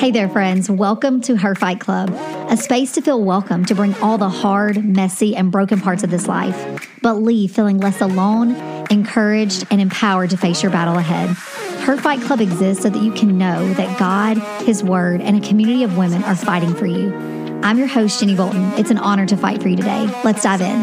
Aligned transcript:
Hey 0.00 0.12
there, 0.12 0.30
friends. 0.30 0.70
Welcome 0.70 1.20
to 1.20 1.36
Her 1.36 1.54
Fight 1.54 1.78
Club, 1.78 2.08
a 2.48 2.56
space 2.56 2.92
to 2.92 3.02
feel 3.02 3.22
welcome 3.22 3.66
to 3.66 3.74
bring 3.74 3.94
all 3.96 4.16
the 4.16 4.30
hard, 4.30 4.82
messy, 4.82 5.36
and 5.36 5.52
broken 5.52 5.78
parts 5.78 6.02
of 6.02 6.08
this 6.08 6.26
life, 6.26 6.88
but 7.02 7.16
leave 7.16 7.50
feeling 7.50 7.76
less 7.76 8.00
alone, 8.00 8.54
encouraged, 8.90 9.66
and 9.70 9.78
empowered 9.78 10.30
to 10.30 10.38
face 10.38 10.62
your 10.62 10.72
battle 10.72 10.96
ahead. 10.96 11.28
Her 11.84 11.98
Fight 11.98 12.22
Club 12.22 12.40
exists 12.40 12.82
so 12.82 12.88
that 12.88 13.02
you 13.02 13.12
can 13.12 13.36
know 13.36 13.74
that 13.74 13.98
God, 13.98 14.38
His 14.64 14.82
Word, 14.82 15.20
and 15.20 15.36
a 15.36 15.46
community 15.46 15.84
of 15.84 15.98
women 15.98 16.24
are 16.24 16.34
fighting 16.34 16.74
for 16.74 16.86
you. 16.86 17.12
I'm 17.62 17.76
your 17.76 17.86
host, 17.86 18.20
Jenny 18.20 18.34
Bolton. 18.34 18.72
It's 18.78 18.90
an 18.90 18.96
honor 18.96 19.26
to 19.26 19.36
fight 19.36 19.60
for 19.60 19.68
you 19.68 19.76
today. 19.76 20.06
Let's 20.24 20.42
dive 20.42 20.62
in. 20.62 20.82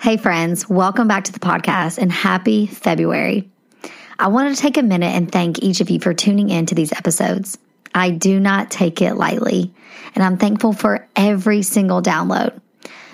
Hey, 0.00 0.16
friends. 0.16 0.68
Welcome 0.68 1.06
back 1.06 1.22
to 1.24 1.32
the 1.32 1.38
podcast 1.38 1.98
and 1.98 2.10
happy 2.10 2.66
February. 2.66 3.48
I 4.18 4.28
wanted 4.28 4.54
to 4.54 4.60
take 4.60 4.78
a 4.78 4.82
minute 4.82 5.14
and 5.14 5.30
thank 5.30 5.62
each 5.62 5.80
of 5.80 5.90
you 5.90 6.00
for 6.00 6.14
tuning 6.14 6.48
in 6.48 6.66
to 6.66 6.74
these 6.74 6.92
episodes. 6.92 7.58
I 7.94 8.10
do 8.10 8.40
not 8.40 8.70
take 8.70 9.02
it 9.02 9.14
lightly, 9.14 9.72
and 10.14 10.24
I'm 10.24 10.38
thankful 10.38 10.72
for 10.72 11.06
every 11.16 11.62
single 11.62 12.02
download. 12.02 12.58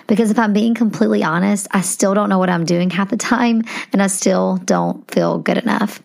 Because 0.06 0.30
if 0.30 0.38
I'm 0.38 0.52
being 0.52 0.74
completely 0.74 1.24
honest, 1.24 1.66
I 1.72 1.80
still 1.80 2.14
don't 2.14 2.28
know 2.28 2.38
what 2.38 2.50
I'm 2.50 2.64
doing 2.64 2.90
half 2.90 3.10
the 3.10 3.16
time, 3.16 3.62
and 3.92 4.02
I 4.02 4.06
still 4.06 4.58
don't 4.58 5.08
feel 5.10 5.38
good 5.38 5.58
enough. 5.58 6.02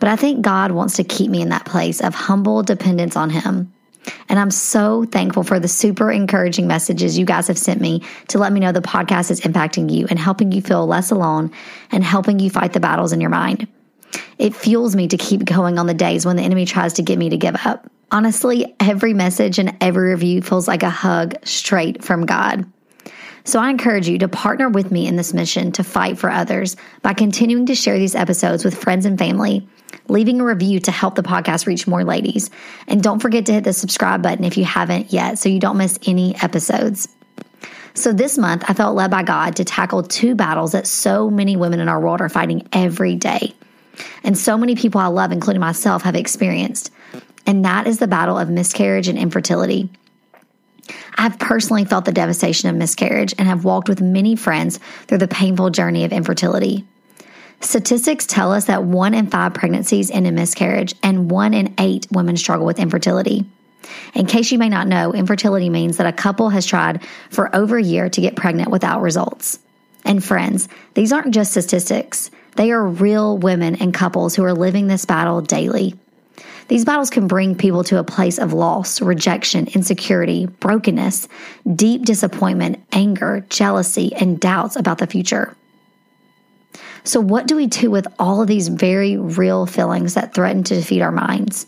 But 0.00 0.08
I 0.08 0.16
think 0.16 0.42
God 0.42 0.72
wants 0.72 0.96
to 0.96 1.04
keep 1.04 1.30
me 1.30 1.40
in 1.40 1.50
that 1.50 1.64
place 1.64 2.00
of 2.00 2.14
humble 2.14 2.62
dependence 2.62 3.16
on 3.16 3.30
Him. 3.30 3.72
And 4.28 4.38
I'm 4.38 4.50
so 4.50 5.04
thankful 5.04 5.42
for 5.42 5.60
the 5.60 5.68
super 5.68 6.10
encouraging 6.10 6.66
messages 6.66 7.18
you 7.18 7.24
guys 7.24 7.48
have 7.48 7.58
sent 7.58 7.80
me 7.80 8.02
to 8.28 8.38
let 8.38 8.52
me 8.52 8.60
know 8.60 8.72
the 8.72 8.80
podcast 8.80 9.30
is 9.30 9.40
impacting 9.40 9.90
you 9.90 10.06
and 10.08 10.18
helping 10.18 10.52
you 10.52 10.62
feel 10.62 10.86
less 10.86 11.10
alone 11.10 11.52
and 11.90 12.04
helping 12.04 12.38
you 12.38 12.50
fight 12.50 12.72
the 12.72 12.80
battles 12.80 13.12
in 13.12 13.20
your 13.20 13.30
mind. 13.30 13.66
It 14.38 14.54
fuels 14.54 14.94
me 14.94 15.08
to 15.08 15.16
keep 15.16 15.44
going 15.44 15.78
on 15.78 15.86
the 15.86 15.94
days 15.94 16.26
when 16.26 16.36
the 16.36 16.42
enemy 16.42 16.66
tries 16.66 16.94
to 16.94 17.02
get 17.02 17.18
me 17.18 17.30
to 17.30 17.36
give 17.36 17.56
up. 17.64 17.90
Honestly, 18.12 18.74
every 18.78 19.14
message 19.14 19.58
and 19.58 19.76
every 19.80 20.10
review 20.10 20.42
feels 20.42 20.68
like 20.68 20.82
a 20.82 20.90
hug 20.90 21.34
straight 21.44 22.04
from 22.04 22.26
God. 22.26 22.70
So 23.44 23.60
I 23.60 23.70
encourage 23.70 24.08
you 24.08 24.18
to 24.18 24.28
partner 24.28 24.68
with 24.68 24.90
me 24.90 25.06
in 25.06 25.16
this 25.16 25.32
mission 25.32 25.72
to 25.72 25.84
fight 25.84 26.18
for 26.18 26.30
others 26.30 26.76
by 27.02 27.14
continuing 27.14 27.66
to 27.66 27.74
share 27.74 27.98
these 27.98 28.14
episodes 28.14 28.64
with 28.64 28.76
friends 28.76 29.06
and 29.06 29.18
family, 29.18 29.68
leaving 30.08 30.40
a 30.40 30.44
review 30.44 30.80
to 30.80 30.90
help 30.90 31.14
the 31.14 31.22
podcast 31.22 31.66
reach 31.66 31.86
more 31.86 32.04
ladies. 32.04 32.50
And 32.88 33.02
don't 33.02 33.20
forget 33.20 33.46
to 33.46 33.52
hit 33.52 33.64
the 33.64 33.72
subscribe 33.72 34.22
button 34.22 34.44
if 34.44 34.56
you 34.56 34.64
haven't 34.64 35.12
yet 35.12 35.38
so 35.38 35.48
you 35.48 35.60
don't 35.60 35.78
miss 35.78 35.98
any 36.06 36.34
episodes. 36.42 37.08
So 37.94 38.12
this 38.12 38.36
month, 38.36 38.64
I 38.68 38.74
felt 38.74 38.96
led 38.96 39.10
by 39.10 39.22
God 39.22 39.56
to 39.56 39.64
tackle 39.64 40.02
two 40.02 40.34
battles 40.34 40.72
that 40.72 40.86
so 40.86 41.30
many 41.30 41.56
women 41.56 41.80
in 41.80 41.88
our 41.88 42.00
world 42.00 42.20
are 42.20 42.28
fighting 42.28 42.68
every 42.72 43.14
day 43.14 43.54
and 44.22 44.36
so 44.36 44.56
many 44.58 44.74
people 44.74 45.00
I 45.00 45.06
love, 45.06 45.32
including 45.32 45.60
myself, 45.60 46.02
have 46.02 46.16
experienced. 46.16 46.90
And 47.46 47.64
that 47.64 47.86
is 47.86 47.98
the 47.98 48.08
battle 48.08 48.38
of 48.38 48.50
miscarriage 48.50 49.08
and 49.08 49.18
infertility. 49.18 49.88
I've 51.16 51.38
personally 51.38 51.84
felt 51.84 52.04
the 52.04 52.12
devastation 52.12 52.68
of 52.68 52.76
miscarriage 52.76 53.34
and 53.38 53.48
have 53.48 53.64
walked 53.64 53.88
with 53.88 54.00
many 54.00 54.36
friends 54.36 54.78
through 55.06 55.18
the 55.18 55.28
painful 55.28 55.70
journey 55.70 56.04
of 56.04 56.12
infertility. 56.12 56.84
Statistics 57.60 58.26
tell 58.26 58.52
us 58.52 58.66
that 58.66 58.84
one 58.84 59.14
in 59.14 59.28
five 59.28 59.54
pregnancies 59.54 60.10
end 60.10 60.26
in 60.26 60.34
miscarriage, 60.34 60.94
and 61.02 61.30
one 61.30 61.54
in 61.54 61.74
eight 61.78 62.06
women 62.10 62.36
struggle 62.36 62.66
with 62.66 62.78
infertility. 62.78 63.46
In 64.14 64.26
case 64.26 64.52
you 64.52 64.58
may 64.58 64.68
not 64.68 64.88
know, 64.88 65.14
infertility 65.14 65.70
means 65.70 65.96
that 65.96 66.06
a 66.06 66.12
couple 66.12 66.50
has 66.50 66.66
tried 66.66 67.02
for 67.30 67.54
over 67.54 67.78
a 67.78 67.82
year 67.82 68.08
to 68.10 68.20
get 68.20 68.36
pregnant 68.36 68.70
without 68.70 69.00
results. 69.00 69.58
And 70.04 70.22
friends, 70.22 70.68
these 70.94 71.12
aren't 71.12 71.34
just 71.34 71.52
statistics. 71.52 72.30
They 72.56 72.72
are 72.72 72.84
real 72.84 73.36
women 73.36 73.76
and 73.76 73.92
couples 73.92 74.34
who 74.34 74.42
are 74.44 74.54
living 74.54 74.86
this 74.86 75.04
battle 75.04 75.42
daily. 75.42 75.94
These 76.68 76.84
battles 76.84 77.10
can 77.10 77.28
bring 77.28 77.54
people 77.54 77.84
to 77.84 77.98
a 77.98 78.04
place 78.04 78.38
of 78.38 78.52
loss, 78.52 79.00
rejection, 79.00 79.68
insecurity, 79.68 80.46
brokenness, 80.46 81.28
deep 81.74 82.04
disappointment, 82.04 82.82
anger, 82.92 83.46
jealousy, 83.50 84.12
and 84.14 84.40
doubts 84.40 84.74
about 84.74 84.98
the 84.98 85.06
future. 85.06 85.54
So, 87.04 87.20
what 87.20 87.46
do 87.46 87.54
we 87.54 87.66
do 87.68 87.90
with 87.90 88.08
all 88.18 88.42
of 88.42 88.48
these 88.48 88.66
very 88.68 89.16
real 89.16 89.66
feelings 89.66 90.14
that 90.14 90.34
threaten 90.34 90.64
to 90.64 90.74
defeat 90.74 91.02
our 91.02 91.12
minds? 91.12 91.66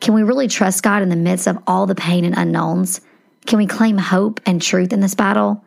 Can 0.00 0.14
we 0.14 0.24
really 0.24 0.48
trust 0.48 0.82
God 0.82 1.02
in 1.02 1.10
the 1.10 1.16
midst 1.16 1.46
of 1.46 1.58
all 1.66 1.86
the 1.86 1.94
pain 1.94 2.24
and 2.24 2.36
unknowns? 2.36 3.00
Can 3.46 3.58
we 3.58 3.66
claim 3.66 3.98
hope 3.98 4.40
and 4.46 4.60
truth 4.60 4.92
in 4.92 5.00
this 5.00 5.14
battle? 5.14 5.62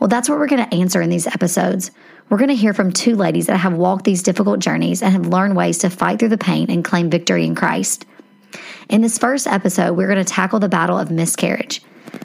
Well, 0.00 0.08
that's 0.08 0.28
what 0.28 0.38
we're 0.38 0.48
going 0.48 0.68
to 0.68 0.74
answer 0.74 1.00
in 1.02 1.10
these 1.10 1.26
episodes. 1.26 1.90
We're 2.28 2.38
going 2.38 2.48
to 2.48 2.54
hear 2.54 2.74
from 2.74 2.92
two 2.92 3.16
ladies 3.16 3.46
that 3.46 3.56
have 3.56 3.74
walked 3.74 4.04
these 4.04 4.22
difficult 4.22 4.60
journeys 4.60 5.02
and 5.02 5.12
have 5.12 5.26
learned 5.26 5.56
ways 5.56 5.78
to 5.78 5.90
fight 5.90 6.18
through 6.18 6.28
the 6.28 6.38
pain 6.38 6.70
and 6.70 6.84
claim 6.84 7.10
victory 7.10 7.44
in 7.44 7.54
Christ. 7.54 8.04
In 8.88 9.00
this 9.00 9.18
first 9.18 9.46
episode, 9.46 9.94
we're 9.94 10.12
going 10.12 10.24
to 10.24 10.30
tackle 10.30 10.60
the 10.60 10.68
battle 10.68 10.98
of 10.98 11.10
miscarriage. 11.10 11.82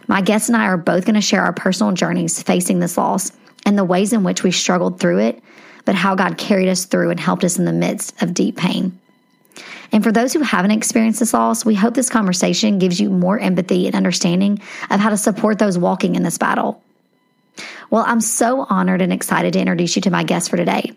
My 0.08 0.22
guests 0.22 0.50
and 0.50 0.58
I 0.58 0.66
are 0.66 0.78
both 0.78 1.06
going 1.06 1.16
to 1.16 1.22
share 1.22 1.42
our 1.42 1.54
personal 1.54 1.94
journeys 1.94 2.42
facing 2.42 2.80
this 2.80 2.98
loss 2.98 3.32
and 3.66 3.78
the 3.78 3.84
ways 3.84 4.14
in 4.14 4.24
which 4.24 4.44
we 4.44 4.52
struggled 4.52 5.00
through 5.00 5.20
it, 5.20 5.42
but 5.86 5.96
how 5.96 6.16
God 6.16 6.38
carried 6.38 6.70
us 6.70 6.86
through 6.86 7.10
and 7.10 7.20
helped 7.20 7.44
us 7.44 7.58
in 7.58 7.66
the 7.66 7.74
midst 7.74 8.22
of 8.22 8.34
deep 8.34 8.58
pain. 8.58 9.00
And 9.92 10.04
for 10.04 10.12
those 10.12 10.34
who 10.34 10.42
haven't 10.42 10.72
experienced 10.72 11.20
this 11.20 11.34
loss, 11.34 11.66
we 11.66 11.76
hope 11.76 11.94
this 11.94 12.10
conversation 12.10 12.80
gives 12.80 13.00
you 13.00 13.10
more 13.10 13.40
empathy 13.40 13.86
and 13.86 13.96
understanding 13.96 14.60
of 14.90 15.00
how 15.00 15.10
to 15.10 15.18
support 15.18 15.60
those 15.60 15.78
walking 15.78 16.16
in 16.16 16.24
this 16.24 16.38
battle. 16.38 16.82
Well, 17.94 18.06
I'm 18.08 18.22
so 18.22 18.66
honored 18.72 19.04
and 19.04 19.14
excited 19.14 19.54
to 19.54 19.60
introduce 19.60 19.96
you 19.96 20.02
to 20.02 20.10
my 20.10 20.24
guest 20.24 20.50
for 20.50 20.58
today. 20.58 20.94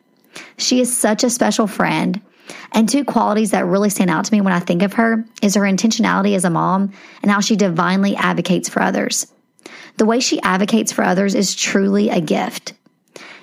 She 0.57 0.81
is 0.81 0.97
such 0.97 1.25
a 1.25 1.29
special 1.29 1.67
friend. 1.67 2.23
And 2.73 2.89
two 2.89 3.05
qualities 3.05 3.51
that 3.51 3.67
really 3.67 3.91
stand 3.91 4.09
out 4.09 4.25
to 4.25 4.33
me 4.33 4.41
when 4.41 4.55
I 4.55 4.61
think 4.61 4.83
of 4.83 4.95
her 4.95 5.23
is 5.43 5.57
her 5.57 5.61
intentionality 5.61 6.35
as 6.35 6.47
a 6.47 6.51
mom 6.51 6.95
and 7.21 7.31
how 7.31 7.41
she 7.41 7.55
divinely 7.55 8.17
advocates 8.17 8.71
for 8.71 8.81
others. 8.81 9.31
The 9.99 10.07
way 10.07 10.21
she 10.21 10.41
advocates 10.41 10.91
for 10.91 11.05
others 11.05 11.35
is 11.35 11.55
truly 11.55 12.09
a 12.09 12.23
gift. 12.23 12.73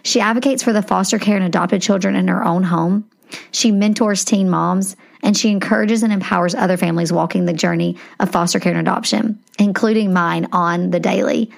She 0.02 0.20
advocates 0.20 0.64
for 0.64 0.74
the 0.74 0.82
foster 0.82 1.20
care 1.20 1.36
and 1.36 1.46
adopted 1.46 1.80
children 1.80 2.16
in 2.16 2.30
her 2.30 2.44
own 2.44 2.64
home. 2.64 3.08
She 3.52 3.72
mentors 3.72 4.26
teen 4.26 4.50
moms 4.50 4.96
and 5.22 5.38
she 5.38 5.52
encourages 5.52 6.02
and 6.02 6.12
empowers 6.12 6.56
other 6.56 6.78
families 6.78 7.14
walking 7.14 7.46
the 7.46 7.54
journey 7.54 7.98
of 8.20 8.32
foster 8.32 8.60
care 8.60 8.72
and 8.72 8.82
adoption, 8.82 9.38
including 9.60 10.12
mine 10.12 10.48
on 10.52 10.90
the 10.90 11.00
daily. 11.00 11.52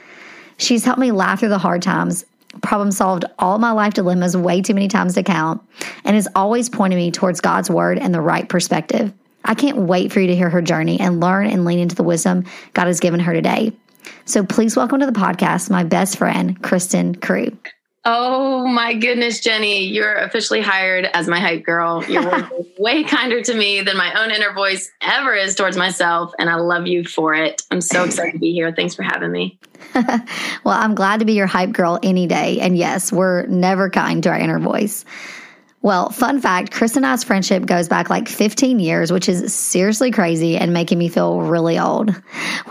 She's 0.57 0.85
helped 0.85 0.99
me 0.99 1.11
laugh 1.11 1.39
through 1.39 1.49
the 1.49 1.57
hard 1.57 1.81
times, 1.81 2.25
problem 2.61 2.91
solved 2.91 3.25
all 3.38 3.57
my 3.57 3.71
life 3.71 3.93
dilemmas 3.93 4.38
way 4.38 4.61
too 4.61 4.73
many 4.73 4.88
times 4.88 5.13
to 5.16 5.23
count, 5.23 5.61
and 6.03 6.16
has 6.16 6.27
always 6.35 6.69
pointed 6.69 6.95
me 6.95 7.11
towards 7.11 7.41
God's 7.41 7.69
word 7.69 7.99
and 7.99 8.13
the 8.13 8.21
right 8.21 8.47
perspective. 8.47 9.13
I 9.44 9.53
can't 9.53 9.77
wait 9.77 10.11
for 10.11 10.19
you 10.19 10.27
to 10.27 10.35
hear 10.35 10.49
her 10.49 10.61
journey 10.61 10.99
and 10.99 11.19
learn 11.19 11.47
and 11.47 11.65
lean 11.65 11.79
into 11.79 11.95
the 11.95 12.03
wisdom 12.03 12.45
God 12.73 12.88
has 12.88 12.99
given 12.99 13.19
her 13.19 13.33
today. 13.33 13.73
So 14.25 14.44
please 14.44 14.75
welcome 14.75 14.99
to 14.99 15.05
the 15.05 15.11
podcast 15.11 15.69
my 15.69 15.83
best 15.83 16.17
friend, 16.17 16.61
Kristen 16.61 17.15
Crew. 17.15 17.57
Oh 18.07 18.67
my 18.67 18.93
goodness, 18.93 19.39
Jenny, 19.39 19.85
you're 19.85 20.13
officially 20.13 20.61
hired 20.61 21.05
as 21.13 21.27
my 21.27 21.39
hype 21.39 21.63
girl. 21.63 22.03
You're 22.07 22.47
way 22.77 23.03
kinder 23.03 23.41
to 23.41 23.53
me 23.55 23.81
than 23.81 23.97
my 23.97 24.13
own 24.21 24.29
inner 24.29 24.53
voice 24.53 24.91
ever 25.01 25.33
is 25.33 25.55
towards 25.55 25.75
myself. 25.75 26.31
And 26.38 26.47
I 26.47 26.55
love 26.55 26.85
you 26.85 27.03
for 27.03 27.33
it. 27.33 27.63
I'm 27.71 27.81
so 27.81 28.03
excited 28.03 28.33
to 28.33 28.39
be 28.39 28.53
here. 28.53 28.71
Thanks 28.71 28.94
for 28.94 29.01
having 29.01 29.31
me. 29.31 29.57
well, 29.95 30.77
I'm 30.79 30.94
glad 30.94 31.19
to 31.19 31.25
be 31.25 31.33
your 31.33 31.47
hype 31.47 31.71
girl 31.71 31.97
any 32.03 32.27
day. 32.27 32.59
And 32.59 32.77
yes, 32.77 33.11
we're 33.11 33.47
never 33.47 33.89
kind 33.89 34.21
to 34.21 34.29
our 34.29 34.38
inner 34.38 34.59
voice. 34.59 35.03
Well, 35.85 36.09
fun 36.09 36.41
fact 36.41 36.72
Chris 36.72 36.96
and 36.96 37.06
I's 37.06 37.23
friendship 37.23 37.68
goes 37.68 37.88
back 37.88 38.09
like 38.09 38.28
15 38.28 38.79
years, 38.79 39.12
which 39.12 39.29
is 39.29 39.53
seriously 39.53 40.09
crazy 40.09 40.57
and 40.57 40.73
making 40.73 40.97
me 40.97 41.09
feel 41.09 41.41
really 41.41 41.78
old. 41.78 42.09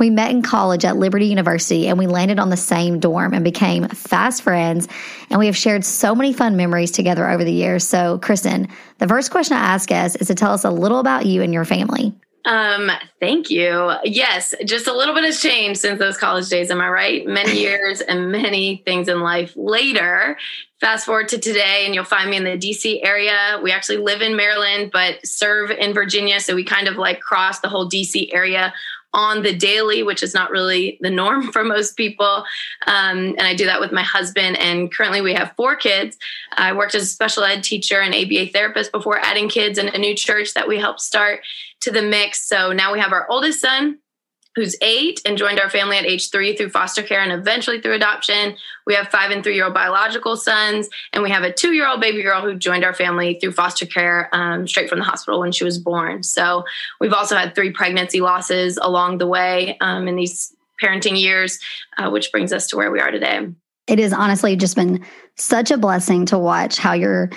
We 0.00 0.10
met 0.10 0.32
in 0.32 0.42
college 0.42 0.84
at 0.84 0.96
Liberty 0.96 1.26
University 1.26 1.86
and 1.86 1.96
we 1.96 2.08
landed 2.08 2.40
on 2.40 2.50
the 2.50 2.56
same 2.56 2.98
dorm 2.98 3.32
and 3.32 3.44
became 3.44 3.86
fast 3.86 4.42
friends. 4.42 4.88
And 5.30 5.38
we 5.38 5.46
have 5.46 5.56
shared 5.56 5.84
so 5.84 6.16
many 6.16 6.32
fun 6.32 6.56
memories 6.56 6.90
together 6.90 7.30
over 7.30 7.44
the 7.44 7.52
years. 7.52 7.86
So, 7.86 8.18
Kristen, 8.18 8.66
the 8.98 9.06
first 9.06 9.30
question 9.30 9.56
I 9.56 9.60
ask 9.60 9.92
us 9.92 10.16
is 10.16 10.26
to 10.26 10.34
tell 10.34 10.50
us 10.50 10.64
a 10.64 10.70
little 10.70 10.98
about 10.98 11.24
you 11.24 11.40
and 11.42 11.54
your 11.54 11.64
family. 11.64 12.16
Um, 12.44 12.90
thank 13.20 13.50
you. 13.50 13.92
Yes, 14.04 14.54
just 14.64 14.86
a 14.86 14.92
little 14.92 15.14
bit 15.14 15.24
has 15.24 15.40
changed 15.40 15.80
since 15.80 15.98
those 15.98 16.18
college 16.18 16.48
days. 16.48 16.70
Am 16.70 16.80
I 16.80 16.88
right? 16.88 17.26
Many 17.26 17.58
years 17.60 18.00
and 18.00 18.30
many 18.30 18.82
things 18.84 19.08
in 19.08 19.20
life 19.20 19.52
later 19.56 20.36
fast 20.84 21.06
forward 21.06 21.28
to 21.28 21.38
today 21.38 21.84
and 21.86 21.94
you'll 21.94 22.04
find 22.04 22.28
me 22.28 22.36
in 22.36 22.44
the 22.44 22.58
DC 22.58 23.00
area. 23.02 23.58
We 23.62 23.72
actually 23.72 23.96
live 23.96 24.20
in 24.20 24.36
Maryland, 24.36 24.90
but 24.92 25.26
serve 25.26 25.70
in 25.70 25.94
Virginia. 25.94 26.40
So 26.40 26.54
we 26.54 26.62
kind 26.62 26.88
of 26.88 26.96
like 26.96 27.20
cross 27.20 27.60
the 27.60 27.70
whole 27.70 27.88
DC 27.88 28.34
area 28.34 28.74
on 29.14 29.42
the 29.42 29.54
daily, 29.54 30.02
which 30.02 30.22
is 30.22 30.34
not 30.34 30.50
really 30.50 30.98
the 31.00 31.08
norm 31.08 31.50
for 31.52 31.64
most 31.64 31.96
people. 31.96 32.44
Um, 32.86 33.34
and 33.38 33.42
I 33.42 33.54
do 33.54 33.64
that 33.64 33.80
with 33.80 33.92
my 33.92 34.02
husband. 34.02 34.58
And 34.58 34.92
currently 34.92 35.22
we 35.22 35.32
have 35.32 35.54
four 35.56 35.74
kids. 35.74 36.18
I 36.52 36.74
worked 36.74 36.94
as 36.94 37.04
a 37.04 37.06
special 37.06 37.44
ed 37.44 37.64
teacher 37.64 38.00
and 38.00 38.14
ABA 38.14 38.48
therapist 38.52 38.92
before 38.92 39.18
adding 39.20 39.48
kids 39.48 39.78
in 39.78 39.88
a 39.88 39.96
new 39.98 40.14
church 40.14 40.52
that 40.54 40.68
we 40.68 40.78
helped 40.78 41.00
start 41.00 41.40
to 41.84 41.90
the 41.90 42.02
mix. 42.02 42.46
So 42.48 42.72
now 42.72 42.92
we 42.92 43.00
have 43.00 43.12
our 43.12 43.26
oldest 43.30 43.60
son, 43.60 43.98
who's 44.54 44.76
eight 44.82 45.20
and 45.24 45.36
joined 45.36 45.58
our 45.58 45.68
family 45.68 45.96
at 45.96 46.04
age 46.04 46.30
three 46.30 46.56
through 46.56 46.70
foster 46.70 47.02
care 47.02 47.20
and 47.20 47.32
eventually 47.32 47.80
through 47.80 47.94
adoption. 47.94 48.56
We 48.86 48.94
have 48.94 49.08
five 49.08 49.30
and 49.30 49.42
three 49.42 49.54
year 49.54 49.64
old 49.64 49.74
biological 49.74 50.36
sons, 50.36 50.88
and 51.12 51.22
we 51.22 51.30
have 51.30 51.42
a 51.42 51.52
two 51.52 51.72
year 51.72 51.88
old 51.88 52.00
baby 52.00 52.22
girl 52.22 52.40
who 52.40 52.54
joined 52.54 52.84
our 52.84 52.94
family 52.94 53.38
through 53.40 53.52
foster 53.52 53.86
care 53.86 54.28
um, 54.32 54.66
straight 54.68 54.88
from 54.88 54.98
the 54.98 55.04
hospital 55.04 55.40
when 55.40 55.52
she 55.52 55.64
was 55.64 55.78
born. 55.78 56.22
So 56.22 56.64
we've 57.00 57.12
also 57.12 57.36
had 57.36 57.54
three 57.54 57.72
pregnancy 57.72 58.20
losses 58.20 58.78
along 58.80 59.18
the 59.18 59.26
way 59.26 59.76
um, 59.80 60.06
in 60.08 60.16
these 60.16 60.54
parenting 60.82 61.18
years, 61.18 61.58
uh, 61.98 62.10
which 62.10 62.30
brings 62.30 62.52
us 62.52 62.68
to 62.68 62.76
where 62.76 62.90
we 62.90 63.00
are 63.00 63.10
today. 63.10 63.48
It 63.86 63.98
has 63.98 64.12
honestly 64.12 64.56
just 64.56 64.76
been 64.76 65.04
such 65.36 65.70
a 65.70 65.76
blessing 65.76 66.26
to 66.26 66.38
watch 66.38 66.78
how 66.78 66.94
you're 66.94 67.30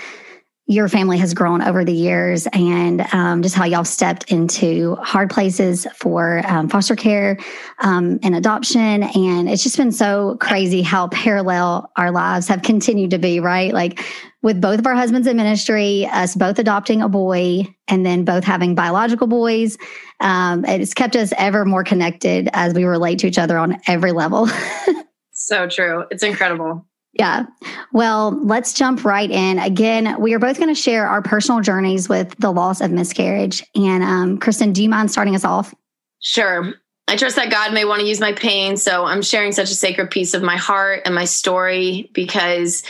your 0.69 0.89
family 0.89 1.17
has 1.17 1.33
grown 1.33 1.61
over 1.61 1.85
the 1.85 1.93
years 1.93 2.45
and 2.51 3.01
um, 3.13 3.41
just 3.41 3.55
how 3.55 3.63
y'all 3.63 3.85
stepped 3.85 4.29
into 4.29 4.95
hard 4.97 5.29
places 5.29 5.87
for 5.95 6.41
um, 6.45 6.67
foster 6.67 6.95
care 6.95 7.37
um, 7.79 8.19
and 8.21 8.35
adoption. 8.35 9.03
And 9.03 9.49
it's 9.49 9.63
just 9.63 9.77
been 9.77 9.93
so 9.93 10.35
crazy 10.41 10.81
how 10.81 11.07
parallel 11.07 11.89
our 11.95 12.11
lives 12.11 12.49
have 12.49 12.63
continued 12.63 13.11
to 13.11 13.17
be, 13.17 13.39
right? 13.39 13.73
Like 13.73 14.03
with 14.41 14.59
both 14.59 14.79
of 14.79 14.85
our 14.85 14.95
husbands 14.95 15.25
in 15.25 15.37
ministry, 15.37 16.05
us 16.11 16.35
both 16.35 16.59
adopting 16.59 17.01
a 17.01 17.07
boy, 17.07 17.65
and 17.87 18.05
then 18.05 18.25
both 18.25 18.43
having 18.43 18.75
biological 18.75 19.27
boys. 19.27 19.77
Um, 20.19 20.65
it's 20.65 20.93
kept 20.93 21.15
us 21.15 21.31
ever 21.37 21.63
more 21.63 21.85
connected 21.85 22.49
as 22.51 22.73
we 22.73 22.83
relate 22.83 23.19
to 23.19 23.27
each 23.27 23.37
other 23.37 23.57
on 23.57 23.77
every 23.87 24.11
level. 24.11 24.49
so 25.31 25.67
true. 25.67 26.05
It's 26.11 26.23
incredible. 26.23 26.86
Yeah. 27.17 27.45
Well, 27.93 28.39
let's 28.43 28.73
jump 28.73 29.03
right 29.03 29.29
in. 29.29 29.57
Again, 29.57 30.19
we 30.21 30.33
are 30.33 30.39
both 30.39 30.57
going 30.57 30.73
to 30.73 30.79
share 30.79 31.07
our 31.07 31.21
personal 31.21 31.61
journeys 31.61 32.07
with 32.07 32.35
the 32.37 32.51
loss 32.51 32.79
of 32.79 32.91
miscarriage. 32.91 33.63
And 33.75 34.03
um, 34.03 34.37
Kristen, 34.37 34.71
do 34.71 34.83
you 34.83 34.89
mind 34.89 35.11
starting 35.11 35.35
us 35.35 35.43
off? 35.43 35.73
Sure. 36.19 36.73
I 37.07 37.15
trust 37.15 37.35
that 37.37 37.49
God 37.49 37.73
may 37.73 37.85
want 37.85 38.01
to 38.01 38.07
use 38.07 38.19
my 38.19 38.33
pain. 38.33 38.77
So 38.77 39.05
I'm 39.05 39.21
sharing 39.21 39.51
such 39.51 39.71
a 39.71 39.75
sacred 39.75 40.11
piece 40.11 40.33
of 40.33 40.43
my 40.43 40.57
heart 40.57 41.03
and 41.05 41.15
my 41.15 41.25
story 41.25 42.11
because 42.13 42.83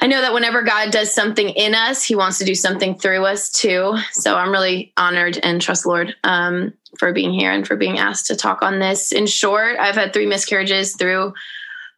I 0.00 0.06
know 0.08 0.20
that 0.20 0.34
whenever 0.34 0.62
God 0.62 0.90
does 0.90 1.12
something 1.12 1.50
in 1.50 1.74
us, 1.74 2.02
he 2.02 2.14
wants 2.14 2.38
to 2.38 2.44
do 2.44 2.54
something 2.54 2.98
through 2.98 3.24
us 3.26 3.50
too. 3.50 3.96
So 4.12 4.36
I'm 4.36 4.50
really 4.50 4.92
honored 4.96 5.38
and 5.42 5.60
trust 5.60 5.86
Lord 5.86 6.14
um, 6.24 6.72
for 6.98 7.12
being 7.12 7.32
here 7.32 7.52
and 7.52 7.66
for 7.66 7.76
being 7.76 7.98
asked 7.98 8.26
to 8.26 8.36
talk 8.36 8.62
on 8.62 8.78
this. 8.78 9.12
In 9.12 9.26
short, 9.26 9.78
I've 9.78 9.94
had 9.94 10.12
three 10.12 10.26
miscarriages 10.26 10.96
through 10.96 11.32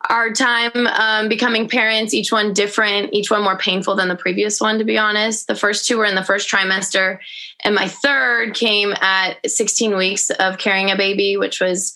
our 0.08 0.32
time 0.32 0.86
um, 0.86 1.28
becoming 1.28 1.68
parents, 1.68 2.14
each 2.14 2.30
one 2.30 2.52
different, 2.52 3.12
each 3.12 3.30
one 3.30 3.42
more 3.42 3.58
painful 3.58 3.96
than 3.96 4.08
the 4.08 4.16
previous 4.16 4.60
one, 4.60 4.78
to 4.78 4.84
be 4.84 4.96
honest. 4.96 5.48
The 5.48 5.56
first 5.56 5.86
two 5.86 5.98
were 5.98 6.04
in 6.04 6.14
the 6.14 6.24
first 6.24 6.48
trimester, 6.48 7.18
and 7.64 7.74
my 7.74 7.88
third 7.88 8.54
came 8.54 8.94
at 9.00 9.38
16 9.48 9.96
weeks 9.96 10.30
of 10.30 10.58
carrying 10.58 10.90
a 10.90 10.96
baby, 10.96 11.36
which 11.36 11.60
was, 11.60 11.94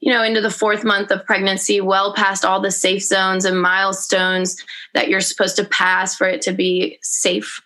you 0.00 0.10
know, 0.10 0.22
into 0.22 0.40
the 0.40 0.50
fourth 0.50 0.82
month 0.82 1.10
of 1.10 1.26
pregnancy, 1.26 1.80
well 1.80 2.14
past 2.14 2.44
all 2.44 2.60
the 2.60 2.70
safe 2.70 3.02
zones 3.02 3.44
and 3.44 3.60
milestones 3.60 4.56
that 4.94 5.08
you're 5.08 5.20
supposed 5.20 5.56
to 5.56 5.64
pass 5.64 6.16
for 6.16 6.26
it 6.26 6.40
to 6.42 6.52
be 6.52 6.98
safe 7.02 7.60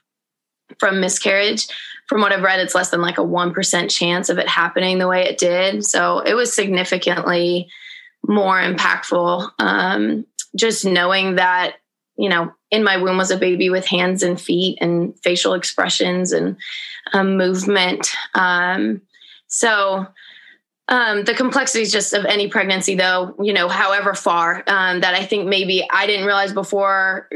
from 0.81 1.01
miscarriage. 1.01 1.69
From 2.09 2.21
what 2.21 2.33
I've 2.33 2.43
read, 2.43 2.61
it's 2.61 2.75
less 2.75 2.91
than 2.91 3.03
like 3.03 3.19
a 3.19 3.23
1% 3.23 3.91
chance 3.91 4.29
of 4.29 4.39
it 4.39 4.49
happening 4.49 4.99
the 4.99 5.09
way 5.09 5.25
it 5.25 5.39
did. 5.39 5.85
So 5.85 6.21
it 6.21 6.35
was 6.35 6.55
significantly 6.55 7.69
more 8.29 8.61
impactful. 8.61 9.51
Um, 9.59 10.27
just 10.55 10.85
knowing 10.85 11.37
that, 11.37 11.77
you 12.17 12.29
know, 12.29 12.53
in 12.71 12.83
my 12.83 12.97
womb 12.97 13.19
was 13.19 13.31
a 13.31 13.37
baby 13.37 13.71
with 13.71 13.87
hands 13.87 14.23
and 14.23 14.41
feet 14.41 14.79
and 14.81 15.15
facial 15.23 15.55
expressions 15.55 16.33
and 16.33 16.57
um, 17.13 17.37
movement. 17.37 18.11
Um, 18.35 19.03
so, 19.47 20.07
um, 20.89 21.25
the 21.25 21.35
complexities 21.35 21.91
just 21.91 22.13
of 22.13 22.25
any 22.25 22.47
pregnancy, 22.47 22.95
though, 22.95 23.35
you 23.43 23.53
know, 23.53 23.69
however 23.69 24.15
far 24.15 24.63
um, 24.69 25.01
that 25.01 25.15
I 25.15 25.25
think 25.25 25.49
maybe 25.49 25.85
I 25.91 26.07
didn't 26.07 26.27
realize 26.27 26.53
before 26.53 27.29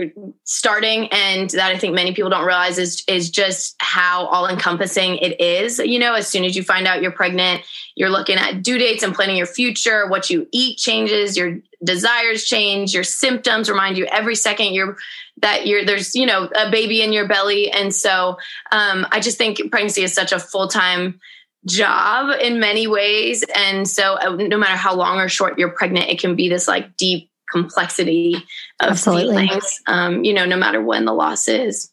starting, 0.45 1.09
and 1.09 1.51
that 1.51 1.75
I 1.75 1.77
think 1.77 1.95
many 1.95 2.15
people 2.15 2.31
don't 2.31 2.47
realize 2.47 2.79
is 2.79 3.03
is 3.09 3.29
just 3.29 3.75
how 3.81 4.27
all 4.27 4.47
encompassing 4.47 5.17
it 5.17 5.41
is. 5.41 5.81
You 5.81 5.99
know, 5.99 6.15
as 6.15 6.29
soon 6.29 6.45
as 6.45 6.55
you 6.55 6.63
find 6.63 6.87
out 6.87 7.03
you're 7.03 7.11
pregnant, 7.11 7.63
you're 7.97 8.09
looking 8.09 8.37
at 8.37 8.63
due 8.63 8.79
dates 8.79 9.03
and 9.03 9.13
planning 9.13 9.37
your 9.37 9.47
future. 9.47 10.07
What 10.07 10.31
you 10.31 10.47
eat 10.53 10.79
changes, 10.79 11.37
your 11.37 11.59
desires 11.83 12.45
change, 12.45 12.95
your 12.95 13.05
symptoms 13.05 13.69
remind 13.69 13.99
you 13.99 14.05
every 14.07 14.37
second 14.37 14.75
you're 14.75 14.97
that 15.39 15.67
you're 15.67 15.85
there's 15.85 16.15
you 16.15 16.27
know 16.27 16.49
a 16.55 16.71
baby 16.71 17.03
in 17.03 17.13
your 17.13 17.27
belly, 17.27 17.69
and 17.69 17.93
so 17.93 18.39
um, 18.71 19.09
I 19.11 19.19
just 19.19 19.39
think 19.39 19.59
pregnancy 19.73 20.03
is 20.03 20.15
such 20.15 20.31
a 20.31 20.39
full 20.39 20.69
time 20.69 21.19
job 21.67 22.35
in 22.41 22.61
many 22.61 22.87
ways. 22.87 23.45
And 23.55 23.89
so, 23.89 24.15
uh, 24.15 24.37
no 24.37 24.57
matter 24.57 24.77
how 24.77 24.95
long 24.95 25.19
or 25.19 25.29
short 25.29 25.59
you're 25.59 25.71
pregnant, 25.71 26.09
it 26.09 26.19
can 26.19 26.37
be 26.37 26.49
this 26.49 26.67
like 26.67 26.97
deep 26.97 27.31
complexity 27.51 28.37
of 28.81 28.91
Absolutely. 28.91 29.47
feelings, 29.47 29.81
um, 29.87 30.25
you 30.25 30.33
know, 30.33 30.45
no 30.45 30.57
matter 30.57 30.83
when 30.83 31.05
the 31.05 31.13
loss 31.13 31.49
is. 31.49 31.91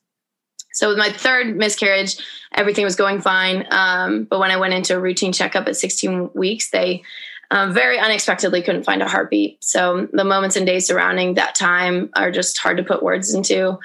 So, 0.73 0.89
with 0.89 0.97
my 0.97 1.11
third 1.11 1.57
miscarriage, 1.57 2.17
everything 2.53 2.85
was 2.85 2.95
going 2.95 3.21
fine. 3.21 3.65
Um, 3.71 4.25
but 4.25 4.39
when 4.39 4.51
I 4.51 4.57
went 4.57 4.73
into 4.73 4.95
a 4.95 4.99
routine 4.99 5.33
checkup 5.33 5.67
at 5.67 5.75
16 5.75 6.29
weeks, 6.35 6.69
they 6.69 7.03
uh, 7.49 7.71
very 7.71 7.97
unexpectedly 7.97 8.61
couldn't 8.61 8.83
find 8.83 9.01
a 9.01 9.07
heartbeat. 9.07 9.63
So, 9.63 10.07
the 10.13 10.23
moments 10.23 10.55
and 10.55 10.65
days 10.65 10.87
surrounding 10.87 11.33
that 11.33 11.55
time 11.55 12.09
are 12.15 12.31
just 12.31 12.57
hard 12.59 12.77
to 12.77 12.83
put 12.83 13.03
words 13.03 13.33
into. 13.33 13.79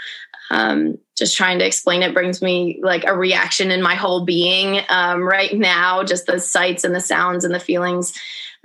Um, 0.53 0.99
just 1.17 1.37
trying 1.37 1.59
to 1.59 1.67
explain 1.67 2.03
it 2.03 2.15
brings 2.15 2.43
me 2.43 2.79
like 2.83 3.05
a 3.05 3.17
reaction 3.17 3.71
in 3.71 3.83
my 3.83 3.95
whole 3.95 4.25
being. 4.25 4.81
Um, 4.89 5.23
right 5.23 5.57
now 5.57 6.05
just 6.05 6.27
the 6.27 6.39
sights 6.39 6.85
and 6.85 6.95
the 6.95 7.01
sounds 7.01 7.45
and 7.45 7.55
the 7.55 7.61
feelings. 7.61 8.13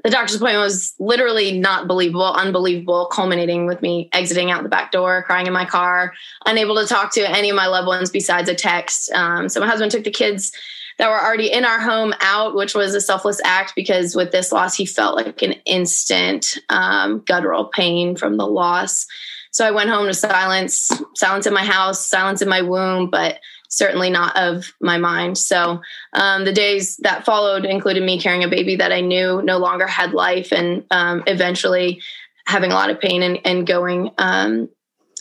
The 0.03 0.11
doctor's 0.11 0.35
appointment 0.35 0.63
was 0.63 0.93
literally 0.99 1.59
not 1.59 1.87
believable 1.87 2.31
unbelievable 2.33 3.07
culminating 3.07 3.65
with 3.65 3.81
me 3.81 4.09
exiting 4.13 4.51
out 4.51 4.63
the 4.63 4.69
back 4.69 4.91
door 4.91 5.23
crying 5.23 5.47
in 5.47 5.53
my 5.53 5.65
car 5.65 6.13
unable 6.45 6.75
to 6.75 6.85
talk 6.85 7.13
to 7.13 7.29
any 7.29 7.49
of 7.49 7.55
my 7.55 7.67
loved 7.67 7.87
ones 7.87 8.11
besides 8.11 8.47
a 8.47 8.55
text. 8.55 9.11
Um, 9.11 9.49
so 9.49 9.59
my 9.59 9.67
husband 9.67 9.91
took 9.91 10.03
the 10.03 10.11
kids 10.11 10.51
that 10.97 11.09
were 11.09 11.23
already 11.23 11.51
in 11.51 11.63
our 11.63 11.79
home 11.79 12.13
out, 12.21 12.55
which 12.55 12.73
was 12.73 12.95
a 12.95 13.01
selfless 13.01 13.39
act 13.43 13.73
because 13.75 14.15
with 14.15 14.31
this 14.31 14.51
loss, 14.51 14.75
he 14.75 14.85
felt 14.85 15.15
like 15.15 15.41
an 15.41 15.53
instant 15.65 16.57
um, 16.69 17.19
guttural 17.19 17.65
pain 17.65 18.15
from 18.15 18.37
the 18.37 18.47
loss. 18.47 19.05
So 19.51 19.65
I 19.65 19.71
went 19.71 19.89
home 19.89 20.07
to 20.07 20.13
silence, 20.13 20.91
silence 21.15 21.47
in 21.47 21.53
my 21.53 21.63
house, 21.63 22.05
silence 22.05 22.41
in 22.41 22.49
my 22.49 22.61
womb, 22.61 23.09
but 23.09 23.39
certainly 23.69 24.09
not 24.09 24.35
of 24.37 24.73
my 24.81 24.97
mind. 24.97 25.37
So 25.37 25.81
um, 26.13 26.45
the 26.45 26.53
days 26.53 26.97
that 26.97 27.25
followed 27.25 27.65
included 27.65 28.03
me 28.03 28.19
carrying 28.19 28.43
a 28.43 28.49
baby 28.49 28.75
that 28.77 28.91
I 28.91 29.01
knew 29.01 29.41
no 29.41 29.57
longer 29.57 29.87
had 29.87 30.13
life 30.13 30.51
and 30.51 30.85
um, 30.91 31.23
eventually 31.27 32.01
having 32.45 32.71
a 32.71 32.75
lot 32.75 32.89
of 32.89 32.99
pain 32.99 33.23
and, 33.23 33.39
and 33.45 33.67
going 33.67 34.11
um, 34.17 34.69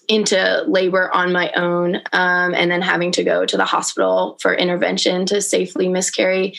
into 0.08 0.64
labor 0.69 1.12
on 1.12 1.32
my 1.32 1.50
own 1.52 1.96
um, 2.12 2.55
and 2.55 2.70
then 2.70 2.82
having 2.82 3.10
to 3.12 3.24
go 3.24 3.44
to 3.44 3.56
the 3.56 3.65
hospital 3.65 4.39
for 4.41 4.55
intervention 4.55 5.27
to 5.27 5.41
safely 5.41 5.89
miscarry 5.89 6.55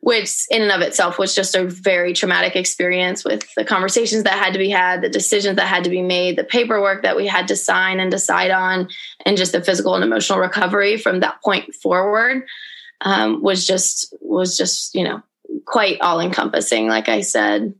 which 0.00 0.46
in 0.50 0.62
and 0.62 0.72
of 0.72 0.80
itself 0.80 1.18
was 1.18 1.34
just 1.34 1.54
a 1.54 1.64
very 1.64 2.14
traumatic 2.14 2.56
experience 2.56 3.24
with 3.24 3.46
the 3.54 3.64
conversations 3.64 4.24
that 4.24 4.32
had 4.32 4.52
to 4.54 4.58
be 4.58 4.70
had, 4.70 5.02
the 5.02 5.10
decisions 5.10 5.56
that 5.56 5.66
had 5.66 5.84
to 5.84 5.90
be 5.90 6.02
made, 6.02 6.36
the 6.36 6.44
paperwork 6.44 7.02
that 7.02 7.16
we 7.16 7.26
had 7.26 7.48
to 7.48 7.56
sign 7.56 8.00
and 8.00 8.10
decide 8.10 8.50
on, 8.50 8.88
and 9.26 9.36
just 9.36 9.52
the 9.52 9.62
physical 9.62 9.94
and 9.94 10.04
emotional 10.04 10.38
recovery 10.38 10.96
from 10.96 11.20
that 11.20 11.40
point 11.42 11.74
forward 11.74 12.44
um, 13.02 13.42
was 13.42 13.66
just 13.66 14.14
was 14.20 14.56
just 14.56 14.94
you 14.94 15.04
know 15.04 15.22
quite 15.66 16.00
all 16.00 16.20
encompassing. 16.20 16.88
Like 16.88 17.08
I 17.08 17.20
said, 17.20 17.74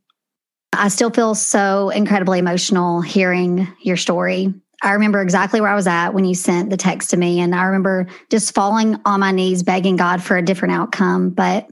I 0.73 0.89
still 0.89 1.11
feel 1.11 1.35
so 1.35 1.91
incredibly 1.91 2.39
emotional 2.39 3.01
hearing 3.01 3.67
your 3.83 3.97
story. 3.97 4.53
I 4.83 4.93
remember 4.93 5.21
exactly 5.21 5.61
where 5.61 5.71
I 5.71 5.75
was 5.75 5.87
at 5.87 6.11
when 6.11 6.25
you 6.25 6.35
sent 6.35 6.71
the 6.71 6.77
text 6.77 7.11
to 7.11 7.17
me. 7.17 7.41
And 7.41 7.55
I 7.55 7.65
remember 7.65 8.07
just 8.31 8.55
falling 8.55 8.99
on 9.05 9.21
my 9.21 9.31
knees, 9.31 9.63
begging 9.63 9.97
God 9.97 10.23
for 10.23 10.39
a 10.39 10.43
different 10.43 10.73
outcome. 10.73 11.31
But 11.31 11.69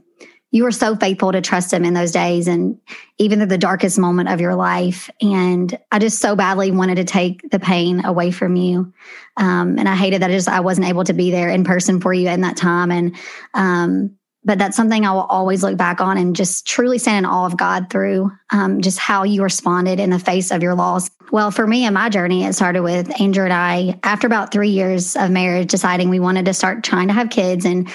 you 0.51 0.63
were 0.63 0.71
so 0.71 0.95
faithful 0.95 1.31
to 1.31 1.41
trust 1.41 1.71
him 1.71 1.85
in 1.85 1.93
those 1.93 2.11
days 2.11 2.47
and 2.47 2.79
even 3.17 3.47
the 3.47 3.57
darkest 3.57 3.99
moment 3.99 4.29
of 4.29 4.41
your 4.41 4.55
life. 4.55 5.09
And 5.21 5.77
I 5.91 5.99
just 5.99 6.19
so 6.19 6.35
badly 6.35 6.71
wanted 6.71 6.95
to 6.95 7.03
take 7.03 7.49
the 7.51 7.59
pain 7.59 8.03
away 8.03 8.31
from 8.31 8.55
you. 8.55 8.91
Um, 9.37 9.77
and 9.77 9.87
I 9.87 9.95
hated 9.95 10.21
that 10.21 10.31
I 10.31 10.33
just 10.33 10.49
I 10.49 10.61
wasn't 10.61 10.87
able 10.87 11.03
to 11.03 11.13
be 11.13 11.29
there 11.29 11.49
in 11.49 11.63
person 11.63 12.01
for 12.01 12.13
you 12.13 12.29
in 12.29 12.41
that 12.41 12.57
time. 12.57 12.91
And 12.91 13.15
um, 13.53 14.15
but 14.45 14.57
that's 14.57 14.77
something 14.77 15.05
I 15.05 15.11
will 15.11 15.23
always 15.23 15.63
look 15.63 15.77
back 15.77 15.99
on 16.01 16.17
and 16.17 16.35
just 16.35 16.65
truly 16.65 16.97
stand 16.97 17.25
in 17.25 17.29
awe 17.29 17.45
of 17.45 17.57
God 17.57 17.89
through 17.89 18.31
um, 18.51 18.81
just 18.81 18.97
how 18.97 19.23
you 19.23 19.43
responded 19.43 19.99
in 19.99 20.09
the 20.09 20.17
face 20.17 20.49
of 20.49 20.63
your 20.63 20.75
loss. 20.75 21.11
Well, 21.31 21.51
for 21.51 21.67
me 21.67 21.83
and 21.85 21.93
my 21.93 22.09
journey, 22.09 22.45
it 22.45 22.53
started 22.53 22.81
with 22.81 23.19
Andrew 23.21 23.43
and 23.43 23.53
I, 23.53 23.99
after 24.01 24.25
about 24.25 24.51
three 24.51 24.69
years 24.69 25.15
of 25.17 25.29
marriage, 25.29 25.69
deciding 25.69 26.09
we 26.09 26.19
wanted 26.19 26.45
to 26.45 26.53
start 26.53 26.83
trying 26.83 27.09
to 27.09 27.13
have 27.13 27.29
kids. 27.29 27.65
And 27.65 27.89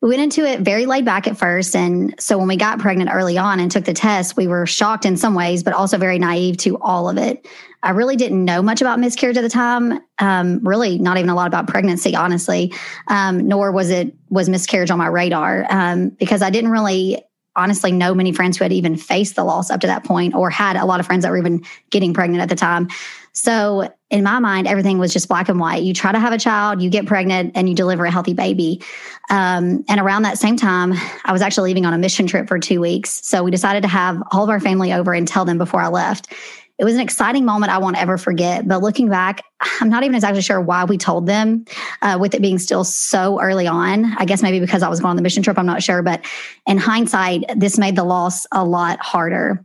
we 0.00 0.10
went 0.10 0.22
into 0.22 0.44
it 0.44 0.60
very 0.60 0.86
laid 0.86 1.04
back 1.04 1.26
at 1.26 1.36
first. 1.36 1.74
And 1.74 2.14
so 2.20 2.38
when 2.38 2.46
we 2.46 2.56
got 2.56 2.78
pregnant 2.78 3.10
early 3.12 3.36
on 3.36 3.58
and 3.58 3.70
took 3.70 3.84
the 3.84 3.92
test, 3.92 4.36
we 4.36 4.46
were 4.46 4.64
shocked 4.64 5.04
in 5.04 5.16
some 5.16 5.34
ways, 5.34 5.64
but 5.64 5.72
also 5.72 5.98
very 5.98 6.20
naive 6.20 6.56
to 6.58 6.78
all 6.78 7.08
of 7.08 7.18
it. 7.18 7.46
I 7.82 7.90
really 7.90 8.14
didn't 8.14 8.44
know 8.44 8.62
much 8.62 8.80
about 8.80 9.00
miscarriage 9.00 9.36
at 9.36 9.42
the 9.42 9.48
time. 9.48 10.00
Um, 10.20 10.60
really, 10.62 10.98
not 10.98 11.16
even 11.16 11.30
a 11.30 11.34
lot 11.34 11.48
about 11.48 11.66
pregnancy, 11.66 12.14
honestly. 12.14 12.72
Um, 13.08 13.48
nor 13.48 13.72
was 13.72 13.90
it 13.90 14.14
was 14.30 14.48
miscarriage 14.48 14.90
on 14.90 14.98
my 14.98 15.06
radar 15.08 15.66
um, 15.70 16.10
because 16.10 16.42
I 16.42 16.50
didn't 16.50 16.70
really 16.70 17.22
honestly 17.56 17.90
know 17.90 18.14
many 18.14 18.32
friends 18.32 18.56
who 18.56 18.64
had 18.64 18.72
even 18.72 18.96
faced 18.96 19.34
the 19.34 19.42
loss 19.42 19.68
up 19.68 19.80
to 19.80 19.86
that 19.88 20.04
point 20.04 20.32
or 20.34 20.48
had 20.48 20.76
a 20.76 20.84
lot 20.84 21.00
of 21.00 21.06
friends 21.06 21.24
that 21.24 21.30
were 21.30 21.38
even 21.38 21.64
getting 21.90 22.14
pregnant 22.14 22.40
at 22.40 22.48
the 22.48 22.54
time. 22.54 22.88
So, 23.32 23.92
in 24.10 24.24
my 24.24 24.38
mind, 24.38 24.66
everything 24.66 24.98
was 24.98 25.12
just 25.12 25.28
black 25.28 25.48
and 25.48 25.60
white. 25.60 25.82
You 25.82 25.92
try 25.92 26.12
to 26.12 26.18
have 26.18 26.32
a 26.32 26.38
child, 26.38 26.80
you 26.80 26.88
get 26.88 27.06
pregnant, 27.06 27.52
and 27.54 27.68
you 27.68 27.74
deliver 27.74 28.06
a 28.06 28.10
healthy 28.10 28.32
baby. 28.32 28.82
Um, 29.28 29.84
and 29.88 30.00
around 30.00 30.22
that 30.22 30.38
same 30.38 30.56
time, 30.56 30.94
I 31.24 31.32
was 31.32 31.42
actually 31.42 31.70
leaving 31.70 31.84
on 31.84 31.92
a 31.92 31.98
mission 31.98 32.26
trip 32.26 32.48
for 32.48 32.58
two 32.58 32.80
weeks. 32.80 33.26
So, 33.26 33.42
we 33.42 33.50
decided 33.50 33.82
to 33.82 33.88
have 33.88 34.22
all 34.32 34.44
of 34.44 34.50
our 34.50 34.60
family 34.60 34.92
over 34.92 35.12
and 35.12 35.28
tell 35.28 35.44
them 35.44 35.58
before 35.58 35.80
I 35.80 35.88
left. 35.88 36.32
It 36.78 36.84
was 36.84 36.94
an 36.94 37.00
exciting 37.00 37.44
moment 37.44 37.72
I 37.72 37.78
won't 37.78 38.00
ever 38.00 38.16
forget. 38.16 38.66
But 38.66 38.82
looking 38.82 39.08
back, 39.08 39.42
I'm 39.80 39.88
not 39.88 40.04
even 40.04 40.14
exactly 40.14 40.40
sure 40.42 40.60
why 40.60 40.84
we 40.84 40.96
told 40.96 41.26
them, 41.26 41.64
uh, 42.02 42.16
with 42.20 42.34
it 42.34 42.40
being 42.40 42.58
still 42.58 42.84
so 42.84 43.40
early 43.40 43.66
on. 43.66 44.04
I 44.16 44.24
guess 44.24 44.42
maybe 44.42 44.60
because 44.60 44.84
I 44.84 44.88
was 44.88 45.00
going 45.00 45.10
on 45.10 45.16
the 45.16 45.22
mission 45.22 45.42
trip, 45.42 45.58
I'm 45.58 45.66
not 45.66 45.82
sure. 45.82 46.02
But 46.02 46.24
in 46.66 46.78
hindsight, 46.78 47.44
this 47.56 47.78
made 47.78 47.96
the 47.96 48.04
loss 48.04 48.46
a 48.52 48.64
lot 48.64 49.00
harder. 49.00 49.64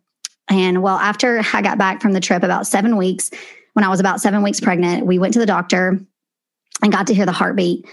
And 0.50 0.82
well, 0.82 0.98
after 0.98 1.42
I 1.54 1.62
got 1.62 1.78
back 1.78 2.02
from 2.02 2.14
the 2.14 2.20
trip, 2.20 2.42
about 2.42 2.66
seven 2.66 2.98
weeks, 2.98 3.30
when 3.74 3.84
I 3.84 3.90
was 3.90 4.00
about 4.00 4.22
seven 4.22 4.44
weeks 4.44 4.60
pregnant, 4.60 5.06
we 5.06 5.20
went 5.20 5.34
to 5.34 5.40
the 5.40 5.46
doctor 5.46 6.00
and 6.82 6.92
got 6.92 7.08
to 7.08 7.14
hear 7.14 7.26
the 7.26 7.32
heartbeat. 7.32 7.88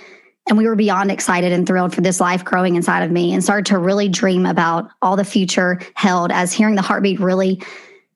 And 0.48 0.56
we 0.56 0.66
were 0.66 0.76
beyond 0.76 1.10
excited 1.10 1.52
and 1.52 1.66
thrilled 1.66 1.94
for 1.94 2.00
this 2.00 2.20
life 2.20 2.44
growing 2.44 2.76
inside 2.76 3.02
of 3.02 3.10
me 3.10 3.32
and 3.32 3.44
started 3.44 3.66
to 3.66 3.78
really 3.78 4.08
dream 4.08 4.46
about 4.46 4.90
all 5.02 5.16
the 5.16 5.24
future 5.24 5.80
held 5.94 6.32
as 6.32 6.52
hearing 6.52 6.74
the 6.74 6.82
heartbeat 6.82 7.20
really 7.20 7.62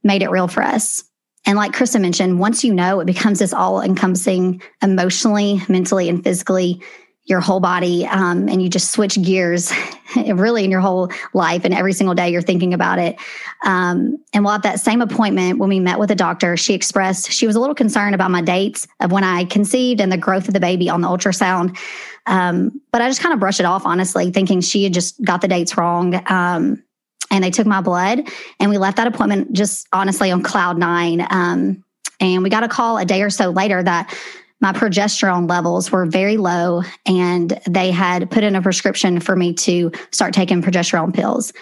made 0.02 0.23
it 0.23 0.30
real 0.30 0.49
for 0.49 0.62
us. 0.62 1.04
And 1.47 1.56
like 1.56 1.73
Krista 1.73 2.00
mentioned, 2.00 2.40
once 2.40 2.64
you 2.64 2.73
know, 2.73 3.00
it 3.00 3.04
becomes 3.04 3.38
this 3.38 3.52
all 3.52 3.83
encompassing 3.83 4.62
emotionally, 4.83 5.61
mentally, 5.68 6.09
and 6.09 6.25
physically 6.25 6.83
your 7.26 7.40
whole 7.40 7.61
body 7.61 8.07
um, 8.07 8.49
and 8.49 8.62
you 8.62 8.69
just 8.69 8.90
switch 8.90 9.21
gears 9.23 9.73
really 10.16 10.64
in 10.64 10.71
your 10.71 10.81
whole 10.81 11.11
life 11.33 11.64
and 11.64 11.73
every 11.73 11.93
single 11.93 12.14
day 12.14 12.28
you're 12.28 12.43
thinking 12.43 12.75
about 12.75 12.99
it. 12.99 13.16
Um, 13.64 14.19
and 14.35 14.45
while 14.45 14.54
at 14.54 14.62
that 14.64 14.81
same 14.81 15.00
appointment 15.00 15.59
when 15.59 15.71
we 15.71 15.81
met 15.81 15.99
with 15.99 16.11
a 16.11 16.14
doctor 16.14 16.57
she 16.57 16.75
expressed 16.75 17.33
she 17.33 17.47
was 17.47 17.57
a 17.57 17.61
little 17.61 17.75
concerned 17.75 18.14
about 18.14 18.31
my 18.31 18.43
dates 18.43 18.87
of 19.00 19.11
when 19.11 19.25
i 19.25 19.45
conceived 19.45 20.00
and 20.00 20.12
the 20.12 20.19
growth 20.19 20.49
of 20.49 20.54
the 20.54 20.61
baby 20.61 20.90
on 20.90 21.00
the 21.00 21.09
ultrasound. 21.09 21.78
Um, 22.26 22.81
but 22.93 23.00
i 23.00 23.09
just 23.09 23.23
kind 23.23 23.33
of 23.33 23.40
brushed 23.40 23.61
it 23.61 23.66
off 23.66 23.87
honestly 23.87 24.31
thinking 24.31 24.61
she 24.61 24.85
had 24.85 24.93
just 24.93 25.23
got 25.23 25.40
the 25.40 25.49
dates 25.49 25.76
wrong 25.76 26.21
um, 26.31 26.83
and 27.31 27.43
they 27.43 27.50
took 27.50 27.66
my 27.66 27.81
blood 27.81 28.28
and 28.61 28.71
we 28.71 28.78
left 28.78 28.97
that 28.99 29.07
appointment 29.07 29.52
just 29.52 29.88
honestly 29.93 30.31
on 30.31 30.43
cloud 30.43 30.78
nine. 30.78 31.26
Um, 31.31 31.83
and 32.21 32.43
we 32.43 32.50
got 32.50 32.62
a 32.62 32.69
call 32.69 32.97
a 32.97 33.04
day 33.04 33.23
or 33.23 33.31
so 33.31 33.50
later 33.50 33.83
that 33.83 34.16
my 34.64 34.73
progesterone 34.73 35.47
levels 35.47 35.92
were 35.92 36.06
very 36.06 36.38
low 36.38 36.83
and 37.04 37.61
they 37.68 37.90
had 37.90 38.30
put 38.30 38.42
in 38.42 38.56
a 38.56 38.62
prescription 38.62 39.21
for 39.21 39.37
me 39.37 39.52
to 39.52 39.92
start 40.11 40.33
taking 40.33 40.62
progesterone 40.62 41.14
pills. 41.14 41.52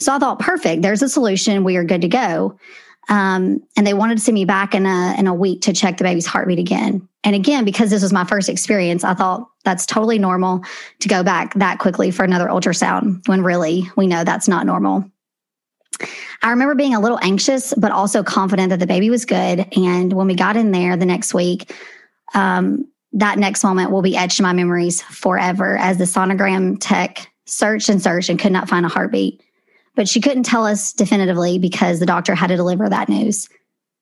So 0.00 0.12
I 0.12 0.18
thought, 0.18 0.40
perfect, 0.40 0.82
there's 0.82 1.00
a 1.00 1.08
solution. 1.08 1.62
We 1.62 1.76
are 1.76 1.84
good 1.84 2.00
to 2.00 2.08
go. 2.08 2.58
Um, 3.08 3.62
and 3.76 3.86
they 3.86 3.94
wanted 3.94 4.18
to 4.18 4.24
see 4.24 4.32
me 4.32 4.44
back 4.44 4.74
in 4.74 4.86
a 4.86 5.14
in 5.16 5.28
a 5.28 5.34
week 5.34 5.62
to 5.62 5.72
check 5.72 5.98
the 5.98 6.04
baby's 6.04 6.26
heartbeat 6.26 6.58
again. 6.58 7.08
And 7.22 7.36
again, 7.36 7.64
because 7.64 7.90
this 7.90 8.02
was 8.02 8.12
my 8.12 8.24
first 8.24 8.48
experience, 8.48 9.04
I 9.04 9.14
thought 9.14 9.48
that's 9.62 9.86
totally 9.86 10.18
normal 10.18 10.64
to 10.98 11.08
go 11.08 11.22
back 11.22 11.54
that 11.54 11.78
quickly 11.78 12.10
for 12.10 12.24
another 12.24 12.48
ultrasound 12.48 13.26
when 13.28 13.44
really 13.44 13.88
we 13.96 14.08
know 14.08 14.24
that's 14.24 14.48
not 14.48 14.66
normal. 14.66 15.08
I 16.42 16.50
remember 16.50 16.74
being 16.74 16.94
a 16.94 17.00
little 17.00 17.20
anxious, 17.22 17.72
but 17.74 17.92
also 17.92 18.24
confident 18.24 18.70
that 18.70 18.80
the 18.80 18.86
baby 18.86 19.10
was 19.10 19.24
good. 19.24 19.64
And 19.76 20.12
when 20.12 20.26
we 20.26 20.34
got 20.34 20.56
in 20.56 20.72
there 20.72 20.96
the 20.96 21.06
next 21.06 21.34
week, 21.34 21.72
um, 22.34 22.86
that 23.12 23.38
next 23.38 23.64
moment 23.64 23.90
will 23.90 24.02
be 24.02 24.16
etched 24.16 24.38
in 24.38 24.44
my 24.44 24.52
memories 24.52 25.02
forever 25.02 25.76
as 25.78 25.98
the 25.98 26.04
sonogram 26.04 26.76
tech 26.80 27.30
searched 27.46 27.88
and 27.88 28.02
searched 28.02 28.28
and 28.28 28.38
could 28.38 28.52
not 28.52 28.68
find 28.68 28.84
a 28.84 28.88
heartbeat. 28.88 29.42
But 29.94 30.08
she 30.08 30.20
couldn't 30.20 30.44
tell 30.44 30.66
us 30.66 30.92
definitively 30.92 31.58
because 31.58 31.98
the 31.98 32.06
doctor 32.06 32.34
had 32.34 32.48
to 32.48 32.56
deliver 32.56 32.88
that 32.88 33.08
news. 33.08 33.48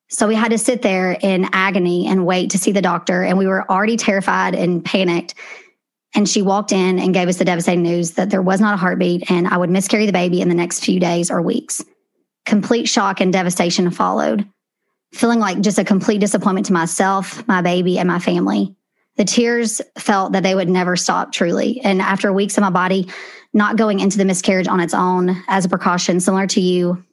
So 0.09 0.27
we 0.27 0.35
had 0.35 0.51
to 0.51 0.57
sit 0.57 0.81
there 0.81 1.13
in 1.13 1.49
agony 1.53 2.07
and 2.07 2.25
wait 2.25 2.51
to 2.51 2.57
see 2.57 2.71
the 2.71 2.81
doctor. 2.81 3.23
And 3.23 3.37
we 3.37 3.47
were 3.47 3.69
already 3.69 3.97
terrified 3.97 4.55
and 4.55 4.83
panicked. 4.83 5.35
And 6.15 6.27
she 6.27 6.41
walked 6.41 6.71
in 6.71 6.99
and 6.99 7.13
gave 7.13 7.27
us 7.27 7.37
the 7.37 7.45
devastating 7.45 7.83
news 7.83 8.11
that 8.11 8.29
there 8.29 8.41
was 8.41 8.61
not 8.61 8.73
a 8.73 8.77
heartbeat 8.77 9.29
and 9.29 9.47
I 9.47 9.57
would 9.57 9.69
miscarry 9.69 10.05
the 10.05 10.13
baby 10.13 10.39
in 10.41 10.49
the 10.49 10.55
next 10.55 10.83
few 10.83 10.99
days 10.99 11.29
or 11.29 11.41
weeks. 11.41 11.83
Complete 12.45 12.87
shock 12.87 13.19
and 13.19 13.33
devastation 13.33 13.89
followed 13.91 14.47
feeling 15.13 15.39
like 15.39 15.61
just 15.61 15.79
a 15.79 15.83
complete 15.83 16.19
disappointment 16.19 16.67
to 16.67 16.73
myself, 16.73 17.47
my 17.47 17.61
baby, 17.61 17.97
and 17.97 18.07
my 18.07 18.19
family. 18.19 18.75
The 19.15 19.25
tears 19.25 19.81
felt 19.97 20.33
that 20.33 20.43
they 20.43 20.53
would 20.53 20.69
never 20.69 20.95
stop 20.95 21.31
truly. 21.31 21.81
And 21.83 22.01
after 22.01 22.31
weeks 22.31 22.57
of 22.57 22.61
my 22.61 22.69
body 22.69 23.07
not 23.53 23.75
going 23.75 23.99
into 23.99 24.17
the 24.17 24.25
miscarriage 24.25 24.67
on 24.67 24.79
its 24.79 24.93
own 24.93 25.43
as 25.47 25.65
a 25.65 25.69
precaution, 25.69 26.19
similar 26.19 26.45
to 26.47 26.61
you, 26.61 27.03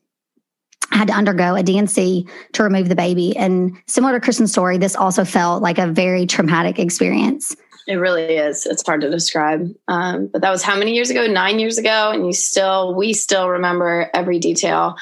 I 0.92 0.98
had 0.98 1.08
to 1.08 1.14
undergo 1.14 1.54
a 1.54 1.62
D&C 1.62 2.28
to 2.52 2.62
remove 2.62 2.88
the 2.88 2.94
baby. 2.94 3.36
And 3.36 3.76
similar 3.86 4.12
to 4.12 4.20
Kristen's 4.20 4.52
story, 4.52 4.76
this 4.76 4.94
also 4.94 5.24
felt 5.24 5.62
like 5.62 5.78
a 5.78 5.86
very 5.86 6.26
traumatic 6.26 6.78
experience. 6.78 7.56
It 7.86 7.96
really 7.96 8.36
is. 8.36 8.66
It's 8.66 8.84
hard 8.86 9.00
to 9.02 9.10
describe. 9.10 9.68
Um, 9.88 10.28
but 10.32 10.42
that 10.42 10.50
was 10.50 10.62
how 10.62 10.78
many 10.78 10.94
years 10.94 11.10
ago? 11.10 11.26
Nine 11.26 11.58
years 11.58 11.78
ago. 11.78 12.12
And 12.12 12.26
you 12.26 12.32
still, 12.32 12.94
we 12.94 13.12
still 13.12 13.48
remember 13.48 14.10
every 14.14 14.38
detail 14.38 14.96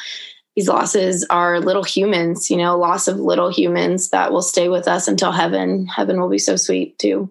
these 0.56 0.68
losses 0.68 1.24
are 1.30 1.60
little 1.60 1.82
humans, 1.82 2.50
you 2.50 2.56
know, 2.56 2.78
loss 2.78 3.08
of 3.08 3.18
little 3.18 3.50
humans 3.50 4.10
that 4.10 4.32
will 4.32 4.42
stay 4.42 4.68
with 4.68 4.86
us 4.86 5.08
until 5.08 5.32
heaven. 5.32 5.86
Heaven 5.86 6.20
will 6.20 6.28
be 6.28 6.38
so 6.38 6.56
sweet 6.56 6.98
to 6.98 7.30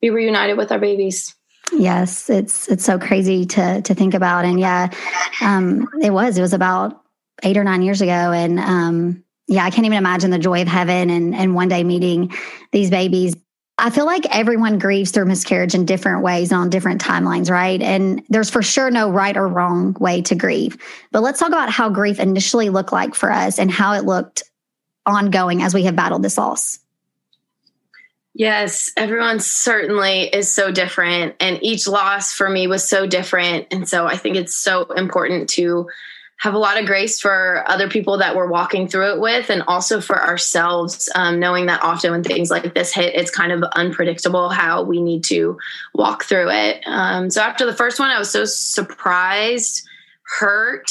be 0.00 0.10
reunited 0.10 0.56
with 0.56 0.70
our 0.70 0.78
babies. 0.78 1.34
Yes, 1.72 2.28
it's 2.28 2.68
it's 2.68 2.84
so 2.84 2.98
crazy 2.98 3.46
to 3.46 3.80
to 3.82 3.94
think 3.94 4.14
about, 4.14 4.44
and 4.44 4.60
yeah, 4.60 4.90
um, 5.40 5.88
it 6.02 6.10
was 6.10 6.36
it 6.36 6.42
was 6.42 6.52
about 6.52 7.02
eight 7.42 7.56
or 7.56 7.64
nine 7.64 7.82
years 7.82 8.00
ago, 8.02 8.10
and 8.10 8.60
um, 8.60 9.24
yeah, 9.46 9.64
I 9.64 9.70
can't 9.70 9.86
even 9.86 9.98
imagine 9.98 10.30
the 10.30 10.38
joy 10.38 10.62
of 10.62 10.68
heaven 10.68 11.08
and 11.08 11.34
and 11.34 11.54
one 11.54 11.68
day 11.68 11.82
meeting 11.82 12.32
these 12.72 12.90
babies. 12.90 13.36
I 13.78 13.90
feel 13.90 14.06
like 14.06 14.26
everyone 14.30 14.78
grieves 14.78 15.10
through 15.10 15.24
miscarriage 15.24 15.74
in 15.74 15.86
different 15.86 16.22
ways 16.22 16.52
on 16.52 16.70
different 16.70 17.00
timelines, 17.00 17.50
right? 17.50 17.80
And 17.80 18.22
there's 18.28 18.50
for 18.50 18.62
sure 18.62 18.90
no 18.90 19.10
right 19.10 19.36
or 19.36 19.48
wrong 19.48 19.96
way 19.98 20.22
to 20.22 20.34
grieve. 20.34 20.76
But 21.10 21.22
let's 21.22 21.40
talk 21.40 21.48
about 21.48 21.70
how 21.70 21.88
grief 21.88 22.20
initially 22.20 22.68
looked 22.68 22.92
like 22.92 23.14
for 23.14 23.32
us 23.32 23.58
and 23.58 23.70
how 23.70 23.94
it 23.94 24.04
looked 24.04 24.44
ongoing 25.06 25.62
as 25.62 25.74
we 25.74 25.84
have 25.84 25.96
battled 25.96 26.22
this 26.22 26.38
loss. 26.38 26.78
Yes, 28.34 28.90
everyone 28.96 29.40
certainly 29.40 30.22
is 30.28 30.52
so 30.52 30.70
different. 30.70 31.34
And 31.40 31.58
each 31.62 31.86
loss 31.86 32.32
for 32.32 32.48
me 32.48 32.66
was 32.66 32.88
so 32.88 33.06
different. 33.06 33.66
And 33.70 33.88
so 33.88 34.06
I 34.06 34.16
think 34.16 34.36
it's 34.36 34.54
so 34.54 34.84
important 34.92 35.50
to 35.50 35.88
have 36.42 36.54
a 36.54 36.58
lot 36.58 36.76
of 36.76 36.86
grace 36.86 37.20
for 37.20 37.62
other 37.68 37.88
people 37.88 38.18
that 38.18 38.34
we're 38.34 38.48
walking 38.48 38.88
through 38.88 39.12
it 39.12 39.20
with 39.20 39.48
and 39.48 39.62
also 39.68 40.00
for 40.00 40.20
ourselves 40.20 41.08
um, 41.14 41.38
knowing 41.38 41.66
that 41.66 41.82
often 41.84 42.10
when 42.10 42.24
things 42.24 42.50
like 42.50 42.74
this 42.74 42.92
hit 42.92 43.14
it's 43.14 43.30
kind 43.30 43.52
of 43.52 43.62
unpredictable 43.74 44.48
how 44.48 44.82
we 44.82 45.00
need 45.00 45.22
to 45.22 45.56
walk 45.94 46.24
through 46.24 46.50
it. 46.50 46.82
Um, 46.84 47.30
so 47.30 47.40
after 47.40 47.64
the 47.64 47.74
first 47.74 48.00
one 48.00 48.10
i 48.10 48.18
was 48.18 48.30
so 48.30 48.44
surprised 48.44 49.86
hurt 50.24 50.90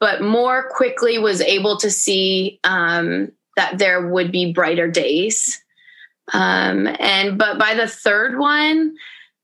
but 0.00 0.22
more 0.22 0.70
quickly 0.70 1.18
was 1.18 1.40
able 1.40 1.76
to 1.78 1.90
see 1.90 2.58
um, 2.64 3.30
that 3.56 3.78
there 3.78 4.08
would 4.08 4.30
be 4.30 4.52
brighter 4.52 4.88
days. 4.88 5.60
Um, 6.32 6.86
and 7.00 7.38
but 7.38 7.58
by 7.58 7.74
the 7.74 7.88
third 7.88 8.38
one 8.38 8.94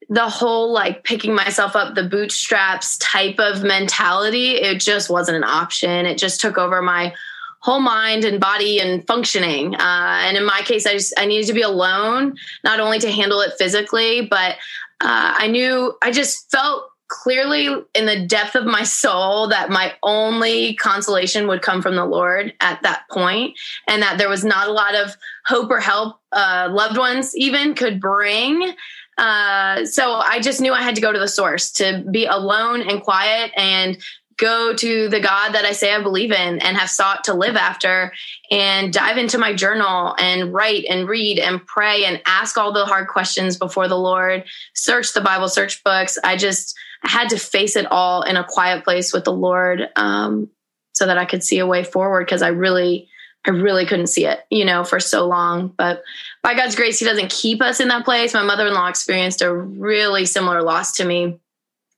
the 0.09 0.29
whole 0.29 0.73
like 0.73 1.05
picking 1.05 1.35
myself 1.35 1.77
up 1.77 1.95
the 1.95 2.09
bootstraps 2.09 2.99
type 2.99 3.39
of 3.39 3.63
mentality, 3.63 4.57
it 4.57 4.81
just 4.81 5.11
wasn't 5.11 5.37
an 5.37 5.45
option. 5.45 6.07
It 6.07 6.19
just 6.19 6.41
took 6.41 6.59
over 6.59 6.83
my 6.83 7.15
whole 7.61 7.81
mind 7.81 8.25
and 8.25 8.39
body 8.39 8.79
and 8.79 9.07
functioning. 9.07 9.75
Uh, 9.75 10.21
and 10.25 10.37
in 10.37 10.45
my 10.45 10.61
case, 10.65 10.87
I 10.87 10.93
just 10.93 11.15
I 11.19 11.25
needed 11.25 11.47
to 11.47 11.55
be 11.55 11.63
alone, 11.63 12.37
not 12.63 12.79
only 12.79 12.99
to 12.99 13.11
handle 13.11 13.41
it 13.41 13.55
physically, 13.57 14.27
but 14.27 14.57
uh, 15.01 15.35
I 15.39 15.47
knew 15.47 15.95
I 16.03 16.11
just 16.11 16.51
felt 16.51 16.91
clearly 17.09 17.69
in 17.95 18.07
the 18.07 18.27
depth 18.27 18.55
of 18.55 18.65
my 18.65 18.83
soul 18.83 19.49
that 19.49 19.71
my 19.71 19.93
only 20.03 20.75
consolation 20.75 21.47
would 21.47 21.63
come 21.63 21.81
from 21.81 21.97
the 21.97 22.05
Lord 22.05 22.53
at 22.61 22.83
that 22.83 23.05
point, 23.11 23.59
and 23.87 24.03
that 24.03 24.19
there 24.19 24.29
was 24.29 24.45
not 24.45 24.69
a 24.69 24.73
lot 24.73 24.95
of 24.95 25.17
hope 25.47 25.71
or 25.71 25.81
help 25.81 26.19
uh, 26.33 26.69
loved 26.71 26.99
ones 26.99 27.37
even 27.37 27.75
could 27.75 28.01
bring. 28.01 28.75
Uh, 29.17 29.85
so 29.85 30.15
I 30.15 30.41
just 30.41 30.61
knew 30.61 30.73
I 30.73 30.83
had 30.83 30.97
to 30.97 31.01
go 31.01 31.13
to 31.13 31.19
the 31.19 31.29
source 31.29 31.71
to 31.73 32.05
be 32.11 32.27
alone 32.27 32.83
and 32.83 33.03
quiet 33.03 33.53
and 33.57 33.99
go 34.37 34.75
to 34.75 35.09
the 35.09 35.21
God 35.21 35.53
that 35.53 35.65
I 35.65 35.73
say 35.73 35.95
I 35.95 36.03
believe 36.03 36.33
in 36.33 36.59
and 36.59 36.77
have 36.77 36.91
sought 36.91 37.25
to 37.25 37.35
live 37.35 37.57
after 37.57 38.13
and 38.51 38.93
dive 38.93 39.17
into 39.17 39.39
my 39.39 39.55
journal 39.55 40.15
and 40.19 40.53
write 40.53 40.87
and 40.89 41.09
read 41.09 41.39
and 41.39 41.65
pray 41.65 42.05
and 42.05 42.21
ask 42.27 42.59
all 42.59 42.73
the 42.73 42.85
hard 42.85 43.09
questions 43.09 43.57
before 43.57 43.87
the 43.87 43.99
Lord, 43.99 44.45
search 44.75 45.13
the 45.13 45.21
Bible, 45.21 45.49
search 45.49 45.85
books. 45.85 46.19
I 46.25 46.37
just 46.37 46.77
had 47.03 47.29
to 47.31 47.39
face 47.39 47.77
it 47.77 47.87
all 47.91 48.23
in 48.23 48.37
a 48.37 48.45
quiet 48.45 48.83
place 48.83 49.13
with 49.13 49.25
the 49.25 49.33
Lord 49.33 49.89
um, 49.97 50.51
so 50.95 51.07
that 51.07 51.19
I 51.19 51.27
could 51.27 51.45
see 51.45 51.59
a 51.59 51.67
way 51.67 51.85
forward 51.85 52.27
because 52.27 52.43
I 52.43 52.49
really 52.49 53.09
I 53.47 53.51
really 53.51 53.85
couldn't 53.85 54.07
see 54.07 54.27
it, 54.27 54.41
you 54.51 54.65
know, 54.65 54.85
for 54.85 54.99
so 54.99 55.27
long. 55.27 55.69
But 55.77 56.03
by 56.43 56.55
God's 56.55 56.77
grace, 56.77 56.99
He 56.99 57.05
doesn't 57.05 57.31
keep 57.31 57.61
us 57.61 57.81
in 57.81 57.89
that 57.89 58.05
place. 58.05 58.35
My 58.35 58.43
mother 58.43 58.67
in 58.67 58.75
law 58.75 58.89
experienced 58.89 59.43
a 59.43 59.53
really 59.53 60.25
similar 60.25 60.63
loss 60.63 60.93
to 60.95 61.05
me 61.05 61.39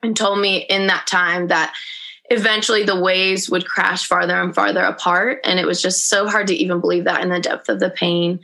and 0.02 0.16
told 0.16 0.40
me 0.40 0.58
in 0.58 0.88
that 0.88 1.06
time 1.06 1.48
that 1.48 1.74
eventually 2.30 2.82
the 2.82 3.00
waves 3.00 3.48
would 3.48 3.66
crash 3.66 4.06
farther 4.06 4.40
and 4.40 4.54
farther 4.54 4.82
apart. 4.82 5.40
And 5.44 5.60
it 5.60 5.66
was 5.66 5.80
just 5.80 6.08
so 6.08 6.28
hard 6.28 6.48
to 6.48 6.54
even 6.54 6.80
believe 6.80 7.04
that 7.04 7.22
in 7.22 7.28
the 7.28 7.40
depth 7.40 7.68
of 7.68 7.80
the 7.80 7.90
pain. 7.90 8.40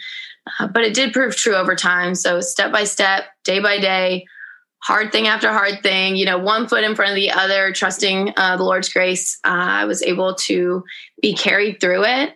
Uh, 0.59 0.69
but 0.69 0.85
it 0.85 0.95
did 0.95 1.13
prove 1.13 1.37
true 1.37 1.55
over 1.55 1.75
time. 1.75 2.15
So 2.15 2.41
step 2.41 2.73
by 2.73 2.85
step, 2.85 3.25
day 3.45 3.59
by 3.59 3.79
day, 3.79 4.27
hard 4.79 5.13
thing 5.13 5.29
after 5.29 5.51
hard 5.51 5.83
thing, 5.83 6.17
you 6.17 6.27
know, 6.27 6.39
one 6.39 6.69
foot 6.69 6.85
in 6.85 6.95
front 6.95 7.11
of 7.11 7.17
the 7.17 7.31
other, 7.31 7.73
trusting 7.73 8.35
uh, 8.37 8.57
the 8.57 8.65
Lord's 8.65 8.89
grace, 8.89 9.39
uh, 9.45 9.49
I 9.51 9.85
was 9.85 10.03
able 10.03 10.35
to 10.35 10.85
be 11.21 11.35
carried 11.35 11.81
through 11.81 12.05
it. 12.05 12.35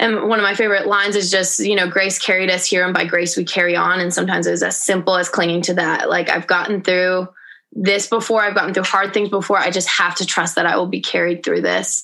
And 0.00 0.28
one 0.28 0.38
of 0.38 0.42
my 0.42 0.54
favorite 0.54 0.86
lines 0.86 1.14
is 1.14 1.30
just, 1.30 1.60
you 1.60 1.76
know, 1.76 1.86
grace 1.86 2.18
carried 2.18 2.50
us 2.50 2.64
here, 2.64 2.84
and 2.84 2.94
by 2.94 3.04
grace 3.04 3.36
we 3.36 3.44
carry 3.44 3.76
on. 3.76 4.00
And 4.00 4.12
sometimes 4.12 4.46
it's 4.46 4.62
as 4.62 4.76
simple 4.76 5.16
as 5.16 5.28
clinging 5.28 5.60
to 5.62 5.74
that. 5.74 6.08
Like, 6.08 6.30
I've 6.30 6.46
gotten 6.46 6.80
through 6.80 7.28
this 7.72 8.06
before, 8.06 8.42
I've 8.42 8.54
gotten 8.54 8.72
through 8.72 8.84
hard 8.84 9.12
things 9.12 9.28
before. 9.28 9.58
I 9.58 9.70
just 9.70 9.88
have 9.88 10.14
to 10.16 10.26
trust 10.26 10.56
that 10.56 10.66
I 10.66 10.76
will 10.76 10.86
be 10.86 11.02
carried 11.02 11.44
through 11.44 11.60
this 11.60 12.02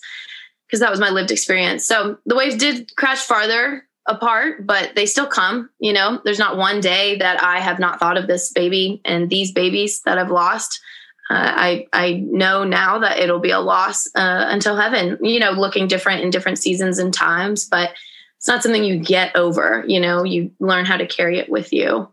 because 0.67 0.81
that 0.81 0.91
was 0.91 1.01
my 1.01 1.11
lived 1.11 1.31
experience. 1.31 1.87
So 1.87 2.19
the 2.27 2.37
waves 2.37 2.57
did 2.57 2.95
crash 2.97 3.23
farther 3.23 3.85
apart, 4.07 4.67
but 4.67 4.95
they 4.95 5.07
still 5.07 5.27
come. 5.27 5.71
You 5.81 5.93
know, 5.93 6.21
there's 6.25 6.39
not 6.39 6.57
one 6.59 6.81
day 6.81 7.17
that 7.17 7.43
I 7.43 7.61
have 7.61 7.79
not 7.79 7.99
thought 7.99 8.19
of 8.19 8.27
this 8.27 8.53
baby 8.53 9.01
and 9.05 9.31
these 9.31 9.53
babies 9.53 10.03
that 10.03 10.19
I've 10.19 10.31
lost. 10.31 10.81
Uh, 11.29 11.53
I 11.55 11.87
I 11.93 12.13
know 12.15 12.65
now 12.65 13.01
that 13.01 13.19
it'll 13.19 13.41
be 13.41 13.51
a 13.51 13.61
loss 13.61 14.07
uh, 14.15 14.45
until 14.49 14.77
heaven. 14.77 15.19
You 15.21 15.41
know, 15.41 15.51
looking 15.51 15.89
different 15.89 16.23
in 16.23 16.31
different 16.31 16.59
seasons 16.59 16.99
and 16.99 17.13
times, 17.13 17.67
but 17.69 17.91
it's 18.39 18.49
not 18.49 18.63
something 18.63 18.85
you 18.85 18.99
get 18.99 19.35
over. 19.35 19.85
You 19.87 20.01
know, 20.01 20.25
you 20.25 20.53
learn 20.61 20.85
how 20.85 20.97
to 20.97 21.07
carry 21.07 21.39
it 21.39 21.49
with 21.49 21.73
you. 21.73 22.09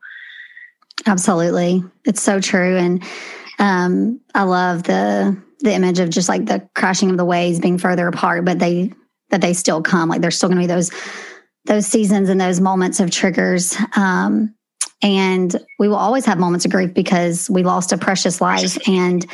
Absolutely, 1.06 1.84
it's 2.06 2.24
so 2.24 2.40
true, 2.40 2.78
and 2.78 3.04
um, 3.60 4.20
I 4.34 4.44
love 4.44 4.84
the 4.84 5.38
the 5.60 5.74
image 5.74 6.00
of 6.00 6.10
just 6.10 6.28
like 6.28 6.46
the 6.46 6.68
crashing 6.76 7.10
of 7.10 7.18
the 7.18 7.26
waves 7.26 7.60
being 7.60 7.78
further 7.78 8.08
apart, 8.08 8.46
but 8.46 8.60
they 8.60 8.94
that 9.30 9.42
they 9.42 9.54
still 9.54 9.82
come. 9.82 10.10
Like 10.10 10.22
there's 10.22 10.38
still 10.38 10.50
going 10.50 10.62
to 10.62 10.68
be 10.68 10.74
those 10.74 10.92
those 11.66 11.88
seasons 11.88 12.30
and 12.30 12.40
those 12.40 12.60
moments 12.60 13.00
of 13.00 13.12
triggers. 13.12 13.76
Um, 13.96 14.56
and 15.04 15.56
we 15.78 15.88
will 15.90 15.98
always 15.98 16.26
have 16.26 16.40
moments 16.40 16.66
of 16.66 16.72
grief 16.72 16.94
because 16.94 17.50
we 17.50 17.62
lost 17.62 17.92
a 17.92 17.98
precious 17.98 18.40
life 18.40 18.78
and 18.88 19.26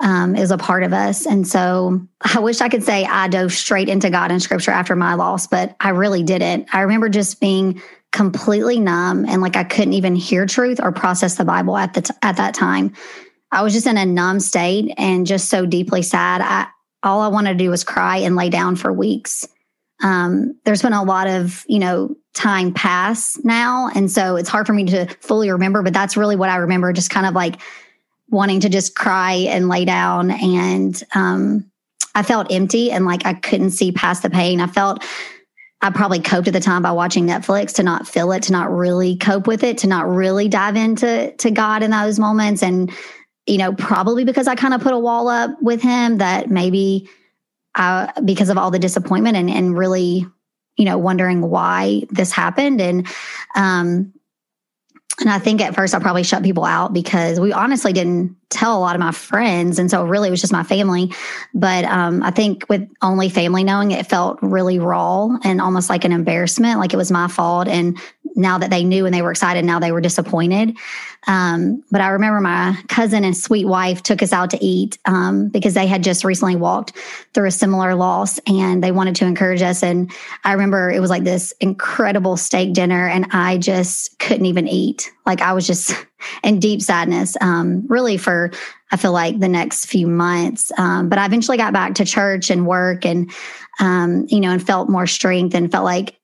um, 0.00 0.34
is 0.34 0.50
a 0.50 0.58
part 0.58 0.82
of 0.82 0.92
us. 0.92 1.24
And 1.24 1.46
so 1.46 2.04
I 2.34 2.40
wish 2.40 2.60
I 2.60 2.68
could 2.68 2.82
say 2.82 3.04
I 3.04 3.28
dove 3.28 3.52
straight 3.52 3.88
into 3.88 4.10
God 4.10 4.32
and 4.32 4.42
scripture 4.42 4.72
after 4.72 4.96
my 4.96 5.14
loss, 5.14 5.46
but 5.46 5.76
I 5.80 5.90
really 5.90 6.24
didn't. 6.24 6.68
I 6.74 6.80
remember 6.80 7.08
just 7.08 7.40
being 7.40 7.80
completely 8.10 8.78
numb 8.78 9.24
and 9.26 9.40
like 9.40 9.56
I 9.56 9.64
couldn't 9.64 9.94
even 9.94 10.16
hear 10.16 10.44
truth 10.44 10.80
or 10.82 10.92
process 10.92 11.36
the 11.36 11.44
Bible 11.44 11.76
at 11.76 11.94
the 11.94 12.02
t- 12.02 12.14
at 12.22 12.36
that 12.36 12.52
time. 12.52 12.92
I 13.52 13.62
was 13.62 13.72
just 13.72 13.86
in 13.86 13.96
a 13.96 14.04
numb 14.04 14.40
state 14.40 14.92
and 14.98 15.26
just 15.26 15.48
so 15.48 15.64
deeply 15.64 16.02
sad. 16.02 16.40
I 16.42 16.66
all 17.04 17.20
I 17.20 17.28
wanted 17.28 17.52
to 17.52 17.64
do 17.64 17.70
was 17.70 17.84
cry 17.84 18.18
and 18.18 18.36
lay 18.36 18.50
down 18.50 18.76
for 18.76 18.92
weeks 18.92 19.46
um, 20.02 20.58
there's 20.64 20.82
been 20.82 20.92
a 20.92 21.02
lot 21.02 21.28
of 21.28 21.64
you 21.68 21.78
know 21.78 22.14
time 22.34 22.72
pass 22.72 23.38
now. 23.44 23.90
And 23.94 24.10
so 24.10 24.36
it's 24.36 24.48
hard 24.48 24.66
for 24.66 24.72
me 24.72 24.84
to 24.86 25.06
fully 25.20 25.50
remember 25.50 25.82
but 25.82 25.92
that's 25.92 26.16
really 26.16 26.36
what 26.36 26.48
i 26.48 26.56
remember 26.56 26.92
just 26.92 27.10
kind 27.10 27.26
of 27.26 27.34
like 27.34 27.60
wanting 28.30 28.60
to 28.60 28.70
just 28.70 28.94
cry 28.94 29.32
and 29.32 29.68
lay 29.68 29.84
down. 29.84 30.30
And 30.30 31.02
um, 31.14 31.70
i 32.14 32.22
felt 32.22 32.50
empty 32.50 32.90
and 32.90 33.04
like 33.04 33.26
i 33.26 33.34
couldn't 33.34 33.70
see 33.70 33.92
past 33.92 34.22
the 34.22 34.30
pain. 34.30 34.60
I 34.60 34.66
felt 34.66 35.04
i 35.82 35.90
probably 35.90 36.20
coped 36.20 36.48
at 36.48 36.54
the 36.54 36.60
time 36.60 36.82
by 36.82 36.92
watching 36.92 37.26
netflix 37.26 37.74
to 37.74 37.82
not 37.82 38.06
feel 38.06 38.32
it 38.32 38.44
to 38.44 38.52
not 38.52 38.70
really 38.70 39.16
cope 39.16 39.46
with 39.46 39.64
it 39.64 39.78
to 39.78 39.86
not 39.86 40.08
really 40.08 40.48
dive 40.48 40.76
into 40.76 41.32
to 41.36 41.50
god 41.50 41.82
in 41.82 41.90
those 41.90 42.18
moments. 42.18 42.62
And 42.62 42.90
you 43.46 43.58
know 43.58 43.72
probably 43.74 44.24
because 44.24 44.46
i 44.46 44.54
kind 44.54 44.72
of 44.72 44.80
put 44.80 44.94
a 44.94 44.98
wall 44.98 45.28
up 45.28 45.50
with 45.60 45.82
him 45.82 46.18
that 46.18 46.50
maybe 46.50 47.10
uh, 47.74 48.08
because 48.24 48.50
of 48.50 48.58
all 48.58 48.70
the 48.70 48.78
disappointment 48.78 49.36
and, 49.36 49.50
and 49.50 49.76
really, 49.76 50.26
you 50.76 50.84
know, 50.84 50.98
wondering 50.98 51.42
why 51.42 52.02
this 52.10 52.32
happened. 52.32 52.80
And, 52.80 53.06
um, 53.54 54.12
and 55.20 55.28
I 55.28 55.38
think 55.38 55.60
at 55.60 55.74
first 55.74 55.94
I 55.94 55.98
probably 55.98 56.22
shut 56.22 56.42
people 56.42 56.64
out 56.64 56.92
because 56.92 57.38
we 57.38 57.52
honestly 57.52 57.92
didn't 57.92 58.34
tell 58.48 58.76
a 58.76 58.80
lot 58.80 58.96
of 58.96 59.00
my 59.00 59.12
friends. 59.12 59.78
And 59.78 59.90
so 59.90 60.04
really 60.04 60.28
it 60.28 60.30
was 60.30 60.40
just 60.40 60.52
my 60.52 60.62
family. 60.62 61.12
But 61.54 61.84
um, 61.84 62.22
I 62.22 62.30
think 62.30 62.64
with 62.68 62.88
only 63.02 63.28
family 63.28 63.62
knowing 63.62 63.90
it 63.90 64.06
felt 64.06 64.38
really 64.40 64.78
raw 64.78 65.28
and 65.44 65.60
almost 65.60 65.90
like 65.90 66.04
an 66.04 66.12
embarrassment, 66.12 66.78
like 66.78 66.94
it 66.94 66.96
was 66.96 67.12
my 67.12 67.28
fault. 67.28 67.68
And 67.68 67.98
now 68.34 68.58
that 68.58 68.70
they 68.70 68.84
knew 68.84 69.06
and 69.06 69.14
they 69.14 69.22
were 69.22 69.30
excited, 69.30 69.64
now 69.64 69.78
they 69.78 69.92
were 69.92 70.00
disappointed. 70.00 70.76
Um, 71.26 71.84
but 71.90 72.00
I 72.00 72.08
remember 72.08 72.40
my 72.40 72.76
cousin 72.88 73.24
and 73.24 73.36
sweet 73.36 73.66
wife 73.66 74.02
took 74.02 74.22
us 74.22 74.32
out 74.32 74.50
to 74.50 74.64
eat 74.64 74.98
um, 75.04 75.48
because 75.48 75.74
they 75.74 75.86
had 75.86 76.02
just 76.02 76.24
recently 76.24 76.56
walked 76.56 76.96
through 77.32 77.46
a 77.46 77.52
similar 77.52 77.94
loss 77.94 78.40
and 78.46 78.82
they 78.82 78.90
wanted 78.90 79.14
to 79.16 79.26
encourage 79.26 79.62
us. 79.62 79.82
And 79.82 80.12
I 80.44 80.52
remember 80.52 80.90
it 80.90 81.00
was 81.00 81.10
like 81.10 81.24
this 81.24 81.52
incredible 81.60 82.36
steak 82.36 82.72
dinner, 82.72 83.06
and 83.06 83.26
I 83.30 83.58
just 83.58 84.18
couldn't 84.18 84.46
even 84.46 84.66
eat. 84.66 85.10
Like 85.26 85.40
I 85.40 85.52
was 85.52 85.66
just 85.66 85.94
in 86.42 86.58
deep 86.58 86.82
sadness, 86.82 87.36
um, 87.40 87.86
really 87.88 88.16
for 88.16 88.50
I 88.90 88.96
feel 88.96 89.12
like 89.12 89.38
the 89.38 89.48
next 89.48 89.86
few 89.86 90.06
months. 90.06 90.70
Um, 90.76 91.08
but 91.08 91.18
I 91.18 91.24
eventually 91.24 91.56
got 91.56 91.72
back 91.72 91.94
to 91.94 92.04
church 92.04 92.50
and 92.50 92.66
work, 92.66 93.06
and 93.06 93.30
um, 93.80 94.26
you 94.28 94.40
know, 94.40 94.50
and 94.50 94.64
felt 94.64 94.88
more 94.88 95.06
strength 95.06 95.54
and 95.54 95.70
felt 95.70 95.84
like 95.84 96.18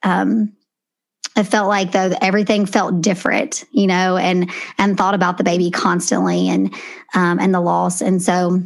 it 1.36 1.44
felt 1.44 1.68
like 1.68 1.92
though 1.92 2.12
everything 2.20 2.66
felt 2.66 3.00
different, 3.00 3.64
you 3.70 3.86
know, 3.86 4.16
and 4.16 4.50
and 4.78 4.96
thought 4.96 5.14
about 5.14 5.38
the 5.38 5.44
baby 5.44 5.70
constantly 5.70 6.48
and 6.48 6.74
um, 7.14 7.38
and 7.38 7.54
the 7.54 7.60
loss. 7.60 8.00
And 8.00 8.20
so 8.20 8.62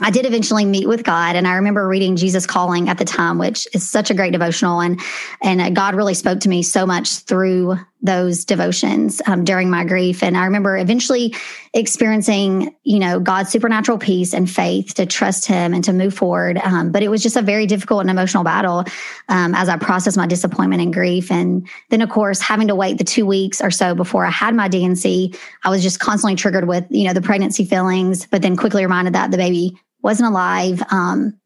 I 0.00 0.10
did 0.10 0.24
eventually 0.26 0.64
meet 0.64 0.88
with 0.88 1.04
God, 1.04 1.36
and 1.36 1.46
I 1.46 1.54
remember 1.54 1.86
reading 1.86 2.16
Jesus 2.16 2.46
Calling 2.46 2.88
at 2.88 2.98
the 2.98 3.04
time, 3.04 3.38
which 3.38 3.68
is 3.74 3.88
such 3.88 4.10
a 4.10 4.14
great 4.14 4.32
devotional, 4.32 4.80
and 4.80 5.00
and 5.42 5.60
uh, 5.60 5.70
God 5.70 5.94
really 5.94 6.14
spoke 6.14 6.40
to 6.40 6.48
me 6.48 6.62
so 6.62 6.86
much 6.86 7.18
through 7.18 7.76
those 8.02 8.44
devotions 8.44 9.22
um, 9.26 9.44
during 9.44 9.70
my 9.70 9.84
grief. 9.84 10.22
And 10.22 10.36
I 10.36 10.44
remember 10.44 10.76
eventually 10.76 11.34
experiencing, 11.72 12.74
you 12.82 12.98
know, 12.98 13.20
God's 13.20 13.50
supernatural 13.50 13.96
peace 13.96 14.34
and 14.34 14.50
faith 14.50 14.94
to 14.94 15.06
trust 15.06 15.46
Him 15.46 15.72
and 15.72 15.84
to 15.84 15.92
move 15.92 16.12
forward. 16.12 16.58
Um, 16.58 16.90
but 16.90 17.02
it 17.02 17.08
was 17.08 17.22
just 17.22 17.36
a 17.36 17.42
very 17.42 17.66
difficult 17.66 18.00
and 18.00 18.10
emotional 18.10 18.44
battle 18.44 18.84
um, 19.28 19.54
as 19.54 19.68
I 19.68 19.76
processed 19.76 20.16
my 20.16 20.26
disappointment 20.26 20.82
and 20.82 20.92
grief. 20.92 21.30
And 21.30 21.68
then, 21.90 22.02
of 22.02 22.10
course, 22.10 22.40
having 22.40 22.68
to 22.68 22.74
wait 22.74 22.98
the 22.98 23.04
two 23.04 23.24
weeks 23.24 23.60
or 23.60 23.70
so 23.70 23.94
before 23.94 24.26
I 24.26 24.30
had 24.30 24.54
my 24.54 24.68
D&C, 24.68 25.32
I 25.64 25.70
was 25.70 25.82
just 25.82 26.00
constantly 26.00 26.34
triggered 26.34 26.66
with, 26.66 26.84
you 26.90 27.04
know, 27.04 27.12
the 27.12 27.22
pregnancy 27.22 27.64
feelings, 27.64 28.26
but 28.26 28.42
then 28.42 28.56
quickly 28.56 28.82
reminded 28.82 29.14
that 29.14 29.30
the 29.30 29.36
baby 29.36 29.78
wasn't 30.02 30.28
alive. 30.28 30.82
Um, 30.90 31.38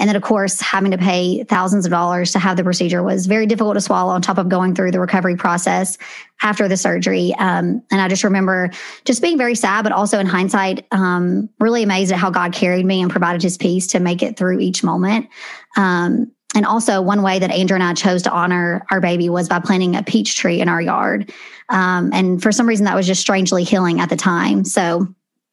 and 0.00 0.08
then, 0.08 0.16
of 0.16 0.22
course, 0.22 0.60
having 0.60 0.90
to 0.90 0.98
pay 0.98 1.44
thousands 1.44 1.86
of 1.86 1.90
dollars 1.90 2.32
to 2.32 2.40
have 2.40 2.56
the 2.56 2.64
procedure 2.64 3.02
was 3.02 3.26
very 3.26 3.46
difficult 3.46 3.74
to 3.74 3.80
swallow 3.80 4.12
on 4.12 4.22
top 4.22 4.38
of 4.38 4.48
going 4.48 4.74
through 4.74 4.90
the 4.90 4.98
recovery 4.98 5.36
process 5.36 5.96
after 6.42 6.66
the 6.66 6.76
surgery. 6.76 7.32
Um, 7.38 7.80
and 7.92 8.00
I 8.00 8.08
just 8.08 8.24
remember 8.24 8.70
just 9.04 9.22
being 9.22 9.38
very 9.38 9.54
sad, 9.54 9.82
but 9.82 9.92
also 9.92 10.18
in 10.18 10.26
hindsight, 10.26 10.84
um, 10.90 11.48
really 11.60 11.84
amazed 11.84 12.10
at 12.10 12.18
how 12.18 12.30
God 12.30 12.52
carried 12.52 12.84
me 12.84 13.00
and 13.02 13.10
provided 13.10 13.40
his 13.40 13.56
peace 13.56 13.86
to 13.88 14.00
make 14.00 14.20
it 14.20 14.36
through 14.36 14.58
each 14.58 14.82
moment. 14.82 15.28
Um, 15.76 16.32
and 16.56 16.66
also, 16.66 17.00
one 17.00 17.22
way 17.22 17.38
that 17.38 17.50
Andrew 17.50 17.74
and 17.74 17.82
I 17.82 17.94
chose 17.94 18.22
to 18.22 18.30
honor 18.30 18.86
our 18.90 19.00
baby 19.00 19.28
was 19.28 19.48
by 19.48 19.58
planting 19.58 19.96
a 19.96 20.02
peach 20.02 20.36
tree 20.36 20.60
in 20.60 20.68
our 20.68 20.80
yard. 20.80 21.32
Um, 21.68 22.10
and 22.12 22.42
for 22.42 22.52
some 22.52 22.68
reason, 22.68 22.84
that 22.84 22.94
was 22.94 23.06
just 23.06 23.20
strangely 23.20 23.64
healing 23.64 24.00
at 24.00 24.08
the 24.08 24.16
time. 24.16 24.64
So, 24.64 25.08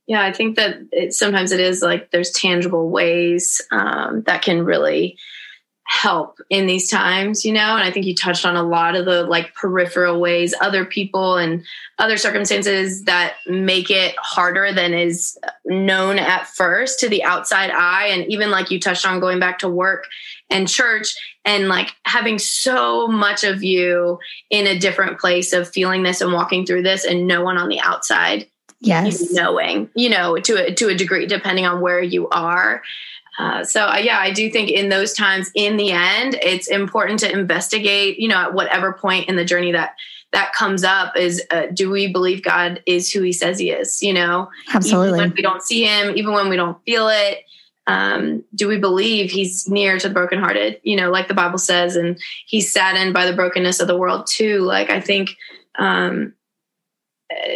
yeah, 0.07 0.23
I 0.23 0.33
think 0.33 0.55
that 0.57 0.77
it, 0.91 1.13
sometimes 1.13 1.51
it 1.51 1.59
is 1.59 1.81
like 1.81 2.11
there's 2.11 2.31
tangible 2.31 2.89
ways 2.89 3.61
um, 3.71 4.23
that 4.23 4.41
can 4.41 4.65
really 4.65 5.17
help 5.91 6.39
in 6.49 6.67
these 6.67 6.89
times, 6.89 7.43
you 7.43 7.51
know. 7.51 7.75
And 7.75 7.83
I 7.83 7.91
think 7.91 8.05
you 8.05 8.15
touched 8.15 8.45
on 8.45 8.55
a 8.55 8.63
lot 8.63 8.95
of 8.95 9.03
the 9.03 9.23
like 9.23 9.53
peripheral 9.55 10.21
ways, 10.21 10.53
other 10.61 10.85
people 10.85 11.35
and 11.35 11.65
other 11.99 12.15
circumstances 12.15 13.03
that 13.03 13.35
make 13.45 13.91
it 13.91 14.15
harder 14.17 14.71
than 14.71 14.93
is 14.93 15.37
known 15.65 16.17
at 16.17 16.47
first 16.47 17.01
to 17.01 17.09
the 17.09 17.23
outside 17.23 17.71
eye. 17.71 18.07
And 18.07 18.25
even 18.31 18.51
like 18.51 18.71
you 18.71 18.79
touched 18.79 19.05
on 19.05 19.19
going 19.19 19.39
back 19.39 19.59
to 19.59 19.69
work 19.69 20.05
and 20.49 20.67
church 20.67 21.13
and 21.43 21.67
like 21.67 21.93
having 22.05 22.39
so 22.39 23.07
much 23.07 23.43
of 23.43 23.61
you 23.61 24.17
in 24.49 24.67
a 24.67 24.79
different 24.79 25.19
place 25.19 25.51
of 25.51 25.69
feeling 25.69 26.03
this 26.03 26.21
and 26.21 26.31
walking 26.31 26.65
through 26.65 26.83
this 26.83 27.03
and 27.03 27.27
no 27.27 27.43
one 27.43 27.57
on 27.57 27.67
the 27.67 27.81
outside 27.81 28.47
yes. 28.81 29.31
knowing 29.31 29.89
you 29.95 30.09
know 30.09 30.35
to 30.37 30.67
a, 30.67 30.73
to 30.73 30.89
a 30.89 30.95
degree 30.95 31.25
depending 31.25 31.65
on 31.65 31.81
where 31.81 32.01
you 32.01 32.27
are. 32.29 32.81
Uh, 33.39 33.63
so 33.63 33.85
uh, 33.85 33.95
yeah 33.95 34.19
i 34.19 34.29
do 34.29 34.51
think 34.51 34.69
in 34.69 34.89
those 34.89 35.13
times 35.13 35.49
in 35.55 35.77
the 35.77 35.89
end 35.89 36.37
it's 36.41 36.67
important 36.67 37.17
to 37.17 37.31
investigate 37.31 38.19
you 38.19 38.27
know 38.27 38.35
at 38.35 38.53
whatever 38.53 38.91
point 38.91 39.29
in 39.29 39.37
the 39.37 39.45
journey 39.45 39.71
that 39.71 39.95
that 40.33 40.53
comes 40.53 40.83
up 40.83 41.15
is 41.15 41.41
uh, 41.49 41.67
do 41.73 41.89
we 41.89 42.11
believe 42.11 42.43
god 42.43 42.83
is 42.85 43.09
who 43.09 43.21
he 43.21 43.31
says 43.31 43.57
he 43.57 43.71
is 43.71 44.03
you 44.03 44.13
know? 44.13 44.49
Absolutely 44.73 45.07
even 45.07 45.17
when 45.17 45.33
we 45.33 45.41
don't 45.41 45.63
see 45.63 45.85
him 45.85 46.13
even 46.17 46.33
when 46.33 46.49
we 46.49 46.57
don't 46.57 46.77
feel 46.83 47.07
it 47.07 47.39
um, 47.87 48.43
do 48.53 48.67
we 48.67 48.77
believe 48.77 49.31
he's 49.31 49.67
near 49.67 49.97
to 49.97 50.07
the 50.07 50.13
brokenhearted? 50.13 50.79
You 50.83 50.97
know 50.97 51.09
like 51.09 51.29
the 51.29 51.33
bible 51.33 51.57
says 51.57 51.95
and 51.95 52.19
he's 52.45 52.71
saddened 52.71 53.13
by 53.13 53.25
the 53.25 53.35
brokenness 53.35 53.79
of 53.79 53.87
the 53.87 53.97
world 53.97 54.27
too. 54.27 54.59
Like 54.59 54.89
i 54.89 54.99
think 54.99 55.31
um, 55.79 56.33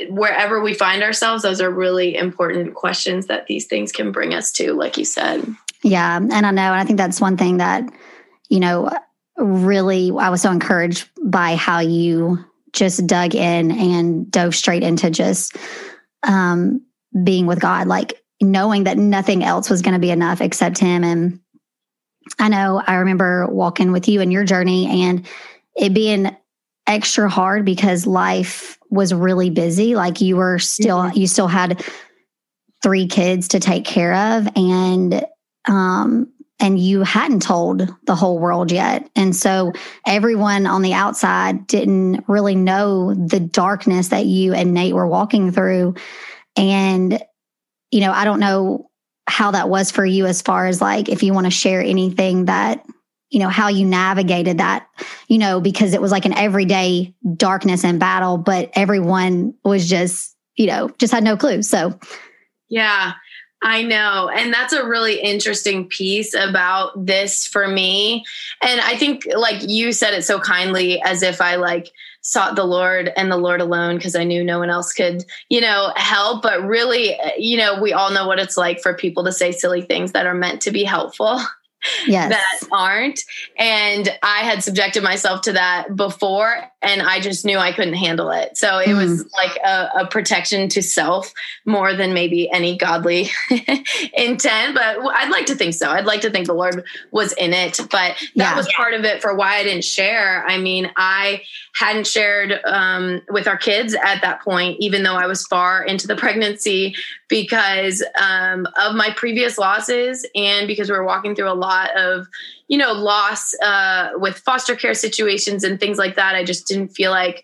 wherever 0.10 0.62
we 0.62 0.74
find 0.74 1.04
ourselves, 1.04 1.44
those 1.44 1.62
are 1.62 1.70
really 1.70 2.16
important 2.16 2.76
questions 2.76 3.28
that 3.28 3.48
these 3.48 3.66
things 3.66 3.92
can 3.92 4.12
bring 4.12 4.34
us 4.34 4.52
to, 4.54 4.74
like 4.74 4.98
you 4.98 5.06
said. 5.06 5.46
Yeah. 5.84 6.18
And 6.18 6.34
I 6.34 6.52
know, 6.52 6.72
and 6.72 6.82
I 6.82 6.84
think 6.84 6.98
that's 6.98 7.22
one 7.22 7.38
thing 7.38 7.58
that, 7.58 7.84
you 8.50 8.60
know, 8.60 8.90
really, 9.38 10.12
I 10.18 10.30
was 10.30 10.42
so 10.42 10.52
encouraged 10.52 11.10
by 11.24 11.56
how 11.56 11.80
you 11.80 12.44
just 12.74 13.06
dug 13.08 13.36
in 13.36 13.72
and 13.72 14.30
dove 14.32 14.56
straight 14.56 14.84
into 14.84 15.10
just 15.10 15.56
um, 16.24 16.82
being 17.24 17.46
with 17.46 17.60
God, 17.60 17.88
like 17.88 18.22
knowing 18.42 18.86
that 18.86 18.98
nothing 18.98 19.44
else 19.44 19.70
was 19.70 19.82
going 19.82 19.94
to 19.94 20.00
be 20.00 20.12
enough 20.12 20.42
except 20.42 20.78
Him. 20.78 21.04
And 21.04 21.40
I 22.40 22.50
know 22.50 22.82
I 22.86 22.96
remember 22.96 23.48
walking 23.48 23.92
with 23.92 24.08
you 24.08 24.22
in 24.22 24.32
your 24.32 24.44
journey 24.44 25.04
and 25.04 25.28
it 25.76 25.94
being 25.94 26.36
extra 26.88 27.30
hard 27.30 27.66
because 27.66 28.06
life 28.06 28.78
was 28.90 29.14
really 29.14 29.50
busy. 29.50 29.96
Like 29.96 30.22
you 30.22 30.38
were 30.38 30.60
still, 30.60 31.00
mm-hmm. 31.00 31.18
you 31.18 31.28
still 31.28 31.48
had 31.48 31.84
three 32.84 33.08
kids 33.08 33.50
to 33.50 33.60
take 33.60 33.86
care 33.86 34.14
of 34.14 34.48
and, 34.56 35.26
um, 35.66 36.32
and 36.60 36.80
you 36.80 37.02
hadn't 37.02 37.42
told 37.42 37.94
the 38.06 38.16
whole 38.16 38.40
world 38.40 38.72
yet. 38.72 39.10
And 39.16 39.36
so 39.36 39.74
everyone 40.06 40.66
on 40.68 40.84
the 40.84 40.94
outside 40.94 41.68
didn't 41.68 42.24
really 42.28 42.56
know 42.56 43.14
the 43.14 43.40
darkness 43.40 44.10
that 44.10 44.26
you 44.26 44.54
and 44.54 44.74
Nate 44.74 44.94
were 44.94 45.08
walking 45.08 45.52
through. 45.52 45.96
And, 46.56 47.22
you 47.92 48.00
know, 48.00 48.12
I 48.12 48.24
don't 48.24 48.40
know 48.40 48.90
how 49.28 49.52
that 49.52 49.70
was 49.70 49.92
for 49.92 50.06
you 50.06 50.28
as 50.28 50.42
far 50.42 50.68
as 50.68 50.82
like 50.82 51.10
if 51.10 51.24
you 51.24 51.34
want 51.34 51.46
to 51.46 51.52
share 51.52 51.82
anything 51.82 52.46
that 52.46 52.86
you 53.36 53.42
know 53.42 53.50
how 53.50 53.68
you 53.68 53.86
navigated 53.86 54.60
that 54.60 54.88
you 55.28 55.38
know 55.38 55.60
because 55.60 55.94
it 55.94 56.02
was 56.02 56.10
like 56.10 56.24
an 56.24 56.34
everyday 56.34 57.14
darkness 57.36 57.84
and 57.84 58.00
battle 58.00 58.38
but 58.38 58.72
everyone 58.76 59.54
was 59.66 59.90
just 59.90 60.38
you 60.56 60.66
know 60.66 60.90
just 60.98 61.12
had 61.14 61.22
no 61.22 61.36
clue 61.36 61.62
so 61.62 62.00
yeah 62.70 63.12
I 63.62 63.82
know. 63.82 64.30
And 64.30 64.54
that's 64.54 64.74
a 64.74 64.86
really 64.86 65.20
interesting 65.20 65.88
piece 65.88 66.36
about 66.36 67.04
this 67.04 67.48
for 67.48 67.68
me. 67.68 68.24
And 68.62 68.80
I 68.80 68.96
think 68.96 69.24
like 69.36 69.68
you 69.68 69.92
said 69.92 70.14
it 70.14 70.24
so 70.24 70.40
kindly 70.40 71.02
as 71.02 71.24
if 71.24 71.42
I 71.42 71.56
like 71.56 71.92
sought 72.22 72.56
the 72.56 72.64
Lord 72.64 73.12
and 73.18 73.32
the 73.32 73.38
Lord 73.38 73.62
alone 73.62 73.96
because 73.96 74.16
I 74.16 74.24
knew 74.24 74.44
no 74.44 74.60
one 74.60 74.70
else 74.70 74.94
could, 74.94 75.26
you 75.50 75.62
know, 75.62 75.94
help. 75.96 76.44
But 76.44 76.64
really, 76.64 77.18
you 77.40 77.58
know, 77.58 77.82
we 77.82 77.92
all 77.92 78.12
know 78.12 78.28
what 78.28 78.40
it's 78.40 78.58
like 78.58 78.82
for 78.82 78.94
people 78.94 79.24
to 79.24 79.32
say 79.32 79.52
silly 79.52 79.82
things 79.82 80.12
that 80.12 80.28
are 80.28 80.36
meant 80.36 80.62
to 80.64 80.72
be 80.72 80.84
helpful. 80.84 81.40
yes. 82.08 82.30
that 82.30 82.68
aren't. 82.72 83.20
And 83.58 84.10
I 84.24 84.40
had 84.40 84.64
subjected 84.64 85.04
myself 85.04 85.42
to 85.42 85.54
that 85.54 85.96
before 85.96 86.72
and 86.86 87.02
I 87.02 87.20
just 87.20 87.46
knew 87.46 87.58
I 87.58 87.72
couldn't 87.72 87.96
handle 87.96 88.30
it. 88.32 88.58
So 88.58 88.78
it 88.78 88.90
mm. 88.90 88.98
was 88.98 89.32
like 89.34 89.58
a, 89.58 89.90
a, 90.02 90.08
protection 90.08 90.70
to 90.70 90.82
self 90.82 91.34
more 91.66 91.94
than 91.94 92.14
maybe 92.14 92.50
any 92.52 92.78
godly 92.78 93.30
intent. 94.14 94.76
But 94.76 95.00
I'd 95.00 95.32
like 95.32 95.48
to 95.48 95.56
think 95.56 95.74
so. 95.74 95.90
I'd 95.90 96.06
like 96.06 96.22
to 96.22 96.30
think 96.30 96.46
the 96.46 96.54
Lord 96.54 96.86
was 97.12 97.34
in 97.34 97.54
it. 97.54 97.78
But 97.78 97.90
that 97.92 98.18
yeah. 98.36 98.56
was 98.56 98.72
part 98.74 98.94
of 98.94 99.04
it 99.04 99.22
for 99.22 99.36
why 99.36 99.58
I 99.58 99.64
didn't 99.64 99.84
share. 99.84 100.46
I 100.48 100.58
mean, 100.58 100.92
I 100.96 101.42
hadn't 101.74 102.08
shared 102.08 102.60
um, 102.66 103.22
with 103.30 103.48
our 103.48 103.58
kids 103.58 103.96
at 103.96 104.22
that 104.22 104.42
point, 104.42 104.78
even 104.80 105.04
though 105.04 105.16
I 105.16 105.26
was 105.26 105.46
far 105.48 105.84
into 105.84 106.08
the 106.08 106.16
pregnancy 106.16 106.96
because 107.28 108.04
um, 108.22 108.68
of 108.80 108.96
my 108.96 109.10
previous 109.16 109.58
losses 109.58 110.26
and 110.36 110.68
because 110.68 110.90
we 110.90 110.96
were 110.96 111.04
walking 111.04 111.36
through 111.36 111.50
a 111.50 111.54
lot 111.54 111.96
of 111.98 112.28
you 112.68 112.78
know 112.78 112.94
loss 112.94 113.54
uh, 113.62 114.10
with 114.16 114.38
foster 114.40 114.76
care 114.76 114.94
situations 114.94 115.64
and 115.64 115.80
things 115.80 115.98
like 115.98 116.16
that 116.16 116.36
i 116.36 116.44
just 116.44 116.68
didn't 116.68 116.90
feel 116.90 117.12
like 117.12 117.44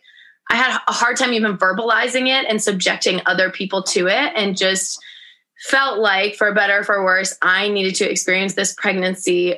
i 0.50 0.56
had 0.56 0.80
a 0.88 0.92
hard 0.92 1.18
time 1.18 1.34
even 1.34 1.58
verbalizing 1.58 2.28
it 2.28 2.46
and 2.50 2.62
subjecting 2.62 3.22
other 3.26 3.50
people 3.50 3.84
to 3.84 4.08
it 4.08 4.34
and 4.36 4.58
just 4.58 5.00
felt 5.68 6.00
like 6.00 6.36
for 6.36 6.54
better 6.54 6.80
or 6.80 6.84
for 6.84 7.04
worse 7.04 7.38
i 7.42 7.68
needed 7.68 7.96
to 7.96 8.10
experience 8.10 8.56
this 8.56 8.74
pregnancy 8.74 9.56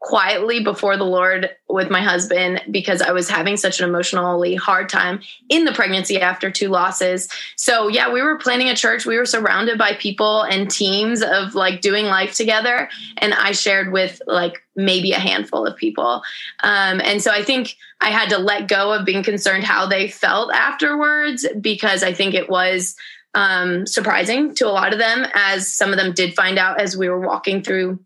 quietly 0.00 0.64
before 0.64 0.96
the 0.96 1.04
Lord 1.04 1.50
with 1.68 1.90
my 1.90 2.00
husband 2.00 2.62
because 2.70 3.02
I 3.02 3.12
was 3.12 3.28
having 3.28 3.58
such 3.58 3.80
an 3.80 3.88
emotionally 3.88 4.54
hard 4.54 4.88
time 4.88 5.20
in 5.50 5.66
the 5.66 5.72
pregnancy 5.72 6.18
after 6.18 6.50
two 6.50 6.68
losses. 6.68 7.28
So, 7.56 7.88
yeah, 7.88 8.10
we 8.10 8.22
were 8.22 8.38
planning 8.38 8.70
a 8.70 8.74
church. 8.74 9.04
We 9.04 9.18
were 9.18 9.26
surrounded 9.26 9.76
by 9.76 9.92
people 9.92 10.42
and 10.42 10.70
teams 10.70 11.22
of 11.22 11.54
like 11.54 11.82
doing 11.82 12.06
life 12.06 12.34
together. 12.34 12.88
And 13.18 13.34
I 13.34 13.52
shared 13.52 13.92
with 13.92 14.22
like 14.26 14.62
maybe 14.74 15.12
a 15.12 15.18
handful 15.18 15.66
of 15.66 15.76
people. 15.76 16.22
Um, 16.62 17.02
and 17.04 17.22
so 17.22 17.30
I 17.30 17.42
think 17.42 17.76
I 18.00 18.10
had 18.10 18.30
to 18.30 18.38
let 18.38 18.68
go 18.68 18.94
of 18.94 19.04
being 19.04 19.22
concerned 19.22 19.64
how 19.64 19.86
they 19.86 20.08
felt 20.08 20.50
afterwards 20.54 21.46
because 21.60 22.02
I 22.02 22.14
think 22.14 22.32
it 22.32 22.48
was 22.48 22.96
um, 23.34 23.86
surprising 23.86 24.54
to 24.56 24.66
a 24.66 24.72
lot 24.72 24.94
of 24.94 24.98
them, 24.98 25.26
as 25.34 25.70
some 25.72 25.90
of 25.90 25.98
them 25.98 26.14
did 26.14 26.34
find 26.34 26.58
out 26.58 26.80
as 26.80 26.96
we 26.96 27.08
were 27.10 27.20
walking 27.20 27.62
through 27.62 28.00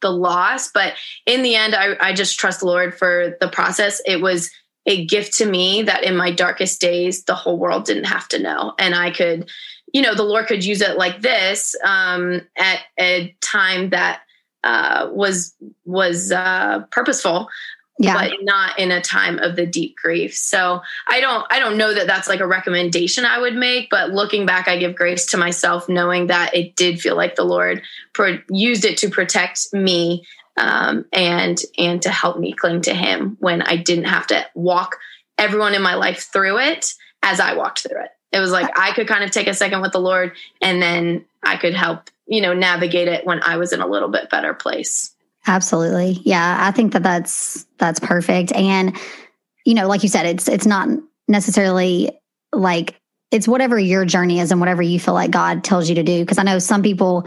the 0.00 0.10
loss. 0.10 0.70
But 0.72 0.94
in 1.24 1.42
the 1.42 1.54
end, 1.54 1.74
I, 1.74 1.96
I 2.00 2.12
just 2.12 2.38
trust 2.38 2.60
the 2.60 2.66
Lord 2.66 2.96
for 2.96 3.36
the 3.40 3.48
process. 3.48 4.00
It 4.06 4.20
was 4.20 4.50
a 4.86 5.04
gift 5.04 5.34
to 5.38 5.46
me 5.46 5.82
that 5.82 6.04
in 6.04 6.16
my 6.16 6.30
darkest 6.30 6.80
days, 6.80 7.24
the 7.24 7.34
whole 7.34 7.58
world 7.58 7.84
didn't 7.84 8.04
have 8.04 8.28
to 8.28 8.38
know. 8.38 8.74
And 8.78 8.94
I 8.94 9.10
could, 9.10 9.50
you 9.92 10.00
know, 10.00 10.14
the 10.14 10.22
Lord 10.22 10.46
could 10.46 10.64
use 10.64 10.80
it 10.80 10.96
like 10.96 11.20
this 11.22 11.74
um, 11.84 12.42
at 12.56 12.80
a 12.98 13.36
time 13.40 13.90
that 13.90 14.20
uh, 14.62 15.08
was 15.12 15.54
was 15.84 16.32
uh, 16.32 16.80
purposeful 16.90 17.48
yeah. 17.98 18.14
but 18.14 18.32
not 18.42 18.78
in 18.78 18.90
a 18.90 19.00
time 19.00 19.38
of 19.38 19.56
the 19.56 19.66
deep 19.66 19.96
grief. 19.96 20.34
So 20.34 20.82
I 21.06 21.20
don't 21.20 21.46
I 21.50 21.58
don't 21.58 21.78
know 21.78 21.94
that 21.94 22.06
that's 22.06 22.28
like 22.28 22.40
a 22.40 22.46
recommendation 22.46 23.24
I 23.24 23.38
would 23.38 23.54
make, 23.54 23.90
but 23.90 24.10
looking 24.10 24.46
back 24.46 24.68
I 24.68 24.78
give 24.78 24.94
grace 24.94 25.26
to 25.26 25.36
myself 25.36 25.88
knowing 25.88 26.26
that 26.26 26.54
it 26.54 26.76
did 26.76 27.00
feel 27.00 27.16
like 27.16 27.36
the 27.36 27.44
Lord 27.44 27.82
pro- 28.12 28.40
used 28.50 28.84
it 28.84 28.98
to 28.98 29.08
protect 29.08 29.72
me 29.72 30.24
um, 30.56 31.04
and 31.12 31.60
and 31.78 32.02
to 32.02 32.10
help 32.10 32.38
me 32.38 32.52
cling 32.52 32.82
to 32.82 32.94
him 32.94 33.36
when 33.40 33.62
I 33.62 33.76
didn't 33.76 34.04
have 34.04 34.26
to 34.28 34.46
walk 34.54 34.96
everyone 35.38 35.74
in 35.74 35.82
my 35.82 35.94
life 35.94 36.30
through 36.32 36.58
it 36.58 36.94
as 37.22 37.40
I 37.40 37.54
walked 37.54 37.80
through 37.80 38.02
it. 38.02 38.10
It 38.32 38.40
was 38.40 38.50
like 38.50 38.70
I 38.78 38.92
could 38.92 39.08
kind 39.08 39.24
of 39.24 39.30
take 39.30 39.46
a 39.46 39.54
second 39.54 39.80
with 39.80 39.92
the 39.92 40.00
Lord 40.00 40.32
and 40.60 40.82
then 40.82 41.24
I 41.42 41.56
could 41.56 41.74
help, 41.74 42.10
you 42.26 42.40
know, 42.40 42.52
navigate 42.52 43.08
it 43.08 43.24
when 43.24 43.42
I 43.42 43.56
was 43.56 43.72
in 43.72 43.80
a 43.80 43.86
little 43.86 44.08
bit 44.08 44.30
better 44.30 44.52
place. 44.52 45.14
Absolutely. 45.46 46.20
Yeah, 46.24 46.56
I 46.60 46.70
think 46.72 46.92
that 46.92 47.02
that's 47.02 47.66
that's 47.78 48.00
perfect 48.00 48.52
and 48.52 48.96
you 49.64 49.74
know, 49.74 49.88
like 49.88 50.02
you 50.02 50.08
said 50.08 50.26
it's 50.26 50.48
it's 50.48 50.66
not 50.66 50.88
necessarily 51.28 52.10
like 52.52 53.00
it's 53.30 53.48
whatever 53.48 53.78
your 53.78 54.04
journey 54.04 54.40
is 54.40 54.50
and 54.50 54.60
whatever 54.60 54.82
you 54.82 55.00
feel 55.00 55.14
like 55.14 55.30
God 55.30 55.64
tells 55.64 55.88
you 55.88 55.96
to 55.96 56.02
do 56.02 56.20
because 56.20 56.38
I 56.38 56.42
know 56.42 56.58
some 56.58 56.82
people 56.82 57.26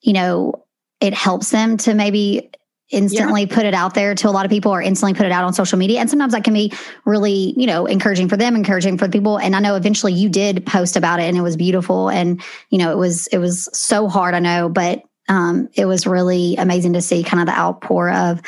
you 0.00 0.12
know, 0.12 0.64
it 1.00 1.14
helps 1.14 1.50
them 1.50 1.76
to 1.78 1.94
maybe 1.94 2.50
instantly 2.90 3.42
yeah. 3.42 3.54
put 3.54 3.66
it 3.66 3.74
out 3.74 3.94
there 3.94 4.14
to 4.14 4.28
a 4.28 4.30
lot 4.30 4.46
of 4.46 4.50
people 4.50 4.72
or 4.72 4.80
instantly 4.80 5.12
put 5.12 5.26
it 5.26 5.32
out 5.32 5.44
on 5.44 5.52
social 5.52 5.78
media. 5.78 6.00
And 6.00 6.08
sometimes 6.08 6.32
that 6.32 6.44
can 6.44 6.54
be 6.54 6.72
really, 7.04 7.52
you 7.56 7.66
know, 7.66 7.84
encouraging 7.84 8.28
for 8.28 8.36
them, 8.36 8.56
encouraging 8.56 8.96
for 8.96 9.06
the 9.06 9.12
people. 9.12 9.38
And 9.38 9.54
I 9.54 9.60
know 9.60 9.74
eventually 9.74 10.14
you 10.14 10.28
did 10.28 10.64
post 10.64 10.96
about 10.96 11.20
it 11.20 11.24
and 11.24 11.36
it 11.36 11.42
was 11.42 11.56
beautiful. 11.56 12.08
And, 12.08 12.42
you 12.70 12.78
know, 12.78 12.90
it 12.90 12.96
was, 12.96 13.26
it 13.26 13.38
was 13.38 13.68
so 13.76 14.08
hard, 14.08 14.34
I 14.34 14.38
know, 14.38 14.68
but 14.70 15.02
um, 15.28 15.68
it 15.74 15.84
was 15.84 16.06
really 16.06 16.56
amazing 16.56 16.94
to 16.94 17.02
see 17.02 17.22
kind 17.22 17.40
of 17.40 17.46
the 17.46 17.58
outpour 17.58 18.10
of, 18.10 18.42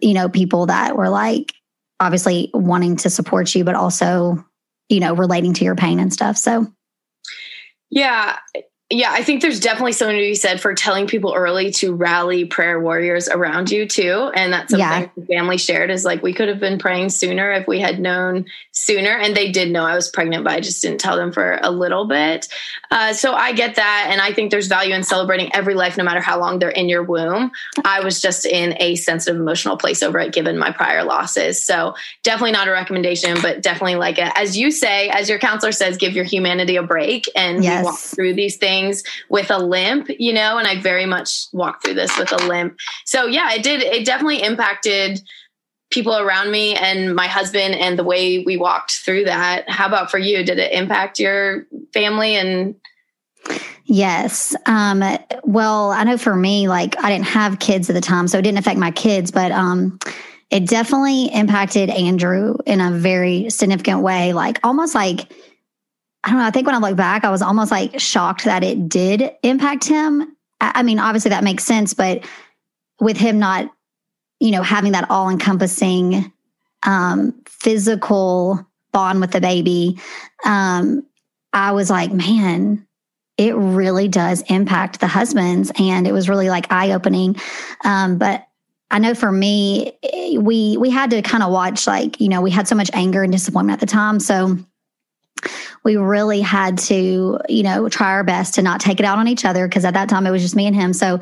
you 0.00 0.14
know, 0.14 0.28
people 0.28 0.66
that 0.66 0.96
were 0.96 1.08
like 1.08 1.52
obviously 2.00 2.50
wanting 2.54 2.96
to 2.96 3.10
support 3.10 3.54
you, 3.54 3.64
but 3.64 3.74
also, 3.74 4.44
you 4.88 5.00
know, 5.00 5.14
relating 5.14 5.52
to 5.54 5.64
your 5.64 5.76
pain 5.76 6.00
and 6.00 6.12
stuff. 6.12 6.36
So, 6.36 6.66
yeah, 7.90 8.38
yeah, 8.90 9.10
I 9.12 9.22
think 9.22 9.42
there's 9.42 9.60
definitely 9.60 9.92
something 9.92 10.16
to 10.16 10.22
be 10.22 10.34
said 10.34 10.62
for 10.62 10.72
telling 10.72 11.06
people 11.06 11.34
early 11.36 11.72
to 11.72 11.92
rally 11.92 12.46
prayer 12.46 12.80
warriors 12.80 13.28
around 13.28 13.70
you 13.70 13.86
too. 13.86 14.30
And 14.34 14.50
that's 14.50 14.70
something 14.70 14.80
yeah. 14.88 15.08
the 15.14 15.26
family 15.26 15.58
shared 15.58 15.90
is 15.90 16.06
like 16.06 16.22
we 16.22 16.32
could 16.32 16.48
have 16.48 16.58
been 16.58 16.78
praying 16.78 17.10
sooner 17.10 17.52
if 17.52 17.66
we 17.66 17.80
had 17.80 18.00
known 18.00 18.46
sooner. 18.72 19.10
And 19.10 19.36
they 19.36 19.52
did 19.52 19.70
know 19.70 19.84
I 19.84 19.94
was 19.94 20.08
pregnant, 20.08 20.42
but 20.42 20.54
I 20.54 20.60
just 20.60 20.80
didn't 20.80 21.00
tell 21.00 21.18
them 21.18 21.32
for 21.32 21.58
a 21.62 21.70
little 21.70 22.06
bit. 22.06 22.48
Uh, 22.90 23.12
so 23.12 23.34
I 23.34 23.52
get 23.52 23.74
that. 23.74 24.06
And 24.08 24.22
I 24.22 24.32
think 24.32 24.50
there's 24.50 24.68
value 24.68 24.94
in 24.94 25.02
celebrating 25.02 25.54
every 25.54 25.74
life, 25.74 25.98
no 25.98 26.04
matter 26.04 26.22
how 26.22 26.40
long 26.40 26.58
they're 26.58 26.70
in 26.70 26.88
your 26.88 27.02
womb. 27.02 27.50
I 27.84 28.00
was 28.00 28.22
just 28.22 28.46
in 28.46 28.74
a 28.80 28.94
sensitive 28.94 29.38
emotional 29.38 29.76
place 29.76 30.02
over 30.02 30.18
it 30.18 30.32
given 30.32 30.56
my 30.56 30.72
prior 30.72 31.04
losses. 31.04 31.62
So 31.62 31.94
definitely 32.22 32.52
not 32.52 32.68
a 32.68 32.70
recommendation, 32.70 33.36
but 33.42 33.60
definitely 33.60 33.96
like 33.96 34.16
a, 34.16 34.36
as 34.38 34.56
you 34.56 34.70
say, 34.70 35.10
as 35.10 35.28
your 35.28 35.38
counselor 35.38 35.72
says, 35.72 35.98
give 35.98 36.14
your 36.14 36.24
humanity 36.24 36.76
a 36.76 36.82
break 36.82 37.26
and 37.36 37.62
yes. 37.62 37.84
walk 37.84 37.98
through 37.98 38.32
these 38.32 38.56
things 38.56 38.77
things 38.78 39.02
with 39.28 39.50
a 39.50 39.58
limp, 39.58 40.08
you 40.18 40.32
know, 40.32 40.58
and 40.58 40.66
I 40.66 40.80
very 40.80 41.06
much 41.06 41.46
walked 41.52 41.84
through 41.84 41.94
this 41.94 42.16
with 42.18 42.32
a 42.32 42.46
limp. 42.46 42.76
So 43.04 43.26
yeah, 43.26 43.52
it 43.52 43.62
did, 43.62 43.82
it 43.82 44.04
definitely 44.04 44.42
impacted 44.42 45.20
people 45.90 46.16
around 46.16 46.50
me 46.50 46.74
and 46.74 47.14
my 47.14 47.26
husband 47.26 47.74
and 47.74 47.98
the 47.98 48.04
way 48.04 48.44
we 48.44 48.56
walked 48.56 48.92
through 48.92 49.24
that. 49.24 49.68
How 49.68 49.86
about 49.86 50.10
for 50.10 50.18
you? 50.18 50.44
Did 50.44 50.58
it 50.58 50.72
impact 50.72 51.18
your 51.18 51.66
family 51.92 52.36
and 52.36 52.74
Yes. 53.90 54.54
Um, 54.66 55.02
well, 55.44 55.92
I 55.92 56.04
know 56.04 56.18
for 56.18 56.36
me, 56.36 56.68
like 56.68 57.02
I 57.02 57.10
didn't 57.10 57.24
have 57.24 57.58
kids 57.58 57.88
at 57.88 57.94
the 57.94 58.02
time, 58.02 58.28
so 58.28 58.38
it 58.38 58.42
didn't 58.42 58.58
affect 58.58 58.78
my 58.78 58.90
kids, 58.90 59.30
but 59.30 59.50
um, 59.50 59.98
it 60.50 60.66
definitely 60.66 61.26
impacted 61.32 61.88
Andrew 61.88 62.56
in 62.66 62.82
a 62.82 62.90
very 62.90 63.48
significant 63.48 64.02
way. 64.02 64.34
Like 64.34 64.60
almost 64.62 64.94
like 64.94 65.32
I 66.28 66.32
don't 66.32 66.40
know. 66.40 66.46
I 66.46 66.50
think 66.50 66.66
when 66.66 66.74
I 66.74 66.78
look 66.78 66.96
back, 66.96 67.24
I 67.24 67.30
was 67.30 67.42
almost 67.42 67.70
like 67.70 67.98
shocked 67.98 68.44
that 68.44 68.62
it 68.62 68.88
did 68.88 69.32
impact 69.42 69.84
him 69.84 70.36
I 70.60 70.82
mean, 70.82 70.98
obviously 70.98 71.30
that 71.30 71.44
makes 71.44 71.64
sense, 71.64 71.94
but 71.94 72.24
with 73.00 73.16
him 73.16 73.38
not, 73.38 73.70
you 74.40 74.50
know, 74.50 74.62
having 74.62 74.92
that 74.92 75.08
all 75.10 75.28
encompassing 75.28 76.32
um, 76.84 77.40
physical 77.46 78.66
bond 78.92 79.20
with 79.20 79.30
the 79.30 79.40
baby, 79.40 80.00
um, 80.44 81.04
I 81.52 81.72
was 81.72 81.90
like, 81.90 82.12
man, 82.12 82.86
it 83.36 83.54
really 83.54 84.08
does 84.08 84.42
impact 84.48 85.00
the 85.00 85.06
husbands. 85.06 85.70
And 85.78 86.06
it 86.06 86.12
was 86.12 86.28
really 86.28 86.50
like 86.50 86.70
eye 86.72 86.92
opening. 86.92 87.36
Um, 87.84 88.18
but 88.18 88.44
I 88.90 88.98
know 88.98 89.14
for 89.14 89.30
me, 89.30 89.92
we 90.38 90.76
we 90.78 90.90
had 90.90 91.10
to 91.10 91.20
kind 91.20 91.42
of 91.42 91.52
watch 91.52 91.86
like 91.86 92.18
you 92.22 92.28
know 92.28 92.40
we 92.40 92.50
had 92.50 92.66
so 92.66 92.74
much 92.74 92.90
anger 92.94 93.22
and 93.22 93.30
disappointment 93.30 93.74
at 93.74 93.86
the 93.86 93.92
time, 93.92 94.18
so 94.18 94.56
we 95.88 95.96
really 95.96 96.42
had 96.42 96.76
to 96.76 97.40
you 97.48 97.62
know 97.62 97.88
try 97.88 98.10
our 98.10 98.22
best 98.22 98.54
to 98.56 98.60
not 98.60 98.78
take 98.78 99.00
it 99.00 99.06
out 99.06 99.16
on 99.16 99.26
each 99.26 99.46
other 99.46 99.66
because 99.66 99.86
at 99.86 99.94
that 99.94 100.06
time 100.06 100.26
it 100.26 100.30
was 100.30 100.42
just 100.42 100.54
me 100.54 100.66
and 100.66 100.76
him. 100.76 100.92
So 100.92 101.18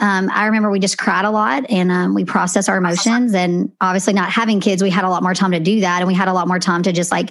um, 0.00 0.28
I 0.34 0.46
remember 0.46 0.70
we 0.70 0.80
just 0.80 0.98
cried 0.98 1.24
a 1.24 1.30
lot 1.30 1.64
and 1.70 1.92
um, 1.92 2.14
we 2.14 2.24
processed 2.24 2.68
our 2.68 2.76
emotions, 2.76 3.32
and 3.32 3.70
obviously 3.80 4.14
not 4.14 4.28
having 4.28 4.58
kids, 4.58 4.82
we 4.82 4.90
had 4.90 5.04
a 5.04 5.08
lot 5.08 5.22
more 5.22 5.34
time 5.34 5.52
to 5.52 5.60
do 5.60 5.82
that, 5.82 6.00
and 6.00 6.08
we 6.08 6.14
had 6.14 6.26
a 6.26 6.32
lot 6.32 6.48
more 6.48 6.58
time 6.58 6.82
to 6.82 6.92
just 6.92 7.12
like 7.12 7.30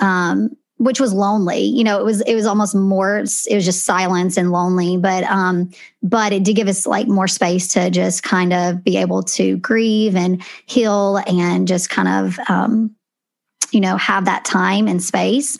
um, 0.00 0.56
which 0.78 0.98
was 0.98 1.12
lonely. 1.12 1.60
You 1.60 1.84
know, 1.84 2.00
it 2.00 2.04
was 2.04 2.20
it 2.22 2.34
was 2.34 2.46
almost 2.46 2.74
more 2.74 3.18
it 3.18 3.54
was 3.54 3.64
just 3.64 3.84
silence 3.84 4.36
and 4.36 4.50
lonely, 4.50 4.96
but 4.96 5.22
um 5.22 5.70
but 6.02 6.32
it 6.32 6.42
did 6.42 6.56
give 6.56 6.66
us 6.66 6.84
like 6.84 7.06
more 7.06 7.28
space 7.28 7.68
to 7.68 7.90
just 7.90 8.24
kind 8.24 8.52
of 8.52 8.82
be 8.82 8.96
able 8.96 9.22
to 9.22 9.56
grieve 9.58 10.16
and 10.16 10.42
heal 10.66 11.20
and 11.28 11.68
just 11.68 11.90
kind 11.90 12.08
of 12.08 12.40
um 12.48 12.92
you 13.72 13.80
know, 13.80 13.96
have 13.96 14.24
that 14.26 14.44
time 14.44 14.88
and 14.88 15.02
space. 15.02 15.58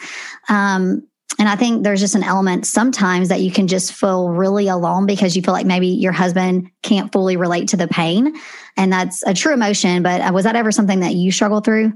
Um 0.49 1.03
and 1.39 1.49
I 1.49 1.55
think 1.55 1.85
there's 1.85 2.01
just 2.01 2.17
an 2.17 2.25
element 2.25 2.67
sometimes 2.67 3.29
that 3.29 3.41
you 3.41 3.53
can 3.53 3.69
just 3.69 3.93
feel 3.93 4.31
really 4.31 4.67
alone 4.67 5.07
because 5.07 5.37
you 5.37 5.43
feel 5.43 5.55
like 5.55 5.67
maybe 5.67 5.87
your 5.87 6.11
husband 6.11 6.71
can't 6.83 7.13
fully 7.13 7.37
relate 7.37 7.69
to 7.69 7.77
the 7.77 7.87
pain. 7.87 8.35
And 8.77 8.93
that's 8.93 9.23
a 9.25 9.35
true 9.35 9.53
emotion. 9.53 10.03
But 10.03 10.21
uh, 10.21 10.33
was 10.33 10.45
that 10.45 10.57
ever 10.57 10.73
something 10.73 11.01
that 11.01 11.15
you 11.15 11.31
struggled 11.31 11.65
through? 11.65 11.93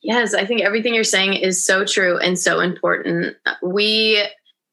Yes, 0.00 0.32
I 0.32 0.46
think 0.46 0.62
everything 0.62 0.94
you're 0.94 1.04
saying 1.04 1.34
is 1.34 1.64
so 1.64 1.84
true 1.84 2.18
and 2.18 2.38
so 2.38 2.60
important. 2.60 3.36
We 3.62 4.24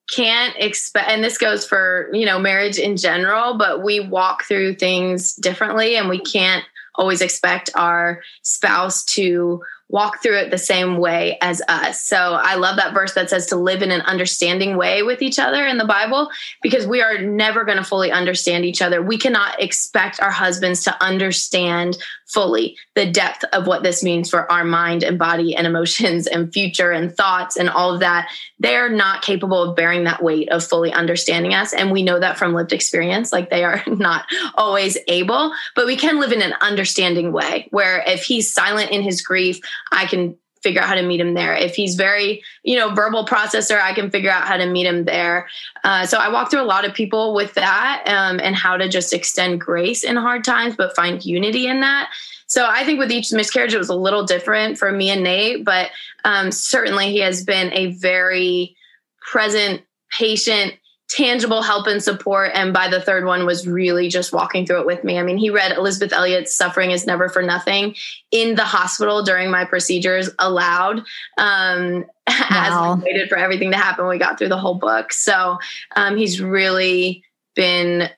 can't 0.10 0.56
expect 0.58 1.10
and 1.10 1.24
this 1.24 1.38
goes 1.38 1.66
for, 1.66 2.10
you 2.14 2.26
know, 2.26 2.40
marriage 2.40 2.80
in 2.80 2.98
general, 2.98 3.58
but 3.58 3.84
we 3.84 4.00
walk 4.00 4.46
through 4.46 4.76
things 4.76 5.36
differently 5.36 5.98
and 5.98 6.10
we 6.10 6.20
can't 6.20 6.64
always 6.96 7.22
expect 7.22 7.70
our 7.76 8.22
spouse 8.44 9.04
to 9.06 9.62
walk 9.90 10.22
through 10.22 10.38
it 10.38 10.52
the 10.52 10.58
same 10.58 10.98
way 10.98 11.38
as 11.42 11.62
us. 11.68 12.04
So 12.04 12.16
I 12.16 12.56
love 12.56 12.76
that 12.78 12.94
verse 12.94 13.14
that 13.14 13.30
says 13.30 13.48
to 13.48 13.56
live 13.56 13.82
in 13.82 13.90
an 13.92 14.02
understanding 14.02 14.78
way 14.78 15.02
with 15.02 15.24
each 15.24 15.40
other 15.40 15.66
in 15.66 15.80
the 15.80 15.86
Bible 15.86 16.30
because 16.62 16.86
we 16.86 17.02
are 17.02 17.18
never 17.18 17.66
going 17.66 17.78
to 17.78 17.84
fully 17.84 18.12
understand 18.12 18.66
each 18.66 18.84
other. 18.84 19.02
We 19.02 19.18
cannot 19.18 19.62
expect 19.62 20.22
our 20.22 20.30
husbands 20.30 20.84
to 20.84 21.04
understand 21.04 21.98
fully 22.30 22.78
the 22.94 23.10
depth 23.10 23.44
of 23.54 23.66
what 23.66 23.82
this 23.82 24.04
means 24.04 24.30
for 24.30 24.50
our 24.52 24.64
mind 24.64 25.02
and 25.02 25.18
body 25.18 25.56
and 25.56 25.66
emotions 25.66 26.28
and 26.28 26.54
future 26.54 26.92
and 26.92 27.16
thoughts 27.16 27.58
and 27.58 27.70
all 27.70 27.92
of 27.92 28.00
that. 28.02 28.30
They're 28.60 28.90
not 28.90 29.24
capable 29.24 29.64
of 29.64 29.76
bearing 29.76 30.04
that 30.04 30.22
weight 30.22 30.50
of 30.50 30.64
fully 30.64 30.94
understanding 30.94 31.56
us. 31.56 31.74
And 31.74 31.92
we 31.92 32.04
know 32.04 32.20
that 32.20 32.38
from 32.38 32.54
lived 32.54 32.74
experience. 32.74 33.34
Like 33.34 33.50
they 33.50 33.64
are 33.64 33.82
not 33.88 34.26
always 34.54 34.98
able, 35.08 35.52
but 35.76 35.88
we 35.88 35.96
can 35.96 36.20
live 36.20 36.32
in 36.32 36.44
an 36.44 36.54
understanding 36.62 37.32
way 37.32 37.68
where 37.72 38.04
if 38.06 38.24
he's 38.24 38.54
silent 38.54 38.92
in 38.92 39.02
his 39.02 39.22
grief, 39.24 39.60
I 39.92 40.06
can 40.06 40.38
figure 40.62 40.82
out 40.82 40.88
how 40.88 40.96
to 40.96 41.04
meet 41.04 41.22
him 41.22 41.34
there. 41.34 41.56
If 41.56 41.76
he's 41.76 41.96
very, 41.96 42.44
you 42.64 42.76
know, 42.76 42.94
verbal 42.94 43.26
processor, 43.26 43.80
I 43.82 43.94
can 43.94 44.10
figure 44.12 44.30
out 44.30 44.46
how 44.46 44.58
to 44.58 44.66
meet 44.66 44.86
him 44.86 45.06
there. 45.06 45.48
Uh, 45.84 46.06
so 46.06 46.18
I 46.18 46.30
walk 46.30 46.52
through 46.52 46.62
a 46.62 46.64
lot 46.64 46.86
of 46.86 46.94
people 46.94 47.34
with 47.34 47.54
that 47.54 48.04
um, 48.08 48.40
and 48.42 48.56
how 48.56 48.76
to 48.78 48.90
just 48.90 49.14
extend 49.14 49.62
grace 49.62 50.04
in 50.04 50.16
hard 50.18 50.44
times, 50.44 50.76
but 50.76 50.96
find 50.96 51.24
unity 51.26 51.68
in 51.68 51.80
that. 51.82 52.10
So 52.48 52.68
I 52.68 52.84
think 52.84 53.00
with 53.00 53.12
each 53.12 53.32
miscarriage, 53.32 53.74
it 53.74 53.78
was 53.78 53.90
a 53.90 53.96
little 53.96 54.26
different 54.26 54.78
for 54.78 54.92
me 54.92 55.12
and 55.12 55.24
Nate, 55.24 55.64
but 55.64 55.92
um, 56.26 56.52
certainly 56.52 57.12
he 57.12 57.20
has 57.20 57.44
been 57.44 57.72
a 57.74 57.94
very 57.94 58.76
present, 59.22 59.84
patient, 60.12 60.74
tangible 61.10 61.64
help 61.64 61.88
and 61.88 62.04
support. 62.04 62.52
And 62.54 62.72
by 62.72 62.88
the 62.88 63.02
third 63.02 63.26
one 63.26 63.46
was 63.46 63.68
really 63.68 64.10
just 64.10 64.32
walking 64.32 64.66
through 64.66 64.82
it 64.82 64.86
with 64.86 65.04
me. 65.04 65.18
I 65.18 65.24
mean, 65.24 65.38
he 65.38 65.50
read 65.50 65.72
Elisabeth 65.72 66.14
Elliot's 66.14 66.54
Suffering 66.54 66.92
is 66.92 67.08
Never 67.08 67.28
for 67.30 67.42
Nothing 67.42 67.96
in 68.32 68.56
the 68.56 68.64
hospital 68.64 69.24
during 69.24 69.50
my 69.50 69.66
procedures 69.66 70.30
aloud. 70.38 71.04
Um, 71.38 72.06
wow. 72.30 72.94
as 72.94 73.00
we 73.00 73.12
waited 73.12 73.28
for 73.28 73.38
everything 73.38 73.72
to 73.72 73.78
happen. 73.78 74.08
We 74.08 74.20
got 74.20 74.38
through 74.38 74.50
the 74.50 74.58
whole 74.58 74.76
book. 74.76 75.12
So 75.12 75.58
um, 75.96 76.16
he's 76.16 76.40
really 76.40 77.24
been 77.56 78.10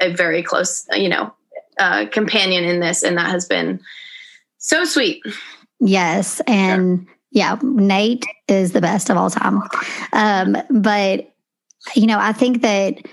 a 0.00 0.10
very 0.14 0.42
close, 0.42 0.86
you 0.92 1.10
know, 1.10 1.34
uh, 1.78 2.06
companion 2.06 2.64
in 2.64 2.80
this. 2.80 3.02
And 3.02 3.18
that 3.18 3.30
has 3.30 3.44
been 3.44 3.80
so 4.56 4.84
sweet. 4.84 5.22
Yes. 5.78 6.40
And 6.46 7.00
sure. 7.06 7.16
yeah, 7.32 7.58
Nate 7.62 8.24
is 8.48 8.72
the 8.72 8.80
best 8.80 9.10
of 9.10 9.18
all 9.18 9.28
time. 9.28 9.60
Um, 10.14 10.56
but 10.70 11.30
you 11.94 12.06
know, 12.06 12.18
I 12.18 12.32
think 12.32 12.62
that 12.62 13.06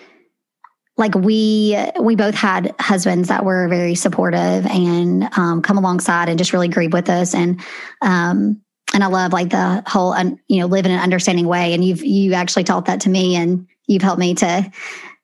like 0.98 1.14
we 1.14 1.78
we 2.00 2.16
both 2.16 2.36
had 2.36 2.74
husbands 2.80 3.30
that 3.30 3.46
were 3.46 3.68
very 3.68 3.96
supportive 3.96 4.66
and 4.66 5.30
um, 5.38 5.62
come 5.62 5.78
alongside 5.78 6.28
and 6.28 6.38
just 6.38 6.54
really 6.54 6.68
grieve 6.68 6.94
with 6.94 7.10
us 7.10 7.36
and 7.36 7.62
um, 8.02 8.62
and 8.94 9.04
I 9.04 9.08
love 9.08 9.32
like 9.32 9.50
the 9.50 9.84
whole 9.86 10.14
un, 10.14 10.40
you 10.48 10.60
know 10.60 10.66
live 10.66 10.86
in 10.86 10.92
an 10.92 11.00
understanding 11.00 11.48
way 11.48 11.74
and 11.74 11.86
you've 11.86 12.04
you 12.04 12.34
actually 12.34 12.64
taught 12.64 12.86
that 12.86 13.02
to 13.02 13.10
me 13.10 13.36
and 13.36 13.68
you've 13.86 14.02
helped 14.02 14.20
me 14.20 14.34
to 14.36 14.72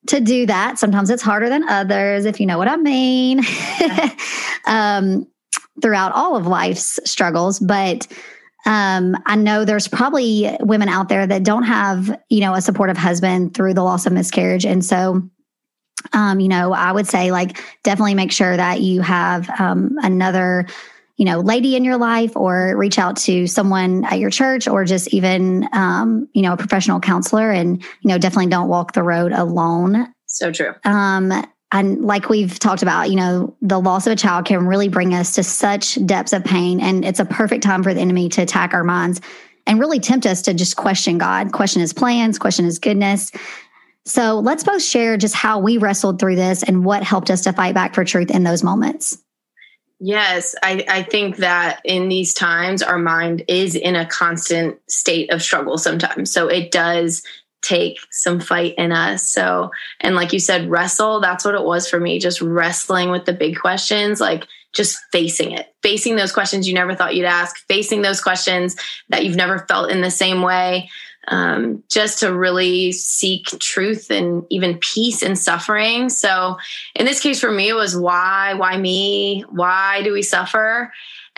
to 0.08 0.20
do 0.20 0.46
that. 0.46 0.78
Sometimes 0.78 1.10
it's 1.10 1.24
harder 1.24 1.50
than 1.50 1.68
others, 1.68 2.26
if 2.26 2.40
you 2.40 2.46
know 2.46 2.58
what 2.58 2.68
I 2.68 2.76
mean. 2.76 3.42
um, 4.66 5.28
throughout 5.82 6.12
all 6.12 6.36
of 6.36 6.46
life's 6.46 7.00
struggles, 7.06 7.60
but 7.60 8.08
um, 8.66 9.16
I 9.26 9.36
know 9.36 9.66
there's 9.66 9.88
probably 9.88 10.56
women 10.62 10.90
out 10.90 11.10
there 11.10 11.28
that 11.28 11.44
don't 11.44 11.64
have, 11.64 12.18
you 12.30 12.40
know, 12.40 12.54
a 12.54 12.62
supportive 12.62 12.98
husband 12.98 13.54
through 13.54 13.74
the 13.74 13.84
loss 13.84 14.06
of 14.06 14.14
miscarriage. 14.14 14.66
And 14.66 14.84
so, 14.84 15.22
um, 16.14 16.40
you 16.40 16.48
know, 16.48 16.74
I 16.74 16.92
would 16.92 17.08
say 17.08 17.32
like 17.32 17.62
definitely 17.84 18.16
make 18.16 18.32
sure 18.32 18.56
that 18.56 18.82
you 18.82 19.02
have 19.02 19.50
um, 19.60 19.98
another, 20.02 20.66
you 21.18 21.26
know, 21.26 21.40
lady 21.40 21.76
in 21.76 21.84
your 21.84 21.98
life 21.98 22.36
or 22.36 22.76
reach 22.78 22.98
out 22.98 23.18
to 23.18 23.48
someone 23.48 24.06
at 24.06 24.20
your 24.20 24.30
church 24.30 24.68
or 24.68 24.86
just 24.86 25.14
even, 25.14 25.68
um, 25.74 26.28
you 26.34 26.42
know, 26.42 26.54
a 26.54 26.58
professional 26.58 27.00
counselor 27.00 27.52
and, 27.52 27.82
you 27.82 28.10
know, 28.10 28.18
definitely 28.18 28.50
don't 28.50 28.70
walk 28.70 28.94
the 28.94 29.04
road 29.04 29.32
alone. 29.32 30.08
So 30.26 30.52
true. 30.52 30.74
Um, 30.84 31.32
and 31.74 32.06
like 32.06 32.30
we've 32.30 32.60
talked 32.60 32.84
about, 32.84 33.10
you 33.10 33.16
know, 33.16 33.54
the 33.62 33.80
loss 33.80 34.06
of 34.06 34.14
a 34.14 34.16
child 34.16 34.46
can 34.46 34.68
really 34.68 34.88
bring 34.88 35.16
us 35.16 35.34
to 35.34 35.44
such 35.44 36.04
depths 36.06 36.32
of 36.32 36.46
pain. 36.46 36.80
And 36.80 37.04
it's 37.04 37.20
a 37.20 37.26
perfect 37.26 37.64
time 37.64 37.82
for 37.82 37.94
the 37.96 38.00
enemy 38.00 38.30
to 38.30 38.44
attack 38.44 38.76
our 38.76 38.84
minds 38.84 39.20
and 39.66 39.80
really 39.80 40.00
tempt 40.00 40.28
us 40.28 40.44
to 40.44 40.54
just 40.54 40.78
question 40.78 41.18
God, 41.18 41.52
question 41.52 41.82
his 41.82 41.92
plans, 41.92 42.38
question 42.38 42.66
his 42.66 42.78
goodness. 42.78 43.32
So 44.06 44.40
let's 44.40 44.64
both 44.64 44.84
share 44.84 45.18
just 45.18 45.34
how 45.34 45.58
we 45.58 45.80
wrestled 45.80 46.20
through 46.20 46.36
this 46.36 46.62
and 46.62 46.86
what 46.86 47.02
helped 47.02 47.32
us 47.32 47.42
to 47.42 47.54
fight 47.54 47.74
back 47.74 47.96
for 47.96 48.06
truth 48.06 48.30
in 48.30 48.44
those 48.44 48.62
moments. 48.62 49.18
Yes, 50.00 50.54
I, 50.62 50.86
I 50.90 51.04
think 51.04 51.38
that 51.38 51.80
in 51.86 52.10
these 52.10 52.34
times, 52.34 52.84
our 52.84 53.00
mind 53.00 53.46
is 53.48 53.74
in 53.74 53.96
a 53.96 54.06
constant 54.06 54.78
state 54.90 55.32
of 55.32 55.42
struggle 55.42 55.78
sometimes. 55.78 56.32
So 56.32 56.48
it 56.48 56.72
does 56.72 57.24
take 57.64 57.98
some 58.12 58.40
fight 58.40 58.76
in 58.78 58.92
us. 58.92 59.28
So, 59.28 59.72
and 60.02 60.16
like 60.16 60.34
you 60.34 60.40
said, 60.40 60.70
wrestle, 60.70 61.22
that's 61.22 61.46
what 61.46 61.56
it 61.56 61.64
was 61.64 61.90
for 61.90 62.00
me, 62.00 62.20
just 62.20 62.42
wrestling 62.42 63.10
with 63.10 63.26
the 63.26 63.34
big 63.34 63.58
questions, 63.58 64.22
like 64.22 64.46
just 64.74 65.00
facing 65.12 65.52
it, 65.52 65.74
facing 65.82 66.16
those 66.16 66.32
questions 66.32 66.68
you 66.68 66.74
never 66.74 66.94
thought 66.94 67.16
you'd 67.16 67.26
ask, 67.26 67.66
facing 67.68 68.02
those 68.02 68.22
questions 68.22 68.76
that 69.10 69.26
you've 69.26 69.36
never 69.36 69.60
felt 69.60 69.90
in 69.90 70.02
the 70.02 70.12
same 70.12 70.42
way. 70.42 70.90
Um, 71.30 71.84
just 71.90 72.20
to 72.20 72.34
really 72.34 72.92
seek 72.92 73.46
truth 73.60 74.12
and 74.12 74.44
even 74.50 74.78
peace 74.80 75.24
in 75.24 75.38
suffering. 75.38 76.10
So, 76.10 76.58
in 76.96 77.06
this 77.06 77.22
case, 77.22 77.40
for 77.40 77.50
me, 77.50 77.70
it 77.70 77.76
was 77.76 77.96
why, 77.96 78.56
why 78.56 78.76
me? 78.76 79.46
Why 79.50 80.04
do 80.04 80.12
we 80.12 80.22
suffer? 80.22 80.92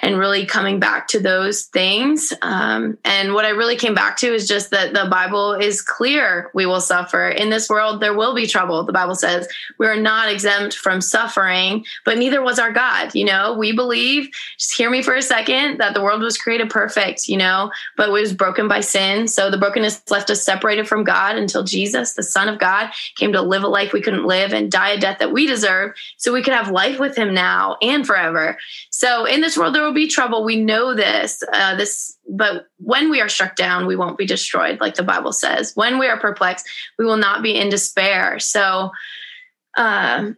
And 0.06 0.20
really 0.20 0.46
coming 0.46 0.80
back 0.80 1.08
to 1.08 1.20
those 1.20 1.64
things. 1.64 2.32
Um, 2.44 2.96
and 3.04 3.34
what 3.34 3.44
I 3.44 3.50
really 3.50 3.76
came 3.76 3.96
back 3.96 4.18
to 4.18 4.32
is 4.32 4.48
just 4.48 4.70
that 4.70 4.94
the 4.94 5.08
Bible 5.10 5.54
is 5.54 5.82
clear 5.82 6.52
we 6.54 6.68
will 6.68 6.80
suffer. 6.80 7.28
In 7.28 7.50
this 7.50 7.68
world, 7.70 8.02
there 8.02 8.14
will 8.14 8.36
be 8.36 8.46
trouble. 8.46 8.84
The 8.84 8.94
Bible 8.94 9.16
says 9.16 9.48
we 9.80 9.88
are 9.88 10.00
not 10.00 10.32
exempt 10.32 10.76
from 10.76 11.02
suffering, 11.02 11.86
but 12.06 12.20
neither 12.20 12.44
was 12.44 12.60
our 12.60 12.72
God. 12.72 13.16
You 13.16 13.26
know, 13.26 13.58
we 13.58 13.72
believe, 13.72 14.30
just 14.60 14.78
hear 14.78 14.92
me 14.92 15.02
for 15.02 15.16
a 15.16 15.24
second, 15.24 15.80
that 15.80 15.96
the 15.96 16.04
world 16.04 16.22
was 16.22 16.38
created 16.38 16.70
perfect, 16.70 17.28
you 17.28 17.38
know, 17.38 17.72
but 17.98 18.12
was 18.12 18.32
broken 18.32 18.68
by 18.68 18.82
sin. 18.82 19.28
So 19.28 19.50
the 19.50 19.58
brokenness 19.58 20.04
left 20.12 20.30
us 20.30 20.44
separated 20.44 20.88
from 20.88 21.04
God 21.04 21.36
until 21.36 21.64
Jesus, 21.64 22.14
the 22.14 22.22
Son 22.22 22.48
of 22.48 22.60
God, 22.60 22.92
came 23.16 23.32
to 23.32 23.42
live 23.42 23.64
a 23.64 23.68
life 23.68 23.92
we 23.92 24.02
couldn't 24.02 24.28
live 24.28 24.54
and 24.54 24.72
die 24.72 24.90
a 24.90 25.00
death 25.00 25.18
that 25.18 25.34
we 25.34 25.48
deserve 25.48 25.96
so 26.18 26.32
we 26.32 26.44
could 26.44 26.54
have 26.54 26.70
life 26.70 27.00
with 27.00 27.18
him 27.18 27.34
now 27.34 27.78
and 27.82 28.06
forever. 28.06 28.60
So 28.92 29.26
in 29.26 29.42
this 29.42 29.58
world, 29.58 29.74
there 29.74 29.82
will 29.82 29.95
be 29.96 30.08
trouble. 30.08 30.44
We 30.44 30.58
know 30.58 30.94
this. 30.94 31.42
Uh, 31.52 31.76
this, 31.76 32.18
but 32.30 32.68
when 32.78 33.10
we 33.10 33.22
are 33.22 33.30
struck 33.30 33.56
down, 33.56 33.88
we 33.88 33.96
won't 33.96 34.18
be 34.18 34.26
destroyed, 34.26 34.80
like 34.80 34.96
the 34.96 35.04
Bible 35.04 35.32
says. 35.32 35.72
When 35.76 35.98
we 35.98 36.08
are 36.08 36.20
perplexed, 36.20 36.68
we 37.00 37.06
will 37.06 37.18
not 37.18 37.42
be 37.42 37.58
in 37.58 37.70
despair. 37.70 38.38
So, 38.40 38.92
um, 39.78 40.38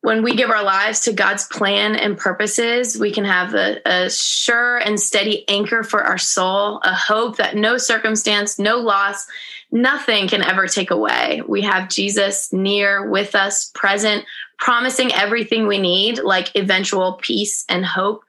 when 0.00 0.22
we 0.22 0.36
give 0.36 0.50
our 0.50 0.62
lives 0.62 1.00
to 1.00 1.12
God's 1.12 1.44
plan 1.48 1.96
and 1.96 2.16
purposes, 2.16 2.98
we 2.98 3.12
can 3.12 3.24
have 3.24 3.54
a, 3.54 3.80
a, 3.84 4.10
sure 4.10 4.78
and 4.78 4.98
steady 4.98 5.46
anchor 5.48 5.82
for 5.82 6.02
our 6.02 6.18
soul, 6.18 6.80
a 6.84 6.94
hope 6.94 7.36
that 7.36 7.56
no 7.56 7.78
circumstance, 7.78 8.60
no 8.60 8.76
loss, 8.76 9.26
nothing 9.72 10.28
can 10.28 10.42
ever 10.42 10.68
take 10.68 10.92
away. 10.92 11.42
We 11.46 11.62
have 11.62 11.88
Jesus 11.88 12.52
near 12.52 13.08
with 13.08 13.34
us, 13.34 13.70
present, 13.74 14.24
promising 14.58 15.12
everything 15.12 15.66
we 15.66 15.78
need, 15.78 16.20
like 16.20 16.54
eventual 16.54 17.14
peace 17.14 17.64
and 17.68 17.84
hope. 17.84 18.22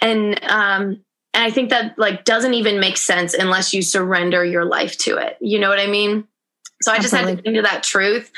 And 0.00 0.42
um, 0.44 1.04
and 1.34 1.44
I 1.44 1.50
think 1.50 1.70
that 1.70 1.98
like 1.98 2.24
doesn't 2.24 2.54
even 2.54 2.80
make 2.80 2.96
sense 2.96 3.34
unless 3.34 3.74
you 3.74 3.82
surrender 3.82 4.44
your 4.44 4.64
life 4.64 4.96
to 4.98 5.16
it. 5.18 5.36
You 5.40 5.58
know 5.58 5.68
what 5.68 5.80
I 5.80 5.86
mean? 5.86 6.26
So 6.82 6.92
I 6.92 6.96
just 6.96 7.14
Absolutely. 7.14 7.30
had 7.30 7.36
to 7.36 7.42
think 7.42 7.56
to 7.56 7.62
that 7.62 7.82
truth 7.82 8.30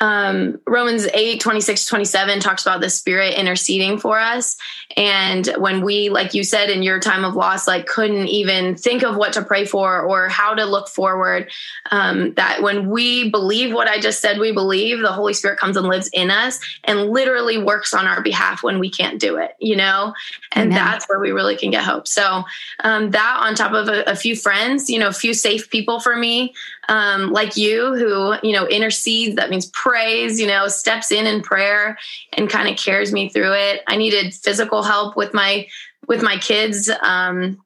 um, 0.00 0.60
Romans 0.66 1.06
8, 1.12 1.40
26, 1.40 1.86
27 1.86 2.40
talks 2.40 2.62
about 2.62 2.80
the 2.80 2.90
spirit 2.90 3.34
interceding 3.34 3.98
for 3.98 4.18
us. 4.18 4.56
And 4.96 5.46
when 5.58 5.82
we, 5.82 6.08
like 6.08 6.34
you 6.34 6.44
said, 6.44 6.70
in 6.70 6.82
your 6.82 7.00
time 7.00 7.24
of 7.24 7.34
loss, 7.34 7.66
like 7.66 7.86
couldn't 7.86 8.28
even 8.28 8.76
think 8.76 9.02
of 9.02 9.16
what 9.16 9.32
to 9.34 9.42
pray 9.42 9.64
for 9.64 10.00
or 10.00 10.28
how 10.28 10.54
to 10.54 10.64
look 10.64 10.88
forward, 10.88 11.50
um, 11.90 12.34
that 12.34 12.62
when 12.62 12.90
we 12.90 13.30
believe 13.30 13.74
what 13.74 13.88
I 13.88 13.98
just 13.98 14.20
said, 14.20 14.38
we 14.38 14.52
believe 14.52 15.00
the 15.00 15.12
Holy 15.12 15.34
Spirit 15.34 15.58
comes 15.58 15.76
and 15.76 15.86
lives 15.86 16.08
in 16.12 16.30
us 16.30 16.58
and 16.84 17.10
literally 17.10 17.58
works 17.58 17.94
on 17.94 18.06
our 18.06 18.22
behalf 18.22 18.62
when 18.62 18.78
we 18.78 18.90
can't 18.90 19.20
do 19.20 19.36
it, 19.36 19.52
you 19.60 19.76
know? 19.76 20.14
And 20.52 20.72
Amen. 20.72 20.84
that's 20.84 21.06
where 21.08 21.20
we 21.20 21.30
really 21.30 21.56
can 21.56 21.70
get 21.70 21.84
hope. 21.84 22.08
So 22.08 22.44
um, 22.80 23.10
that 23.10 23.36
on 23.40 23.54
top 23.54 23.72
of 23.72 23.88
a, 23.88 24.02
a, 24.04 24.16
few 24.16 24.36
friends, 24.36 24.88
you 24.88 24.98
know, 24.98 25.08
a 25.08 25.12
few 25.12 25.34
safe 25.34 25.70
people 25.70 26.00
for 26.00 26.16
me, 26.16 26.54
um, 26.88 27.32
like 27.32 27.56
you 27.56 27.94
who, 27.94 28.34
you 28.42 28.52
know, 28.52 28.66
intercedes, 28.68 29.36
that 29.36 29.50
means 29.50 29.66
prays, 29.86 30.40
you 30.40 30.48
know, 30.48 30.66
steps 30.66 31.12
in 31.12 31.26
in 31.26 31.42
prayer 31.42 31.96
and 32.32 32.50
kind 32.50 32.68
of 32.68 32.76
carries 32.76 33.12
me 33.12 33.28
through 33.28 33.52
it. 33.52 33.82
I 33.86 33.96
needed 33.96 34.34
physical 34.34 34.82
help 34.82 35.16
with 35.16 35.32
my 35.32 35.68
with 36.08 36.22
my 36.22 36.38
kids 36.38 36.90
um, 37.02 37.58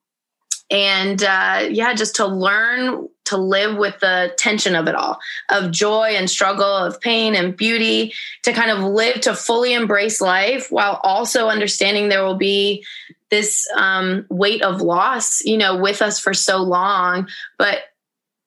and 0.70 1.22
uh, 1.22 1.66
yeah 1.70 1.94
just 1.94 2.16
to 2.16 2.26
learn 2.26 3.08
to 3.24 3.36
live 3.36 3.76
with 3.76 3.98
the 4.00 4.34
tension 4.36 4.74
of 4.74 4.86
it 4.86 4.94
all 4.94 5.18
of 5.50 5.70
joy 5.70 6.10
and 6.14 6.28
struggle 6.28 6.64
of 6.76 7.00
pain 7.00 7.34
and 7.34 7.56
beauty 7.56 8.12
to 8.42 8.52
kind 8.52 8.70
of 8.70 8.80
live 8.80 9.20
to 9.20 9.34
fully 9.34 9.72
embrace 9.72 10.20
life 10.20 10.70
while 10.70 11.00
also 11.02 11.48
understanding 11.48 12.08
there 12.08 12.24
will 12.24 12.36
be 12.36 12.84
this 13.30 13.68
um, 13.76 14.26
weight 14.28 14.62
of 14.62 14.80
loss 14.80 15.44
you 15.44 15.56
know 15.56 15.76
with 15.76 16.02
us 16.02 16.18
for 16.18 16.34
so 16.34 16.58
long 16.58 17.28
but 17.58 17.78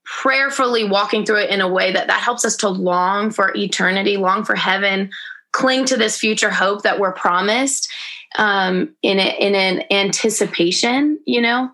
prayerfully 0.05 0.83
walking 0.83 1.25
through 1.25 1.41
it 1.41 1.49
in 1.49 1.61
a 1.61 1.67
way 1.67 1.91
that 1.91 2.07
that 2.07 2.21
helps 2.21 2.43
us 2.45 2.55
to 2.57 2.69
long 2.69 3.31
for 3.31 3.55
eternity, 3.55 4.17
long 4.17 4.43
for 4.43 4.55
heaven, 4.55 5.09
cling 5.51 5.85
to 5.85 5.97
this 5.97 6.17
future 6.17 6.49
hope 6.49 6.81
that 6.83 6.99
we're 6.99 7.13
promised 7.13 7.89
um, 8.37 8.93
in 9.01 9.19
a, 9.19 9.37
in 9.39 9.55
an 9.55 9.83
anticipation, 9.91 11.19
you 11.25 11.41
know, 11.41 11.69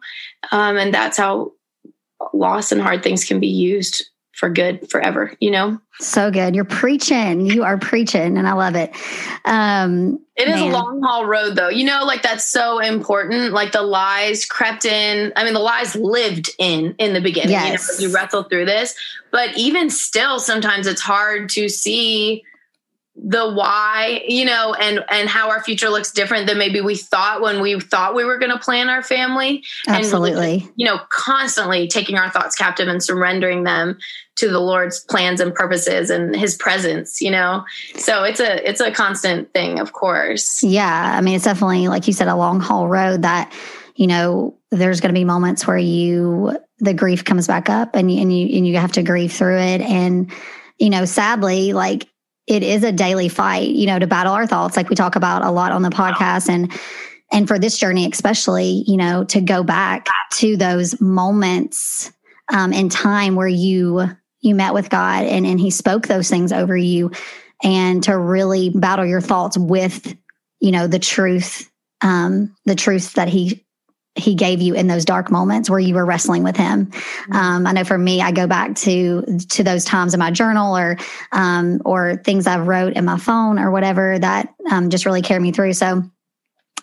um, 0.51 0.77
and 0.77 0.93
that's 0.93 1.17
how 1.17 1.53
loss 2.33 2.71
and 2.71 2.81
hard 2.81 3.01
things 3.01 3.23
can 3.23 3.39
be 3.39 3.47
used 3.47 4.08
for 4.39 4.49
good 4.49 4.89
forever, 4.89 5.35
you 5.41 5.51
know? 5.51 5.77
So 5.99 6.31
good. 6.31 6.55
You're 6.55 6.63
preaching. 6.63 7.45
You 7.45 7.63
are 7.63 7.77
preaching, 7.77 8.37
and 8.37 8.47
I 8.47 8.53
love 8.53 8.75
it. 8.75 8.91
Um, 9.43 10.19
it 10.37 10.47
is 10.47 10.55
man. 10.55 10.69
a 10.69 10.71
long 10.71 11.01
haul 11.03 11.25
road, 11.25 11.57
though. 11.57 11.67
You 11.67 11.83
know, 11.83 12.05
like 12.05 12.21
that's 12.21 12.49
so 12.49 12.79
important. 12.79 13.51
Like 13.51 13.73
the 13.73 13.81
lies 13.81 14.45
crept 14.45 14.85
in. 14.85 15.33
I 15.35 15.43
mean, 15.43 15.53
the 15.53 15.59
lies 15.59 15.97
lived 15.97 16.51
in 16.57 16.95
in 16.99 17.13
the 17.13 17.19
beginning. 17.19 17.51
Yes. 17.51 17.99
You, 17.99 18.07
know, 18.07 18.09
you 18.09 18.15
wrestle 18.15 18.43
through 18.43 18.65
this, 18.65 18.95
but 19.29 19.57
even 19.57 19.89
still, 19.89 20.39
sometimes 20.39 20.87
it's 20.87 21.01
hard 21.01 21.49
to 21.49 21.67
see 21.67 22.45
the 23.21 23.51
why 23.51 24.23
you 24.27 24.45
know 24.45 24.73
and 24.73 25.03
and 25.09 25.27
how 25.27 25.49
our 25.49 25.61
future 25.63 25.89
looks 25.89 26.11
different 26.11 26.47
than 26.47 26.57
maybe 26.57 26.79
we 26.79 26.95
thought 26.95 27.41
when 27.41 27.61
we 27.61 27.79
thought 27.79 28.15
we 28.15 28.23
were 28.23 28.37
going 28.37 28.51
to 28.51 28.59
plan 28.59 28.89
our 28.89 29.03
family. 29.03 29.63
Absolutely. 29.87 30.53
and, 30.53 30.71
you 30.75 30.85
know 30.85 30.99
constantly 31.09 31.87
taking 31.87 32.17
our 32.17 32.29
thoughts 32.29 32.55
captive 32.55 32.87
and 32.87 33.03
surrendering 33.03 33.63
them 33.63 33.97
to 34.35 34.49
the 34.49 34.59
lord's 34.59 35.01
plans 35.01 35.41
and 35.41 35.53
purposes 35.53 36.09
and 36.09 36.35
his 36.35 36.55
presence 36.55 37.21
you 37.21 37.31
know? 37.31 37.65
So 37.95 38.23
it's 38.23 38.39
a 38.39 38.67
it's 38.67 38.79
a 38.79 38.91
constant 38.91 39.51
thing 39.53 39.79
of 39.79 39.91
course. 39.91 40.63
Yeah 40.63 41.15
i 41.17 41.21
mean 41.21 41.35
it's 41.35 41.45
definitely 41.45 41.87
like 41.87 42.07
you 42.07 42.13
said 42.13 42.27
a 42.27 42.35
long 42.35 42.59
haul 42.59 42.87
road 42.87 43.23
that 43.23 43.53
you 43.95 44.07
know 44.07 44.55
there's 44.71 45.01
going 45.01 45.13
to 45.13 45.19
be 45.19 45.25
moments 45.25 45.67
where 45.67 45.77
you 45.77 46.57
the 46.77 46.93
grief 46.93 47.25
comes 47.25 47.47
back 47.47 47.69
up 47.69 47.95
and 47.95 48.09
you, 48.11 48.21
and 48.21 48.35
you 48.35 48.57
and 48.57 48.67
you 48.67 48.77
have 48.77 48.93
to 48.93 49.03
grieve 49.03 49.33
through 49.33 49.57
it. 49.57 49.81
And 49.81 50.31
you 50.77 50.89
know 50.89 51.03
sadly 51.03 51.73
like 51.73 52.07
it 52.49 52.63
is 52.63 52.83
a 52.83 52.91
daily 52.91 53.29
fight, 53.29 53.69
you 53.69 53.85
know, 53.85 53.99
to 53.99 54.07
battle 54.07 54.33
our 54.33 54.47
thoughts, 54.47 54.75
like 54.75 54.89
we 54.89 54.95
talk 54.95 55.15
about 55.15 55.45
a 55.45 55.51
lot 55.51 55.71
on 55.71 55.83
the 55.83 55.89
podcast. 55.89 56.49
And 56.49 56.71
and 57.31 57.47
for 57.47 57.59
this 57.59 57.77
journey, 57.77 58.09
especially, 58.11 58.83
you 58.87 58.97
know, 58.97 59.23
to 59.25 59.39
go 59.39 59.61
back 59.61 60.07
to 60.33 60.57
those 60.57 60.99
moments 60.99 62.11
um, 62.51 62.73
in 62.73 62.89
time 62.89 63.35
where 63.35 63.47
you 63.47 64.09
you 64.41 64.55
met 64.55 64.73
with 64.73 64.89
God 64.89 65.25
and 65.25 65.45
and 65.45 65.59
He 65.59 65.69
spoke 65.69 66.07
those 66.07 66.27
things 66.27 66.51
over 66.51 66.75
you, 66.75 67.11
and 67.63 68.03
to 68.03 68.17
really 68.17 68.71
battle 68.71 69.05
your 69.05 69.21
thoughts 69.21 69.55
with, 69.55 70.17
you 70.59 70.71
know, 70.71 70.87
the 70.87 70.99
truth, 70.99 71.69
um, 72.01 72.55
the 72.65 72.75
truth 72.75 73.13
that 73.13 73.29
He 73.29 73.63
he 74.19 74.35
gave 74.35 74.61
you 74.61 74.73
in 74.73 74.87
those 74.87 75.05
dark 75.05 75.31
moments 75.31 75.69
where 75.69 75.79
you 75.79 75.95
were 75.95 76.05
wrestling 76.05 76.43
with 76.43 76.57
him. 76.57 76.87
Mm-hmm. 76.87 77.35
Um, 77.35 77.67
I 77.67 77.71
know 77.71 77.83
for 77.83 77.97
me, 77.97 78.21
I 78.21 78.31
go 78.31 78.47
back 78.47 78.75
to 78.77 79.23
to 79.49 79.63
those 79.63 79.85
times 79.85 80.13
in 80.13 80.19
my 80.19 80.31
journal 80.31 80.77
or 80.77 80.97
um, 81.31 81.81
or 81.85 82.17
things 82.17 82.47
I've 82.47 82.67
wrote 82.67 82.93
in 82.93 83.05
my 83.05 83.17
phone 83.17 83.59
or 83.59 83.71
whatever 83.71 84.19
that 84.19 84.53
um, 84.71 84.89
just 84.89 85.05
really 85.05 85.21
carry 85.21 85.39
me 85.39 85.51
through. 85.51 85.73
So 85.73 86.03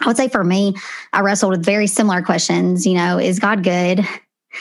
I 0.00 0.06
would 0.06 0.16
say 0.16 0.28
for 0.28 0.44
me, 0.44 0.74
I 1.12 1.20
wrestled 1.20 1.52
with 1.52 1.64
very 1.64 1.86
similar 1.86 2.22
questions. 2.22 2.86
You 2.86 2.94
know, 2.94 3.18
is 3.18 3.38
God 3.38 3.62
good? 3.62 3.98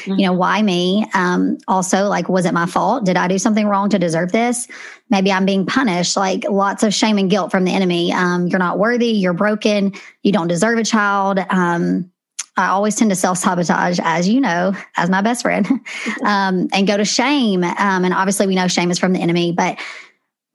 Mm-hmm. 0.04 0.20
You 0.20 0.26
know, 0.28 0.34
why 0.34 0.62
me? 0.62 1.06
Um, 1.14 1.58
also, 1.68 2.08
like, 2.08 2.28
was 2.28 2.46
it 2.46 2.54
my 2.54 2.66
fault? 2.66 3.06
Did 3.06 3.18
I 3.18 3.28
do 3.28 3.38
something 3.38 3.66
wrong 3.66 3.90
to 3.90 4.00
deserve 4.00 4.32
this? 4.32 4.68
Maybe 5.10 5.32
I'm 5.32 5.46
being 5.46 5.66
punished. 5.66 6.18
Like, 6.18 6.44
lots 6.50 6.84
of 6.84 6.94
shame 6.94 7.18
and 7.18 7.30
guilt 7.30 7.52
from 7.52 7.64
the 7.64 7.72
enemy. 7.72 8.12
Um, 8.12 8.48
you're 8.48 8.60
not 8.60 8.78
worthy. 8.78 9.12
You're 9.12 9.34
broken. 9.34 9.94
You 10.22 10.32
don't 10.32 10.48
deserve 10.48 10.80
a 10.80 10.84
child. 10.84 11.40
Um, 11.50 12.12
I 12.58 12.68
always 12.68 12.96
tend 12.96 13.12
to 13.12 13.16
self 13.16 13.38
sabotage, 13.38 14.00
as 14.04 14.28
you 14.28 14.40
know, 14.40 14.74
as 14.96 15.10
my 15.10 15.22
best 15.22 15.42
friend, 15.42 15.68
um, 16.26 16.68
and 16.74 16.88
go 16.88 16.98
to 16.98 17.06
shame. 17.06 17.64
Um, 17.64 18.06
and 18.06 18.14
obviously, 18.14 18.48
we 18.48 18.56
know 18.56 18.68
shame 18.68 18.92
is 18.92 19.00
from 19.00 19.14
the 19.14 19.20
enemy, 19.20 19.52
but 19.52 19.78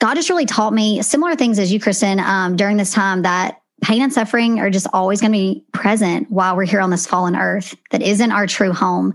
God 0.01 0.17
has 0.17 0.31
really 0.31 0.47
taught 0.47 0.73
me 0.73 1.03
similar 1.03 1.37
things 1.37 1.59
as 1.59 1.73
you, 1.73 1.79
Kristen, 1.79 2.19
um, 2.21 2.57
during 2.57 2.79
this 2.79 2.93
time 2.93 3.23
that 3.23 3.61
pain 3.83 4.03
and 4.03 4.13
suffering 4.13 4.59
are 4.61 4.71
just 4.71 4.87
always 4.93 5.21
going 5.21 5.33
to 5.33 5.39
be 5.39 5.65
present 5.73 6.31
while 6.31 6.57
we're 6.57 6.65
here 6.65 6.81
on 6.81 6.91
this 6.91 7.07
fallen 7.07 7.37
earth 7.37 7.75
that 7.91 8.03
isn't 8.03 8.33
our 8.33 8.47
true 8.47 8.73
home. 8.73 9.13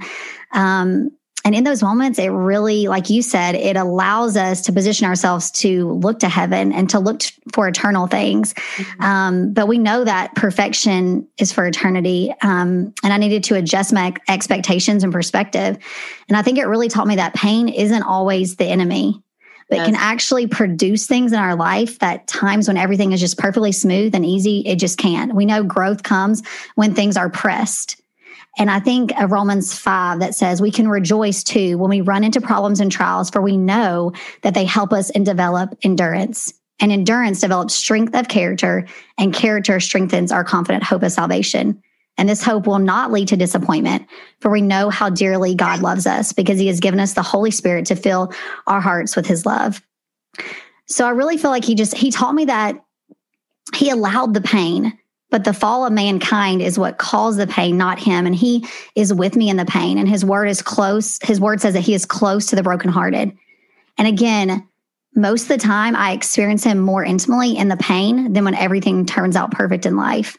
Um, 0.54 1.12
and 1.46 1.54
in 1.54 1.64
those 1.64 1.84
moments, 1.84 2.18
it 2.18 2.30
really, 2.30 2.88
like 2.88 3.12
you 3.12 3.22
said, 3.22 3.54
it 3.54 3.78
allows 3.78 4.36
us 4.36 4.62
to 4.62 4.74
position 4.74 5.06
ourselves 5.06 5.52
to 5.52 5.92
look 5.92 6.20
to 6.20 6.28
heaven 6.28 6.74
and 6.74 6.90
to 6.90 7.00
look 7.00 7.22
for 7.54 7.68
eternal 7.68 8.08
things. 8.08 8.56
Mm-hmm. 8.56 9.02
Um, 9.04 9.54
but 9.54 9.68
we 9.68 9.78
know 9.78 10.04
that 10.04 10.34
perfection 10.34 11.28
is 11.38 11.54
for 11.54 11.68
eternity. 11.68 12.34
Um, 12.42 12.96
and 13.04 13.14
I 13.14 13.18
needed 13.18 13.44
to 13.46 13.56
adjust 13.56 13.94
my 13.94 14.16
expectations 14.28 15.04
and 15.04 15.14
perspective. 15.14 15.78
And 16.28 16.36
I 16.36 16.42
think 16.42 16.58
it 16.58 16.66
really 16.66 16.90
taught 16.90 17.06
me 17.06 17.18
that 17.18 17.36
pain 17.36 17.70
isn't 17.70 18.04
always 18.04 18.56
the 18.56 18.66
enemy 18.66 19.22
but 19.68 19.78
yes. 19.78 19.86
can 19.88 19.96
actually 19.96 20.46
produce 20.46 21.08
things 21.08 21.34
in 21.34 21.40
our 21.40 21.56
life 21.56 21.98
that 21.98 22.28
times 22.28 22.68
when 22.68 22.78
everything 22.78 23.14
is 23.14 23.20
just 23.20 23.40
perfectly 23.40 23.72
smooth 23.72 24.14
and 24.14 24.24
easy, 24.24 24.60
it 24.60 24.76
just 24.78 25.00
can't. 25.00 25.34
We 25.34 25.48
know 25.48 25.64
growth 25.64 26.04
comes 26.04 26.44
when 26.76 26.94
things 26.94 27.18
are 27.18 27.32
pressed. 27.32 28.00
And 28.58 28.72
I 28.72 28.80
think 28.80 29.12
of 29.20 29.32
Romans 29.32 29.78
5 29.78 30.20
that 30.20 30.36
says 30.36 30.62
we 30.62 30.72
can 30.72 30.88
rejoice 30.88 31.44
too 31.44 31.78
when 31.78 31.90
we 31.90 32.02
run 32.02 32.24
into 32.24 32.40
problems 32.40 32.80
and 32.80 32.92
trials, 32.92 33.30
for 33.30 33.42
we 33.42 33.58
know 33.58 34.14
that 34.44 34.54
they 34.54 34.66
help 34.66 34.94
us 34.94 35.10
and 35.10 35.26
develop 35.26 35.78
endurance. 35.84 36.54
And 36.80 36.92
endurance 36.92 37.42
develops 37.42 37.74
strength 37.74 38.16
of 38.16 38.28
character, 38.28 38.86
and 39.18 39.34
character 39.34 39.80
strengthens 39.80 40.32
our 40.32 40.44
confident 40.44 40.84
hope 40.84 41.04
of 41.04 41.12
salvation. 41.12 41.82
And 42.18 42.30
this 42.30 42.44
hope 42.44 42.66
will 42.66 42.80
not 42.80 43.12
lead 43.12 43.28
to 43.30 43.38
disappointment, 43.38 44.08
for 44.40 44.50
we 44.50 44.62
know 44.62 44.90
how 44.90 45.10
dearly 45.10 45.56
God 45.56 45.82
loves 45.82 46.08
us 46.08 46.32
because 46.32 46.60
he 46.60 46.68
has 46.68 46.80
given 46.80 47.00
us 47.00 47.14
the 47.14 47.22
Holy 47.22 47.52
Spirit 47.52 47.86
to 47.88 47.96
fill 47.96 48.34
our 48.68 48.80
hearts 48.80 49.16
with 49.16 49.26
his 49.26 49.46
love. 49.46 49.82
So 50.88 51.06
I 51.06 51.12
really 51.12 51.38
feel 51.38 51.52
like 51.52 51.66
he 51.66 51.76
just, 51.76 51.96
he 51.96 52.12
taught 52.12 52.36
me 52.36 52.46
that 52.46 52.82
he 53.74 53.90
allowed 53.90 54.34
the 54.34 54.42
pain 54.42 54.98
but 55.36 55.44
the 55.44 55.52
fall 55.52 55.86
of 55.86 55.92
mankind 55.92 56.62
is 56.62 56.80
what 56.80 56.98
caused 56.98 57.38
the 57.38 57.46
pain, 57.46 57.78
not 57.78 58.00
him. 58.00 58.26
And 58.26 58.34
he 58.34 58.66
is 58.96 59.14
with 59.14 59.36
me 59.36 59.50
in 59.50 59.58
the 59.58 59.66
pain. 59.66 59.98
And 59.98 60.08
his 60.08 60.24
word 60.24 60.46
is 60.46 60.62
close. 60.62 61.20
His 61.22 61.42
word 61.42 61.60
says 61.60 61.74
that 61.74 61.82
he 61.82 61.94
is 61.94 62.06
close 62.06 62.46
to 62.46 62.56
the 62.56 62.64
brokenhearted. 62.64 63.38
And 63.98 64.08
again, 64.08 64.66
most 65.14 65.42
of 65.42 65.48
the 65.50 65.58
time 65.58 65.94
I 65.94 66.14
experience 66.14 66.64
him 66.64 66.80
more 66.80 67.04
intimately 67.04 67.58
in 67.58 67.68
the 67.68 67.76
pain 67.76 68.32
than 68.32 68.46
when 68.46 68.56
everything 68.56 69.06
turns 69.06 69.36
out 69.36 69.52
perfect 69.52 69.86
in 69.86 69.98
life. 69.98 70.38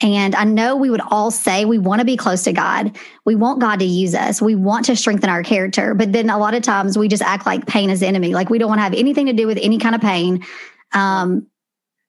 And 0.00 0.34
I 0.34 0.42
know 0.42 0.74
we 0.74 0.90
would 0.90 1.02
all 1.12 1.30
say 1.30 1.64
we 1.64 1.78
want 1.78 2.00
to 2.00 2.04
be 2.04 2.16
close 2.16 2.42
to 2.42 2.52
God. 2.52 2.98
We 3.24 3.36
want 3.36 3.60
God 3.60 3.78
to 3.78 3.84
use 3.84 4.16
us. 4.16 4.42
We 4.42 4.56
want 4.56 4.86
to 4.86 4.96
strengthen 4.96 5.30
our 5.30 5.44
character. 5.44 5.94
But 5.94 6.12
then 6.12 6.30
a 6.30 6.38
lot 6.38 6.54
of 6.54 6.64
times 6.64 6.98
we 6.98 7.06
just 7.06 7.22
act 7.22 7.46
like 7.46 7.68
pain 7.68 7.90
is 7.90 8.02
enemy. 8.02 8.34
Like 8.34 8.50
we 8.50 8.58
don't 8.58 8.70
want 8.70 8.80
to 8.80 8.82
have 8.82 8.94
anything 8.94 9.26
to 9.26 9.32
do 9.32 9.46
with 9.46 9.60
any 9.62 9.78
kind 9.78 9.94
of 9.94 10.00
pain. 10.00 10.44
Um, 10.90 11.46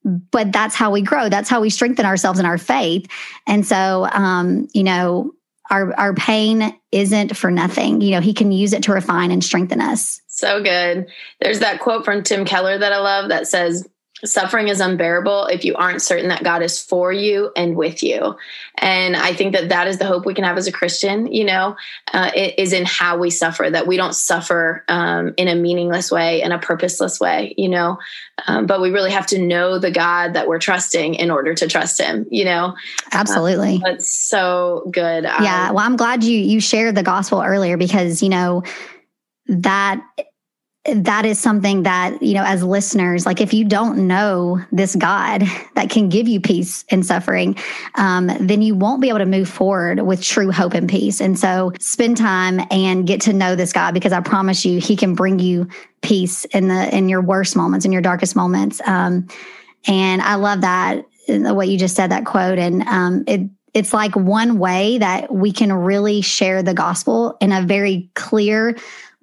but 0.07 0.51
that's 0.51 0.75
how 0.75 0.91
we 0.91 1.01
grow. 1.01 1.29
That's 1.29 1.49
how 1.49 1.61
we 1.61 1.69
strengthen 1.69 2.05
ourselves 2.05 2.39
in 2.39 2.45
our 2.45 2.57
faith. 2.57 3.07
And 3.45 3.65
so, 3.65 4.07
um, 4.11 4.67
you 4.73 4.83
know, 4.83 5.33
our 5.69 5.93
our 5.99 6.13
pain 6.13 6.73
isn't 6.91 7.35
for 7.35 7.51
nothing. 7.51 7.99
You 8.01 8.11
know, 8.11 8.21
he 8.21 8.33
can 8.33 8.51
use 8.51 8.73
it 8.73 8.83
to 8.83 8.93
refine 8.93 9.31
and 9.31 9.43
strengthen 9.43 9.81
us. 9.81 10.21
So 10.27 10.63
good. 10.63 11.07
There's 11.41 11.59
that 11.59 11.81
quote 11.81 12.05
from 12.05 12.23
Tim 12.23 12.45
Keller 12.45 12.77
that 12.77 12.93
I 12.93 12.99
love 12.99 13.29
that 13.29 13.47
says, 13.47 13.87
suffering 14.25 14.67
is 14.67 14.79
unbearable 14.79 15.45
if 15.45 15.63
you 15.63 15.75
aren't 15.75 16.01
certain 16.01 16.29
that 16.29 16.43
God 16.43 16.63
is 16.63 16.81
for 16.81 17.13
you 17.13 17.51
and 17.55 17.75
with 17.75 18.01
you. 18.01 18.35
And 18.75 19.15
I 19.15 19.33
think 19.33 19.53
that 19.53 19.69
that 19.69 19.87
is 19.87 19.99
the 19.99 20.05
hope 20.05 20.25
we 20.25 20.33
can 20.33 20.43
have 20.43 20.57
as 20.57 20.67
a 20.67 20.71
Christian, 20.71 21.31
you 21.31 21.43
know, 21.43 21.75
uh, 22.13 22.31
is 22.35 22.73
in 22.73 22.85
how 22.85 23.17
we 23.17 23.29
suffer, 23.29 23.69
that 23.69 23.85
we 23.85 23.95
don't 23.95 24.15
suffer 24.15 24.83
um, 24.87 25.33
in 25.37 25.47
a 25.47 25.55
meaningless 25.55 26.11
way, 26.11 26.41
in 26.41 26.51
a 26.51 26.57
purposeless 26.57 27.19
way, 27.19 27.53
you 27.57 27.69
know, 27.69 27.99
um, 28.47 28.65
but 28.65 28.81
we 28.81 28.89
really 28.89 29.11
have 29.11 29.27
to 29.27 29.39
know 29.39 29.77
the 29.77 29.91
God 29.91 30.33
that 30.33 30.47
we're 30.47 30.59
trusting 30.59 31.15
in 31.15 31.29
order 31.29 31.53
to 31.53 31.67
trust 31.67 31.99
him, 31.99 32.25
you 32.31 32.45
know. 32.45 32.75
Absolutely. 33.11 33.75
Um, 33.75 33.81
that's 33.83 34.11
so 34.11 34.89
good. 34.91 35.23
Yeah. 35.25 35.71
well, 35.71 35.85
I'm 35.85 35.95
glad 35.95 36.23
you, 36.23 36.37
you 36.37 36.59
shared 36.59 36.95
the 36.95 37.03
gospel 37.03 37.41
earlier 37.41 37.77
because, 37.77 38.23
you 38.23 38.29
know, 38.29 38.63
that 39.47 40.03
that 40.87 41.25
is 41.25 41.39
something 41.39 41.83
that, 41.83 42.21
you 42.21 42.33
know, 42.33 42.43
as 42.45 42.63
listeners, 42.63 43.25
like 43.25 43.41
if 43.41 43.53
you 43.53 43.65
don't 43.65 44.07
know 44.07 44.61
this 44.71 44.95
God 44.95 45.43
that 45.75 45.89
can 45.89 46.07
give 46.07 46.27
you 46.27 46.39
peace 46.39 46.85
in 46.89 47.03
suffering, 47.03 47.57
um, 47.95 48.31
then 48.39 48.61
you 48.61 48.73
won't 48.73 49.01
be 49.01 49.09
able 49.09 49.19
to 49.19 49.25
move 49.25 49.49
forward 49.49 50.01
with 50.01 50.23
true 50.23 50.51
hope 50.51 50.73
and 50.73 50.89
peace. 50.89 51.19
And 51.19 51.37
so 51.37 51.73
spend 51.79 52.17
time 52.17 52.61
and 52.71 53.05
get 53.05 53.21
to 53.21 53.33
know 53.33 53.55
this 53.55 53.73
God 53.73 53.93
because 53.93 54.13
I 54.13 54.21
promise 54.21 54.63
you, 54.65 54.79
he 54.79 54.95
can 54.95 55.13
bring 55.13 55.39
you 55.39 55.67
peace 56.01 56.45
in 56.45 56.69
the, 56.69 56.95
in 56.95 57.09
your 57.09 57.21
worst 57.21 57.55
moments, 57.55 57.85
in 57.85 57.91
your 57.91 58.01
darkest 58.01 58.35
moments. 58.35 58.81
Um, 58.85 59.27
and 59.87 60.21
I 60.21 60.35
love 60.35 60.61
that, 60.61 61.03
what 61.27 61.67
you 61.67 61.77
just 61.77 61.95
said, 61.95 62.11
that 62.11 62.25
quote. 62.25 62.57
And 62.57 62.83
um, 62.83 63.23
it, 63.27 63.41
it's 63.73 63.93
like 63.93 64.15
one 64.15 64.57
way 64.57 64.97
that 64.97 65.31
we 65.31 65.51
can 65.51 65.71
really 65.71 66.21
share 66.21 66.63
the 66.63 66.73
gospel 66.73 67.37
in 67.41 67.51
a 67.51 67.61
very 67.61 68.09
clear, 68.15 68.75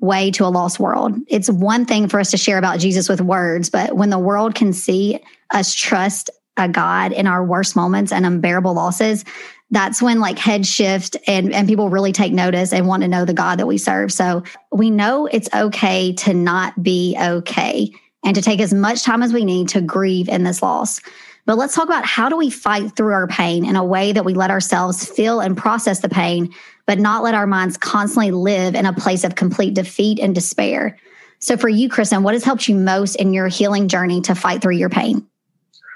way 0.05 0.31
to 0.33 0.45
a 0.45 0.49
lost 0.49 0.79
world. 0.79 1.15
It's 1.29 1.51
one 1.51 1.85
thing 1.87 2.09
for 2.09 2.21
us 2.21 2.31
to 2.31 2.37
share 2.37 2.59
about 2.59 2.79
Jesus 2.79 3.09
with 3.09 3.21
words, 3.21 3.71
but 3.71 3.97
when 3.97 4.11
the 4.11 4.19
world 4.19 4.55
can 4.55 4.73
see 4.73 5.21
us 5.51 5.75
trust 5.75 6.31
a 6.57 6.69
God 6.69 7.13
in 7.13 7.27
our 7.27 7.45
worst 7.45 7.75
moments 7.75 8.13
and 8.13 8.25
unbearable 8.25 8.75
losses, 8.75 9.25
that's 9.71 10.01
when 10.01 10.21
like 10.21 10.39
head 10.39 10.67
shift 10.67 11.17
and, 11.27 11.53
and 11.53 11.67
people 11.67 11.91
really 11.91 12.13
take 12.13 12.33
notice 12.33 12.73
and 12.73 12.87
want 12.87 13.03
to 13.03 13.09
know 13.09 13.25
the 13.25 13.35
God 13.35 13.59
that 13.59 13.67
we 13.67 13.79
serve. 13.79 14.13
So 14.13 14.45
we 14.71 14.91
know 14.91 15.27
it's 15.27 15.49
okay 15.55 16.13
to 16.13 16.33
not 16.33 16.81
be 16.83 17.17
okay 17.21 17.91
and 18.25 18.35
to 18.35 18.43
take 18.43 18.61
as 18.61 18.73
much 18.73 19.03
time 19.03 19.23
as 19.23 19.33
we 19.33 19.45
need 19.45 19.69
to 19.71 19.81
grieve 19.81 20.29
in 20.29 20.45
this 20.45 20.63
loss. 20.63 21.01
But 21.47 21.59
let's 21.59 21.75
talk 21.75 21.89
about 21.89 22.07
how 22.07 22.29
do 22.29 22.37
we 22.37 22.51
fight 22.51 22.97
through 22.97 23.13
our 23.13 23.27
pain 23.27 23.67
in 23.67 23.77
a 23.77 23.85
way 23.85 24.13
that 24.13 24.25
we 24.25 24.33
let 24.33 24.51
ourselves 24.51 25.05
feel 25.05 25.41
and 25.41 25.57
process 25.57 26.01
the 26.01 26.09
pain 26.09 26.55
but 26.87 26.99
not 26.99 27.23
let 27.23 27.35
our 27.35 27.47
minds 27.47 27.77
constantly 27.77 28.31
live 28.31 28.75
in 28.75 28.87
a 28.87 28.93
place 28.93 29.25
of 29.25 29.35
complete 29.35 29.75
defeat 29.75 30.19
and 30.19 30.35
despair. 30.35 30.99
So, 31.39 31.57
for 31.57 31.69
you, 31.69 31.89
Kristen, 31.89 32.23
what 32.23 32.35
has 32.35 32.45
helped 32.45 32.69
you 32.69 32.75
most 32.75 33.17
in 33.17 33.33
your 33.33 33.49
healing 33.49 33.89
journey 33.89 34.21
to 34.23 34.35
fight 34.35 34.63
through 34.63 34.77
your 34.77 34.89
pain? 34.89 35.27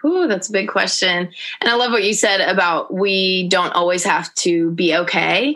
Ooh, 0.04 0.28
that's 0.28 0.48
a 0.48 0.52
big 0.52 0.68
question. 0.68 1.28
And 1.60 1.70
I 1.70 1.74
love 1.74 1.90
what 1.90 2.04
you 2.04 2.14
said 2.14 2.40
about 2.40 2.92
we 2.92 3.48
don't 3.48 3.72
always 3.72 4.04
have 4.04 4.32
to 4.36 4.70
be 4.70 4.94
okay 4.94 5.54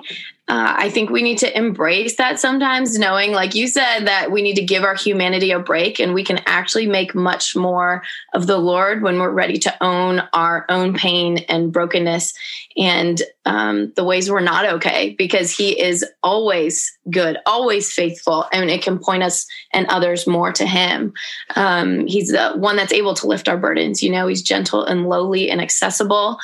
uh, 0.48 0.74
I 0.76 0.90
think 0.90 1.08
we 1.08 1.22
need 1.22 1.38
to 1.38 1.56
embrace 1.56 2.16
that 2.16 2.40
sometimes, 2.40 2.98
knowing, 2.98 3.30
like 3.30 3.54
you 3.54 3.68
said, 3.68 4.06
that 4.06 4.32
we 4.32 4.42
need 4.42 4.56
to 4.56 4.64
give 4.64 4.82
our 4.82 4.96
humanity 4.96 5.52
a 5.52 5.60
break 5.60 6.00
and 6.00 6.14
we 6.14 6.24
can 6.24 6.40
actually 6.46 6.86
make 6.88 7.14
much 7.14 7.54
more 7.54 8.02
of 8.34 8.48
the 8.48 8.58
Lord 8.58 9.02
when 9.02 9.20
we're 9.20 9.30
ready 9.30 9.56
to 9.58 9.82
own 9.82 10.20
our 10.32 10.66
own 10.68 10.94
pain 10.94 11.38
and 11.48 11.72
brokenness 11.72 12.34
and 12.76 13.22
um, 13.44 13.92
the 13.94 14.02
ways 14.02 14.30
we're 14.30 14.40
not 14.40 14.66
okay, 14.66 15.14
because 15.16 15.56
He 15.56 15.80
is 15.80 16.04
always 16.24 16.90
good, 17.08 17.38
always 17.46 17.92
faithful, 17.92 18.46
and 18.52 18.68
it 18.68 18.82
can 18.82 18.98
point 18.98 19.22
us 19.22 19.46
and 19.72 19.86
others 19.86 20.26
more 20.26 20.50
to 20.52 20.66
Him. 20.66 21.12
Um, 21.54 22.06
he's 22.08 22.28
the 22.28 22.52
one 22.56 22.74
that's 22.74 22.92
able 22.92 23.14
to 23.14 23.28
lift 23.28 23.48
our 23.48 23.56
burdens. 23.56 24.02
You 24.02 24.10
know, 24.10 24.26
He's 24.26 24.42
gentle 24.42 24.84
and 24.84 25.08
lowly 25.08 25.50
and 25.50 25.60
accessible 25.60 26.40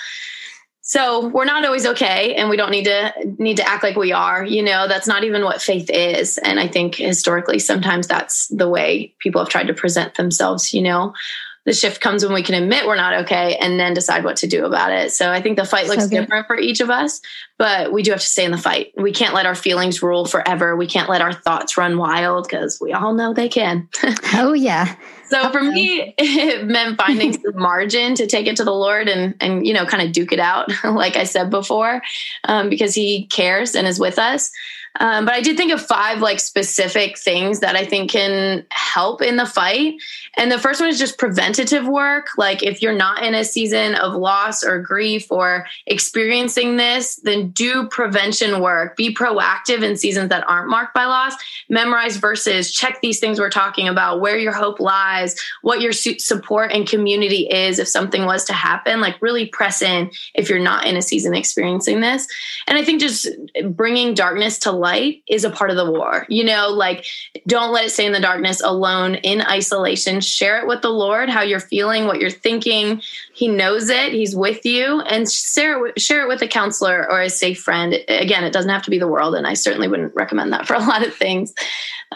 so 0.89 1.29
we're 1.29 1.45
not 1.45 1.67
always 1.67 1.85
okay 1.85 2.35
and 2.35 2.49
we 2.49 2.57
don't 2.57 2.71
need 2.71 2.85
to 2.85 3.13
need 3.39 3.59
to 3.59 3.69
act 3.69 3.83
like 3.83 3.95
we 3.95 4.11
are 4.11 4.43
you 4.43 4.63
know? 4.63 4.89
That's 4.89 5.07
not 5.07 5.23
even 5.23 5.45
what 5.45 5.61
faith 5.61 5.91
is. 5.91 6.39
And 6.39 6.59
i 6.59 6.67
think 6.67 6.95
historically 6.95 7.59
sometimes 7.59 8.07
that's 8.07 8.49
the 8.49 8.69
way 8.69 9.15
people 9.19 9.43
have 9.43 9.51
tried 9.51 9.67
to 9.69 9.75
present 9.75 10.15
themselves 10.15 10.73
you 10.73 10.83
know? 10.83 11.13
The 11.67 11.75
shift 11.75 12.01
comes 12.01 12.25
when 12.25 12.33
we 12.33 12.43
can 12.43 12.55
admit 12.55 12.87
we're 12.87 12.97
not 12.97 13.25
okay 13.25 13.57
and 13.61 13.79
then 13.79 13.93
decide 13.93 14.25
what 14.25 14.37
to 14.37 14.47
do 14.47 14.65
about 14.65 14.91
it. 14.91 15.13
So 15.13 15.31
i 15.31 15.43
think 15.43 15.59
the 15.59 15.67
fight 15.67 15.89
looks 15.89 16.05
so 16.05 16.09
different 16.09 16.47
for 16.47 16.59
each 16.59 16.81
of 16.81 16.89
us 16.89 17.21
but 17.59 17.93
we 17.93 18.03
do 18.03 18.13
have 18.13 18.21
to 18.21 18.27
stay 18.27 18.47
in 18.47 18.53
the 18.53 18.57
fight. 18.57 18.93
We 18.97 19.13
can't 19.13 19.35
let 19.35 19.45
our 19.45 19.57
feelings 19.57 20.03
rule 20.03 20.25
forever. 20.25 20.75
We 20.77 20.87
can't 20.87 21.11
let 21.11 21.21
our 21.21 21.33
thoughts 21.33 21.77
run 21.77 21.99
wild 21.99 22.47
because 22.49 22.79
we 22.81 22.93
all 22.93 23.13
know 23.13 23.35
they 23.35 23.51
can. 23.51 23.89
Oh 24.33 24.55
yeah 24.55 24.97
so 25.29 25.51
for 25.51 25.63
me, 25.63 26.15
it 26.19 26.67
meant 26.67 26.99
finding 26.99 27.33
some 27.33 27.59
margin 27.61 28.15
to 28.15 28.27
take 28.27 28.47
it 28.47 28.57
to 28.57 28.65
the 28.65 28.73
Lord 28.73 29.09
and 29.09 29.35
and 29.41 29.67
you 29.67 29.75
know 29.75 29.87
kind 29.87 30.03
of 30.03 30.13
duke 30.13 30.33
it 30.33 30.41
out, 30.41 30.71
like 30.85 31.17
I 31.17 31.25
said 31.25 31.51
before, 31.51 32.03
um, 32.45 32.69
because 32.69 32.95
He 32.95 33.27
cares 33.27 33.75
and 33.75 33.87
is 33.87 34.01
with 34.01 34.19
us. 34.19 34.51
Um, 34.99 35.25
but 35.25 35.35
I 35.35 35.41
did 35.41 35.57
think 35.57 35.73
of 35.73 35.81
five 35.81 36.21
like 36.21 36.41
specific 36.41 37.19
things 37.19 37.61
that 37.61 37.77
I 37.77 37.85
think 37.85 38.11
can 38.11 38.67
help 38.71 39.23
in 39.23 39.37
the 39.37 39.47
fight. 39.47 39.95
And 40.37 40.51
the 40.51 40.59
first 40.59 40.81
one 40.81 40.89
is 40.89 40.99
just 40.99 41.19
preventative 41.19 41.87
work. 41.87 42.29
Like 42.37 42.63
if 42.63 42.83
you're 42.83 42.95
not 42.95 43.23
in 43.23 43.35
a 43.35 43.45
season 43.45 43.95
of 43.95 44.15
loss 44.15 44.65
or 44.65 44.81
grief 44.81 45.31
or 45.31 45.67
experiencing 45.87 46.77
this, 46.77 47.17
then 47.17 47.51
do 47.51 47.87
prevention 47.89 48.61
work. 48.61 48.97
Be 48.97 49.15
proactive 49.15 49.83
in 49.83 49.97
seasons 49.97 50.31
that 50.31 50.49
aren't 50.49 50.69
marked 50.69 50.95
by 50.95 51.05
loss. 51.05 51.35
Memorize 51.69 52.17
verses, 52.17 52.73
check 52.73 53.01
these 53.01 53.21
things 53.21 53.39
we're 53.39 53.51
talking 53.51 53.89
about, 53.89 54.21
where 54.21 54.39
your 54.39 54.53
hope 54.53 54.81
lies, 54.81 55.37
what 55.63 55.81
your 55.81 55.93
support 55.93 56.73
and 56.73 56.89
community 56.89 57.49
is 57.49 57.79
if 57.79 57.87
something 57.87 58.27
was 58.27 58.45
to 58.45 58.53
happen. 58.53 59.01
Like 59.01 59.21
really 59.23 59.47
press 59.47 59.81
in 59.81 60.11
if 60.35 60.49
you're 60.49 60.59
not 60.59 60.87
in 60.87 60.97
a 60.97 61.03
season 61.03 61.35
experiencing 61.35 62.01
this. 62.01 62.27
And 62.67 62.77
I 62.77 62.85
think 62.85 63.01
just 63.01 63.29
bringing 63.71 64.15
darkness 64.15 64.59
to 64.61 64.73
light 64.73 64.88
is 65.29 65.45
a 65.45 65.51
part 65.51 65.71
of 65.71 65.77
the 65.77 65.91
war. 65.91 66.27
You 66.29 66.45
know, 66.45 66.69
like 66.69 67.07
don't 67.47 67.73
let 67.73 67.85
it 67.85 67.91
stay 67.91 68.07
in 68.07 68.13
the 68.13 68.21
darkness 68.21 68.61
alone 68.61 69.17
in 69.17 69.43
isolation. 69.43 70.21
Share 70.21 70.61
it 70.61 70.67
with 70.67 70.83
the 70.83 70.91
Lord, 70.91 71.29
how 71.29 71.43
you're 71.43 71.61
feeling, 71.61 72.07
what 72.07 72.21
you're 72.21 72.31
thinking. 72.31 73.03
He 73.33 73.49
knows 73.49 73.89
it. 73.89 74.13
He's 74.13 74.35
with 74.35 74.65
you 74.65 75.01
and 75.03 75.31
share 75.31 75.87
it, 75.87 76.01
share 76.01 76.23
it 76.23 76.29
with 76.29 76.43
a 76.43 76.49
counselor 76.49 77.11
or 77.11 77.21
a 77.21 77.31
safe 77.31 77.61
friend. 77.61 77.95
Again, 78.09 78.45
it 78.45 78.53
doesn't 78.53 78.71
have 78.71 78.83
to 78.83 78.91
be 78.91 78.99
the 78.99 79.09
world. 79.09 79.35
And 79.35 79.47
I 79.47 79.55
certainly 79.55 79.89
wouldn't 79.89 80.15
recommend 80.15 80.53
that 80.53 80.67
for 80.67 80.75
a 80.75 80.81
lot 80.81 81.07
of 81.07 81.15
things. 81.15 81.55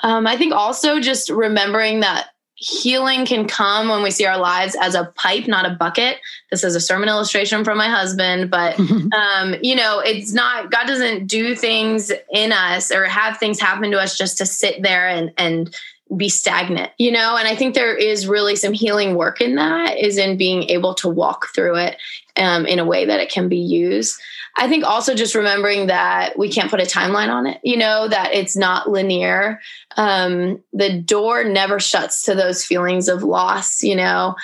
Um, 0.03 0.27
I 0.27 0.37
think 0.37 0.53
also 0.53 1.01
just 1.01 1.29
remembering 1.29 2.01
that 2.01 2.32
healing 2.63 3.27
can 3.27 3.49
come 3.49 3.89
when 3.89 4.03
we 4.03 4.11
see 4.11 4.25
our 4.25 4.39
lives 4.39 4.77
as 4.81 4.95
a 4.95 5.13
pipe, 5.17 5.49
not 5.49 5.67
a 5.67 5.75
bucket. 5.75 6.19
This 6.53 6.63
is 6.63 6.77
a 6.77 6.81
sermon 6.81 7.09
illustration 7.09 7.65
from 7.65 7.77
my 7.77 7.89
husband, 7.89 8.51
but 8.51 8.79
um, 9.13 9.57
you 9.63 9.75
know, 9.75 9.99
it's 9.99 10.33
not 10.33 10.71
God 10.71 10.87
doesn't 10.87 11.27
do 11.27 11.57
things 11.57 12.13
in 12.33 12.53
us 12.53 12.93
or 12.93 13.05
have 13.07 13.39
things 13.39 13.61
happen 13.61 13.91
to 13.91 13.99
us 13.99 14.17
just 14.17 14.39
to 14.39 14.47
sit 14.47 14.81
there 14.83 15.09
and 15.09 15.33
and 15.37 15.77
be 16.17 16.29
stagnant, 16.29 16.93
you 16.99 17.11
know? 17.11 17.37
And 17.37 17.49
I 17.49 17.57
think 17.57 17.75
there 17.75 17.97
is 17.97 18.27
really 18.29 18.55
some 18.55 18.73
healing 18.73 19.17
work 19.17 19.41
in 19.41 19.57
that, 19.57 19.97
is 19.99 20.19
in 20.19 20.37
being 20.37 20.65
able 20.65 20.95
to 20.97 21.09
walk 21.09 21.47
through 21.55 21.77
it 21.77 21.97
um, 22.37 22.67
in 22.67 22.79
a 22.79 22.85
way 22.85 23.07
that 23.07 23.19
it 23.19 23.31
can 23.31 23.49
be 23.49 23.59
used. 23.59 24.21
I 24.57 24.69
think 24.69 24.85
also 24.85 25.15
just 25.15 25.35
remembering 25.35 25.87
that 25.87 26.39
we 26.39 26.51
can't 26.51 26.71
put 26.71 26.81
a 26.81 26.85
timeline 26.85 27.29
on 27.29 27.47
it, 27.47 27.61
you 27.63 27.77
know, 27.77 28.07
that 28.09 28.35
it's 28.35 28.57
not 28.57 28.91
linear. 28.91 29.61
Um, 29.97 30.63
the 30.73 31.01
door 31.01 31.45
never 31.45 31.81
shuts 31.81 32.23
to 32.25 32.35
those 32.35 32.65
feelings 32.65 33.09
of 33.09 33.23
loss, 33.23 33.83
you 33.83 33.97
know. 33.97 34.37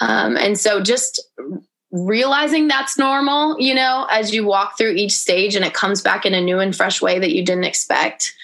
Um, 0.00 0.36
and 0.36 0.58
so 0.58 0.82
just 0.82 1.20
realizing 1.92 2.66
that's 2.66 2.98
normal, 2.98 3.56
you 3.60 3.74
know, 3.74 4.06
as 4.10 4.34
you 4.34 4.44
walk 4.44 4.76
through 4.76 4.92
each 4.92 5.12
stage 5.12 5.54
and 5.54 5.64
it 5.64 5.74
comes 5.74 6.00
back 6.00 6.26
in 6.26 6.34
a 6.34 6.40
new 6.40 6.58
and 6.58 6.74
fresh 6.74 7.00
way 7.00 7.18
that 7.18 7.32
you 7.32 7.44
didn't 7.44 7.64
expect. 7.64 8.34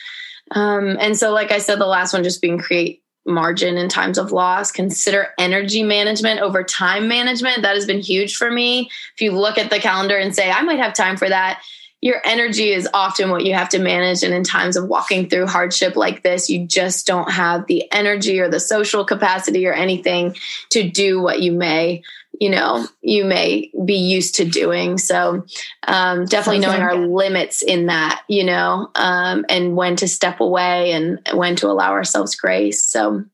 Um, 0.52 0.96
and 1.00 1.16
so, 1.16 1.32
like 1.32 1.50
I 1.50 1.58
said, 1.58 1.80
the 1.80 1.86
last 1.86 2.12
one 2.12 2.22
just 2.22 2.40
being 2.40 2.58
create 2.58 3.02
margin 3.28 3.76
in 3.76 3.88
times 3.88 4.18
of 4.18 4.32
loss. 4.32 4.72
Consider 4.72 5.28
energy 5.38 5.82
management 5.82 6.40
over 6.40 6.64
time 6.64 7.06
management. 7.06 7.62
That 7.62 7.74
has 7.74 7.86
been 7.86 8.00
huge 8.00 8.36
for 8.36 8.50
me. 8.50 8.90
If 9.14 9.20
you 9.20 9.32
look 9.32 9.58
at 9.58 9.70
the 9.70 9.78
calendar 9.78 10.16
and 10.16 10.34
say, 10.34 10.50
I 10.50 10.62
might 10.62 10.80
have 10.80 10.94
time 10.94 11.16
for 11.16 11.28
that, 11.28 11.62
your 12.00 12.20
energy 12.24 12.70
is 12.70 12.88
often 12.94 13.30
what 13.30 13.44
you 13.44 13.54
have 13.54 13.68
to 13.70 13.78
manage. 13.78 14.22
And 14.22 14.32
in 14.32 14.44
times 14.44 14.76
of 14.76 14.88
walking 14.88 15.28
through 15.28 15.48
hardship 15.48 15.96
like 15.96 16.22
this, 16.22 16.48
you 16.48 16.66
just 16.66 17.06
don't 17.06 17.30
have 17.30 17.66
the 17.66 17.90
energy 17.92 18.38
or 18.40 18.48
the 18.48 18.60
social 18.60 19.04
capacity 19.04 19.66
or 19.66 19.72
anything 19.72 20.36
to 20.70 20.88
do 20.88 21.20
what 21.20 21.42
you 21.42 21.52
may 21.52 22.02
you 22.40 22.50
know 22.50 22.86
you 23.00 23.24
may 23.24 23.70
be 23.84 23.94
used 23.94 24.34
to 24.36 24.44
doing. 24.44 24.98
So 24.98 25.44
um, 25.86 26.24
definitely 26.24 26.60
knowing 26.60 26.80
our 26.80 26.96
limits 26.96 27.62
in 27.62 27.86
that 27.86 28.22
you 28.28 28.44
know 28.44 28.90
um, 28.94 29.44
and 29.48 29.76
when 29.76 29.96
to 29.96 30.08
step 30.08 30.40
away 30.40 30.92
and 30.92 31.20
when 31.32 31.56
to 31.56 31.66
allow 31.68 31.92
ourselves 31.92 32.34
grace. 32.34 32.84
So 32.84 33.24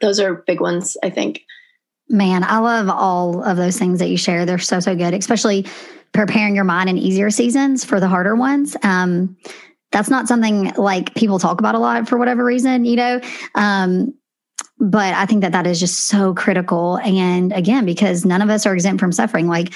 those 0.00 0.18
are 0.18 0.34
big 0.34 0.60
ones 0.60 0.96
i 1.02 1.10
think. 1.10 1.42
Man 2.08 2.44
i 2.44 2.58
love 2.58 2.88
all 2.88 3.42
of 3.42 3.56
those 3.56 3.78
things 3.78 3.98
that 4.00 4.08
you 4.08 4.16
share. 4.16 4.44
They're 4.44 4.58
so 4.58 4.80
so 4.80 4.94
good 4.94 5.14
especially 5.14 5.66
preparing 6.12 6.54
your 6.54 6.64
mind 6.64 6.90
in 6.90 6.98
easier 6.98 7.30
seasons 7.30 7.84
for 7.84 7.98
the 7.98 8.08
harder 8.08 8.36
ones. 8.36 8.76
Um, 8.82 9.36
that's 9.92 10.10
not 10.10 10.28
something 10.28 10.72
like 10.74 11.14
people 11.14 11.38
talk 11.38 11.58
about 11.58 11.74
a 11.74 11.78
lot 11.78 12.08
for 12.08 12.18
whatever 12.18 12.44
reason 12.44 12.84
you 12.84 12.96
know? 12.96 13.20
Um, 13.54 14.14
but 14.82 15.14
I 15.14 15.26
think 15.26 15.42
that 15.42 15.52
that 15.52 15.64
is 15.64 15.78
just 15.78 16.08
so 16.08 16.34
critical. 16.34 16.98
And 16.98 17.52
again, 17.52 17.86
because 17.86 18.24
none 18.24 18.42
of 18.42 18.50
us 18.50 18.66
are 18.66 18.74
exempt 18.74 18.98
from 18.98 19.12
suffering, 19.12 19.46
like 19.46 19.72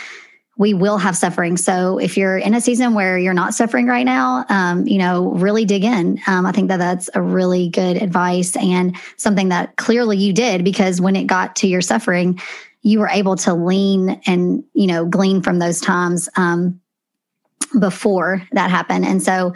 we 0.58 0.74
will 0.74 0.98
have 0.98 1.16
suffering. 1.16 1.56
So 1.56 1.98
if 1.98 2.16
you're 2.16 2.38
in 2.38 2.54
a 2.54 2.60
season 2.60 2.92
where 2.92 3.16
you're 3.16 3.32
not 3.32 3.54
suffering 3.54 3.86
right 3.86 4.04
now, 4.04 4.44
um, 4.48 4.84
you 4.84 4.98
know, 4.98 5.30
really 5.30 5.64
dig 5.64 5.84
in. 5.84 6.18
Um, 6.26 6.44
I 6.44 6.50
think 6.50 6.68
that 6.68 6.78
that's 6.78 7.08
a 7.14 7.22
really 7.22 7.68
good 7.68 8.02
advice 8.02 8.56
and 8.56 8.96
something 9.16 9.50
that 9.50 9.76
clearly 9.76 10.16
you 10.16 10.32
did 10.32 10.64
because 10.64 11.00
when 11.00 11.14
it 11.14 11.28
got 11.28 11.54
to 11.56 11.68
your 11.68 11.82
suffering, 11.82 12.40
you 12.82 12.98
were 12.98 13.08
able 13.08 13.36
to 13.36 13.54
lean 13.54 14.20
and, 14.26 14.64
you 14.74 14.88
know, 14.88 15.06
glean 15.06 15.40
from 15.40 15.60
those 15.60 15.80
times 15.80 16.28
um, 16.36 16.80
before 17.78 18.42
that 18.52 18.70
happened. 18.70 19.04
And 19.04 19.22
so, 19.22 19.52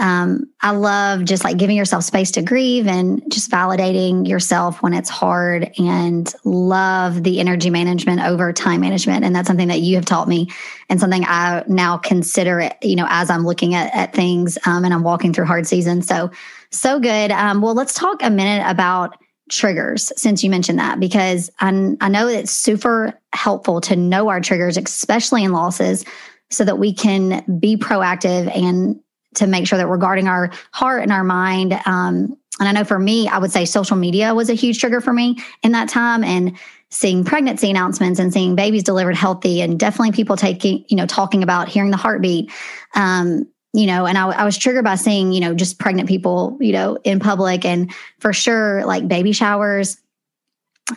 um, 0.00 0.50
I 0.62 0.70
love 0.70 1.26
just 1.26 1.44
like 1.44 1.58
giving 1.58 1.76
yourself 1.76 2.04
space 2.04 2.30
to 2.32 2.42
grieve 2.42 2.86
and 2.86 3.22
just 3.30 3.50
validating 3.50 4.26
yourself 4.26 4.82
when 4.82 4.94
it's 4.94 5.10
hard 5.10 5.70
and 5.78 6.34
love 6.42 7.22
the 7.22 7.38
energy 7.38 7.68
management 7.68 8.22
over 8.22 8.50
time 8.50 8.80
management. 8.80 9.26
And 9.26 9.36
that's 9.36 9.46
something 9.46 9.68
that 9.68 9.80
you 9.80 9.96
have 9.96 10.06
taught 10.06 10.26
me 10.26 10.48
and 10.88 10.98
something 10.98 11.22
I 11.26 11.64
now 11.68 11.98
consider 11.98 12.60
it, 12.60 12.78
you 12.80 12.96
know, 12.96 13.06
as 13.10 13.28
I'm 13.28 13.44
looking 13.44 13.74
at, 13.74 13.94
at 13.94 14.14
things 14.14 14.56
um, 14.64 14.86
and 14.86 14.94
I'm 14.94 15.02
walking 15.02 15.34
through 15.34 15.44
hard 15.44 15.66
seasons. 15.66 16.06
So, 16.06 16.30
so 16.70 16.98
good. 16.98 17.30
Um, 17.30 17.60
well, 17.60 17.74
let's 17.74 17.92
talk 17.92 18.22
a 18.22 18.30
minute 18.30 18.64
about 18.66 19.18
triggers 19.50 20.12
since 20.16 20.42
you 20.42 20.48
mentioned 20.48 20.78
that 20.78 20.98
because 20.98 21.50
I, 21.60 21.94
I 22.00 22.08
know 22.08 22.26
it's 22.26 22.52
super 22.52 23.20
helpful 23.34 23.82
to 23.82 23.96
know 23.96 24.28
our 24.28 24.40
triggers, 24.40 24.78
especially 24.78 25.44
in 25.44 25.52
losses, 25.52 26.06
so 26.48 26.64
that 26.64 26.78
we 26.78 26.94
can 26.94 27.44
be 27.60 27.76
proactive 27.76 28.50
and 28.56 28.98
to 29.34 29.46
make 29.46 29.66
sure 29.66 29.78
that 29.78 29.88
we're 29.88 29.96
guarding 29.96 30.28
our 30.28 30.50
heart 30.72 31.02
and 31.02 31.12
our 31.12 31.24
mind. 31.24 31.72
Um, 31.86 32.36
and 32.58 32.68
I 32.68 32.72
know 32.72 32.84
for 32.84 32.98
me, 32.98 33.28
I 33.28 33.38
would 33.38 33.52
say 33.52 33.64
social 33.64 33.96
media 33.96 34.34
was 34.34 34.50
a 34.50 34.54
huge 34.54 34.78
trigger 34.78 35.00
for 35.00 35.12
me 35.12 35.38
in 35.62 35.72
that 35.72 35.88
time 35.88 36.22
and 36.22 36.58
seeing 36.90 37.24
pregnancy 37.24 37.70
announcements 37.70 38.18
and 38.18 38.32
seeing 38.32 38.56
babies 38.56 38.82
delivered 38.82 39.16
healthy 39.16 39.62
and 39.62 39.78
definitely 39.78 40.12
people 40.12 40.36
taking, 40.36 40.84
you 40.88 40.96
know, 40.96 41.06
talking 41.06 41.42
about 41.42 41.68
hearing 41.68 41.90
the 41.90 41.96
heartbeat. 41.96 42.50
Um, 42.94 43.46
you 43.72 43.86
know, 43.86 44.04
and 44.04 44.18
I, 44.18 44.28
I 44.30 44.44
was 44.44 44.58
triggered 44.58 44.84
by 44.84 44.96
seeing, 44.96 45.32
you 45.32 45.40
know, 45.40 45.54
just 45.54 45.78
pregnant 45.78 46.08
people, 46.08 46.58
you 46.60 46.72
know, 46.72 46.98
in 47.04 47.20
public 47.20 47.64
and 47.64 47.92
for 48.18 48.32
sure, 48.32 48.84
like 48.84 49.06
baby 49.06 49.30
showers, 49.30 49.96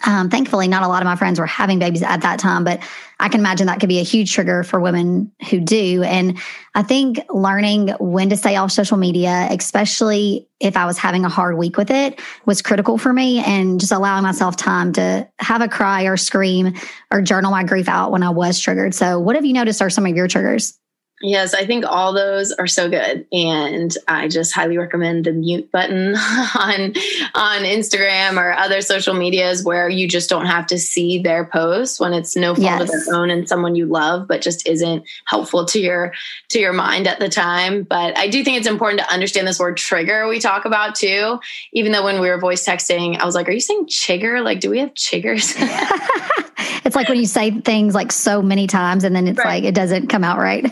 um, 0.05 0.29
thankfully, 0.29 0.67
not 0.67 0.83
a 0.83 0.87
lot 0.87 1.01
of 1.01 1.05
my 1.05 1.15
friends 1.15 1.39
were 1.39 1.45
having 1.45 1.79
babies 1.79 2.03
at 2.03 2.21
that 2.21 2.39
time, 2.39 2.63
but 2.63 2.81
I 3.19 3.29
can 3.29 3.39
imagine 3.39 3.67
that 3.67 3.79
could 3.79 3.89
be 3.89 3.99
a 3.99 4.03
huge 4.03 4.33
trigger 4.33 4.63
for 4.63 4.79
women 4.79 5.31
who 5.49 5.59
do. 5.59 6.03
And 6.03 6.39
I 6.75 6.83
think 6.83 7.19
learning 7.29 7.89
when 7.99 8.29
to 8.29 8.35
stay 8.35 8.55
off 8.55 8.71
social 8.71 8.97
media, 8.97 9.47
especially 9.51 10.47
if 10.59 10.75
I 10.75 10.85
was 10.85 10.97
having 10.97 11.25
a 11.25 11.29
hard 11.29 11.57
week 11.57 11.77
with 11.77 11.91
it, 11.91 12.19
was 12.45 12.61
critical 12.61 12.97
for 12.97 13.13
me. 13.13 13.39
And 13.39 13.79
just 13.79 13.91
allowing 13.91 14.23
myself 14.23 14.55
time 14.55 14.93
to 14.93 15.27
have 15.39 15.61
a 15.61 15.67
cry 15.67 16.03
or 16.03 16.17
scream 16.17 16.73
or 17.11 17.21
journal 17.21 17.51
my 17.51 17.63
grief 17.63 17.87
out 17.87 18.11
when 18.11 18.23
I 18.23 18.29
was 18.29 18.59
triggered. 18.59 18.93
So, 18.93 19.19
what 19.19 19.35
have 19.35 19.45
you 19.45 19.53
noticed 19.53 19.81
are 19.81 19.89
some 19.89 20.05
of 20.05 20.15
your 20.15 20.27
triggers? 20.27 20.77
Yes, 21.25 21.53
I 21.53 21.65
think 21.65 21.85
all 21.87 22.11
those 22.11 22.51
are 22.51 22.67
so 22.67 22.89
good, 22.89 23.25
and 23.31 23.95
I 24.09 24.27
just 24.27 24.53
highly 24.53 24.77
recommend 24.77 25.23
the 25.23 25.31
mute 25.31 25.71
button 25.71 26.15
on 26.17 26.93
on 27.33 27.61
Instagram 27.63 28.35
or 28.35 28.51
other 28.51 28.81
social 28.81 29.13
medias 29.13 29.63
where 29.63 29.87
you 29.87 30.05
just 30.05 30.29
don't 30.29 30.47
have 30.47 30.67
to 30.67 30.77
see 30.77 31.19
their 31.19 31.45
posts 31.45 31.97
when 31.97 32.11
it's 32.11 32.35
no 32.35 32.53
fault 32.53 32.65
yes. 32.65 32.81
of 32.81 32.87
their 32.89 33.15
own 33.15 33.29
and 33.29 33.47
someone 33.47 33.73
you 33.73 33.85
love, 33.85 34.27
but 34.27 34.41
just 34.41 34.67
isn't 34.67 35.05
helpful 35.23 35.63
to 35.63 35.79
your 35.79 36.11
to 36.49 36.59
your 36.59 36.73
mind 36.73 37.07
at 37.07 37.21
the 37.21 37.29
time. 37.29 37.83
But 37.83 38.17
I 38.17 38.27
do 38.27 38.43
think 38.43 38.57
it's 38.57 38.67
important 38.67 38.99
to 38.99 39.09
understand 39.09 39.47
this 39.47 39.59
word 39.59 39.77
trigger 39.77 40.27
we 40.27 40.41
talk 40.41 40.65
about 40.65 40.95
too. 40.95 41.39
Even 41.71 41.93
though 41.93 42.03
when 42.03 42.19
we 42.19 42.29
were 42.29 42.37
voice 42.37 42.67
texting, 42.67 43.17
I 43.17 43.25
was 43.25 43.33
like, 43.33 43.47
"Are 43.47 43.53
you 43.53 43.61
saying 43.61 43.85
chigger? 43.85 44.43
Like, 44.43 44.59
do 44.59 44.69
we 44.69 44.79
have 44.79 44.93
chiggers?" 44.93 45.55
it's 46.85 46.95
like 46.95 47.09
when 47.09 47.19
you 47.19 47.25
say 47.25 47.51
things 47.51 47.93
like 47.93 48.11
so 48.11 48.41
many 48.41 48.67
times 48.67 49.03
and 49.03 49.15
then 49.15 49.27
it's 49.27 49.37
right. 49.37 49.45
like 49.45 49.63
it 49.63 49.75
doesn't 49.75 50.07
come 50.07 50.23
out 50.23 50.37
right. 50.37 50.65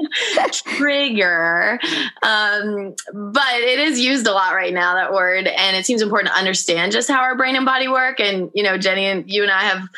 Trigger. 0.52 1.78
Um, 2.22 2.94
but 3.12 3.54
it 3.54 3.78
is 3.78 4.00
used 4.00 4.26
a 4.26 4.32
lot 4.32 4.54
right 4.54 4.72
now, 4.72 4.94
that 4.94 5.12
word. 5.12 5.46
And 5.46 5.76
it 5.76 5.86
seems 5.86 6.02
important 6.02 6.32
to 6.32 6.38
understand 6.38 6.92
just 6.92 7.08
how 7.08 7.20
our 7.20 7.36
brain 7.36 7.56
and 7.56 7.66
body 7.66 7.88
work. 7.88 8.20
And, 8.20 8.50
you 8.54 8.62
know, 8.62 8.78
Jenny 8.78 9.06
and 9.06 9.30
you 9.30 9.42
and 9.42 9.50
I 9.52 9.62
have 9.62 9.88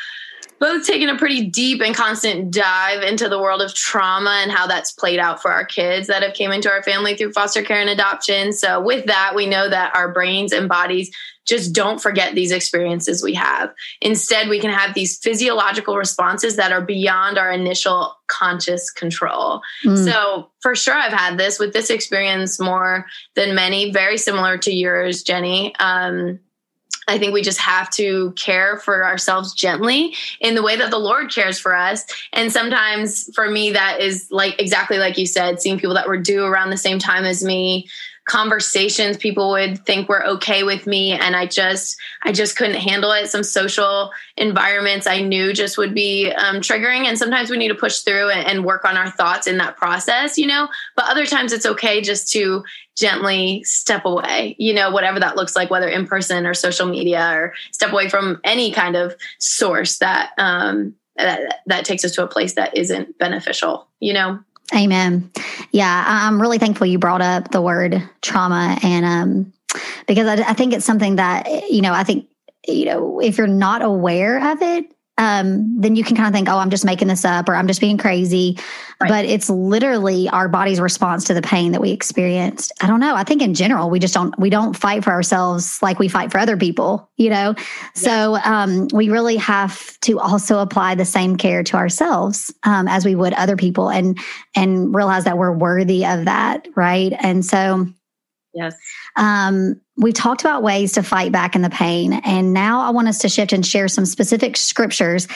both 0.61 0.85
taken 0.85 1.09
a 1.09 1.17
pretty 1.17 1.47
deep 1.47 1.81
and 1.81 1.95
constant 1.95 2.51
dive 2.51 3.01
into 3.01 3.27
the 3.27 3.39
world 3.39 3.63
of 3.63 3.73
trauma 3.73 4.41
and 4.43 4.51
how 4.51 4.67
that's 4.67 4.91
played 4.91 5.17
out 5.17 5.41
for 5.41 5.51
our 5.51 5.65
kids 5.65 6.07
that 6.07 6.21
have 6.21 6.35
came 6.35 6.51
into 6.51 6.69
our 6.69 6.83
family 6.83 7.15
through 7.15 7.33
foster 7.33 7.63
care 7.63 7.81
and 7.81 7.89
adoption. 7.89 8.53
So 8.53 8.79
with 8.79 9.07
that, 9.07 9.33
we 9.35 9.47
know 9.47 9.67
that 9.67 9.95
our 9.95 10.13
brains 10.13 10.53
and 10.53 10.69
bodies 10.69 11.09
just 11.45 11.73
don't 11.73 12.01
forget 12.01 12.35
these 12.35 12.51
experiences 12.51 13.23
we 13.23 13.33
have. 13.33 13.73
Instead, 14.01 14.49
we 14.49 14.59
can 14.59 14.71
have 14.71 14.93
these 14.93 15.17
physiological 15.17 15.97
responses 15.97 16.55
that 16.55 16.71
are 16.71 16.81
beyond 16.81 17.37
our 17.37 17.51
initial 17.51 18.15
conscious 18.27 18.89
control. 18.89 19.61
Mm. 19.83 20.05
So, 20.05 20.51
for 20.61 20.75
sure, 20.75 20.95
I've 20.95 21.13
had 21.13 21.37
this 21.37 21.59
with 21.59 21.73
this 21.73 21.89
experience 21.89 22.59
more 22.59 23.05
than 23.35 23.55
many, 23.55 23.91
very 23.91 24.17
similar 24.17 24.57
to 24.59 24.71
yours, 24.71 25.23
Jenny. 25.23 25.75
Um, 25.77 26.39
I 27.07 27.17
think 27.17 27.33
we 27.33 27.41
just 27.41 27.59
have 27.59 27.89
to 27.91 28.31
care 28.33 28.77
for 28.77 29.03
ourselves 29.03 29.53
gently 29.53 30.15
in 30.39 30.55
the 30.55 30.61
way 30.61 30.77
that 30.77 30.91
the 30.91 30.99
Lord 30.99 31.33
cares 31.33 31.59
for 31.59 31.75
us. 31.75 32.05
And 32.31 32.51
sometimes 32.51 33.29
for 33.33 33.49
me, 33.49 33.71
that 33.71 33.99
is 33.99 34.27
like 34.29 34.61
exactly 34.61 34.97
like 34.97 35.17
you 35.17 35.25
said, 35.25 35.61
seeing 35.61 35.79
people 35.79 35.95
that 35.95 36.07
were 36.07 36.17
due 36.17 36.45
around 36.45 36.69
the 36.69 36.77
same 36.77 36.99
time 36.99 37.25
as 37.25 37.43
me, 37.43 37.89
conversations 38.31 39.17
people 39.17 39.49
would 39.49 39.85
think 39.85 40.07
were 40.07 40.25
okay 40.25 40.63
with 40.63 40.87
me 40.87 41.11
and 41.11 41.35
i 41.35 41.45
just 41.45 41.97
i 42.23 42.31
just 42.31 42.55
couldn't 42.55 42.77
handle 42.77 43.11
it. 43.11 43.29
Some 43.29 43.43
social 43.43 44.13
environments 44.37 45.05
i 45.05 45.19
knew 45.19 45.51
just 45.51 45.77
would 45.77 45.93
be 45.93 46.31
um, 46.31 46.61
triggering 46.61 47.07
and 47.07 47.17
sometimes 47.17 47.49
we 47.49 47.57
need 47.57 47.67
to 47.67 47.75
push 47.75 47.99
through 47.99 48.29
and, 48.29 48.47
and 48.47 48.63
work 48.63 48.85
on 48.85 48.95
our 48.95 49.11
thoughts 49.11 49.47
in 49.47 49.57
that 49.57 49.75
process 49.75 50.37
you 50.37 50.47
know? 50.47 50.69
But 50.95 51.09
other 51.09 51.25
times 51.25 51.51
it's 51.51 51.65
okay 51.65 51.99
just 51.99 52.31
to 52.31 52.63
gently 52.95 53.65
step 53.65 54.05
away 54.05 54.55
you 54.57 54.73
know 54.73 54.91
whatever 54.91 55.19
that 55.19 55.35
looks 55.35 55.53
like 55.53 55.69
whether 55.69 55.89
in 55.89 56.07
person 56.07 56.45
or 56.45 56.53
social 56.53 56.87
media 56.87 57.33
or 57.33 57.53
step 57.73 57.91
away 57.91 58.07
from 58.07 58.39
any 58.45 58.71
kind 58.71 58.95
of 58.95 59.13
source 59.39 59.97
that 59.97 60.31
um 60.37 60.95
that, 61.17 61.61
that 61.65 61.83
takes 61.83 62.05
us 62.05 62.13
to 62.13 62.23
a 62.23 62.27
place 62.27 62.53
that 62.53 62.77
isn't 62.77 63.17
beneficial 63.17 63.87
you 63.99 64.13
know 64.13 64.39
Amen. 64.75 65.31
Yeah, 65.71 66.03
I'm 66.07 66.41
really 66.41 66.57
thankful 66.57 66.87
you 66.87 66.97
brought 66.97 67.21
up 67.21 67.51
the 67.51 67.61
word 67.61 68.01
trauma, 68.21 68.77
and 68.83 69.05
um, 69.05 69.53
because 70.07 70.27
I, 70.27 70.49
I 70.49 70.53
think 70.53 70.73
it's 70.73 70.85
something 70.85 71.17
that 71.17 71.69
you 71.69 71.81
know, 71.81 71.93
I 71.93 72.03
think 72.03 72.27
you 72.67 72.85
know, 72.85 73.19
if 73.19 73.37
you're 73.37 73.47
not 73.47 73.81
aware 73.81 74.51
of 74.51 74.61
it, 74.61 74.85
um, 75.17 75.79
then 75.79 75.95
you 75.95 76.03
can 76.03 76.15
kind 76.15 76.27
of 76.27 76.33
think, 76.33 76.49
oh, 76.49 76.57
I'm 76.57 76.69
just 76.69 76.85
making 76.85 77.07
this 77.07 77.25
up 77.25 77.47
or 77.47 77.55
I'm 77.55 77.67
just 77.67 77.81
being 77.81 77.97
crazy. 77.97 78.57
Right. 78.99 79.09
But 79.09 79.25
it's 79.25 79.49
literally 79.49 80.29
our 80.29 80.47
body's 80.47 80.79
response 80.79 81.25
to 81.25 81.33
the 81.33 81.41
pain 81.41 81.73
that 81.73 81.81
we 81.81 81.91
experienced. 81.91 82.71
I 82.81 82.87
don't 82.87 82.99
know. 82.99 83.15
I 83.15 83.23
think 83.23 83.41
in 83.41 83.53
general, 83.53 83.89
we 83.89 83.99
just 83.99 84.13
don't, 84.13 84.37
we 84.39 84.49
don't 84.49 84.75
fight 84.75 85.03
for 85.03 85.11
ourselves 85.11 85.81
like 85.81 85.99
we 85.99 86.07
fight 86.07 86.31
for 86.31 86.39
other 86.39 86.57
people, 86.57 87.09
you 87.17 87.29
know? 87.29 87.55
So 87.93 88.37
um, 88.37 88.87
we 88.93 89.09
really 89.09 89.37
have 89.37 89.99
to 90.01 90.19
also 90.19 90.59
apply 90.59 90.95
the 90.95 91.05
same 91.05 91.35
care 91.35 91.63
to 91.63 91.77
ourselves 91.77 92.53
um, 92.63 92.87
as 92.87 93.05
we 93.05 93.15
would 93.15 93.33
other 93.33 93.57
people 93.57 93.89
and, 93.89 94.17
and 94.55 94.95
realize 94.95 95.25
that 95.25 95.37
we're 95.37 95.55
worthy 95.55 96.05
of 96.05 96.25
that. 96.25 96.67
Right. 96.75 97.13
And 97.19 97.45
so, 97.45 97.87
Yes. 98.53 98.75
Um, 99.15 99.79
we 99.97 100.11
talked 100.11 100.41
about 100.41 100.63
ways 100.63 100.93
to 100.93 101.03
fight 101.03 101.31
back 101.31 101.55
in 101.55 101.61
the 101.61 101.69
pain. 101.69 102.13
And 102.13 102.53
now 102.53 102.81
I 102.81 102.89
want 102.89 103.07
us 103.07 103.19
to 103.19 103.29
shift 103.29 103.53
and 103.53 103.65
share 103.65 103.87
some 103.87 104.05
specific 104.05 104.57
scriptures 104.57 105.27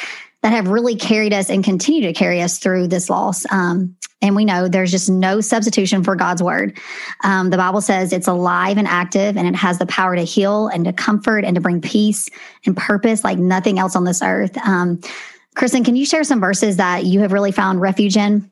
that 0.41 0.51
have 0.51 0.67
really 0.67 0.95
carried 0.95 1.33
us 1.33 1.49
and 1.49 1.63
continue 1.63 2.01
to 2.03 2.13
carry 2.13 2.41
us 2.41 2.59
through 2.59 2.87
this 2.87 3.09
loss. 3.09 3.45
Um, 3.51 3.95
and 4.21 4.35
we 4.35 4.45
know 4.45 4.67
there's 4.67 4.91
just 4.91 5.09
no 5.09 5.41
substitution 5.41 6.03
for 6.03 6.15
God's 6.15 6.41
word. 6.41 6.77
Um, 7.23 7.49
the 7.49 7.57
Bible 7.57 7.81
says 7.81 8.13
it's 8.13 8.27
alive 8.27 8.77
and 8.77 8.87
active, 8.87 9.37
and 9.37 9.47
it 9.47 9.55
has 9.55 9.77
the 9.77 9.85
power 9.85 10.15
to 10.15 10.23
heal 10.23 10.67
and 10.67 10.85
to 10.85 10.93
comfort 10.93 11.45
and 11.45 11.55
to 11.55 11.61
bring 11.61 11.81
peace 11.81 12.29
and 12.65 12.75
purpose 12.75 13.23
like 13.23 13.37
nothing 13.37 13.77
else 13.77 13.95
on 13.95 14.03
this 14.03 14.21
earth. 14.21 14.57
Um, 14.65 15.01
Kristen, 15.55 15.83
can 15.83 15.95
you 15.95 16.05
share 16.05 16.23
some 16.23 16.41
verses 16.41 16.77
that 16.77 17.05
you 17.05 17.21
have 17.21 17.33
really 17.33 17.51
found 17.51 17.81
refuge 17.81 18.17
in? 18.17 18.51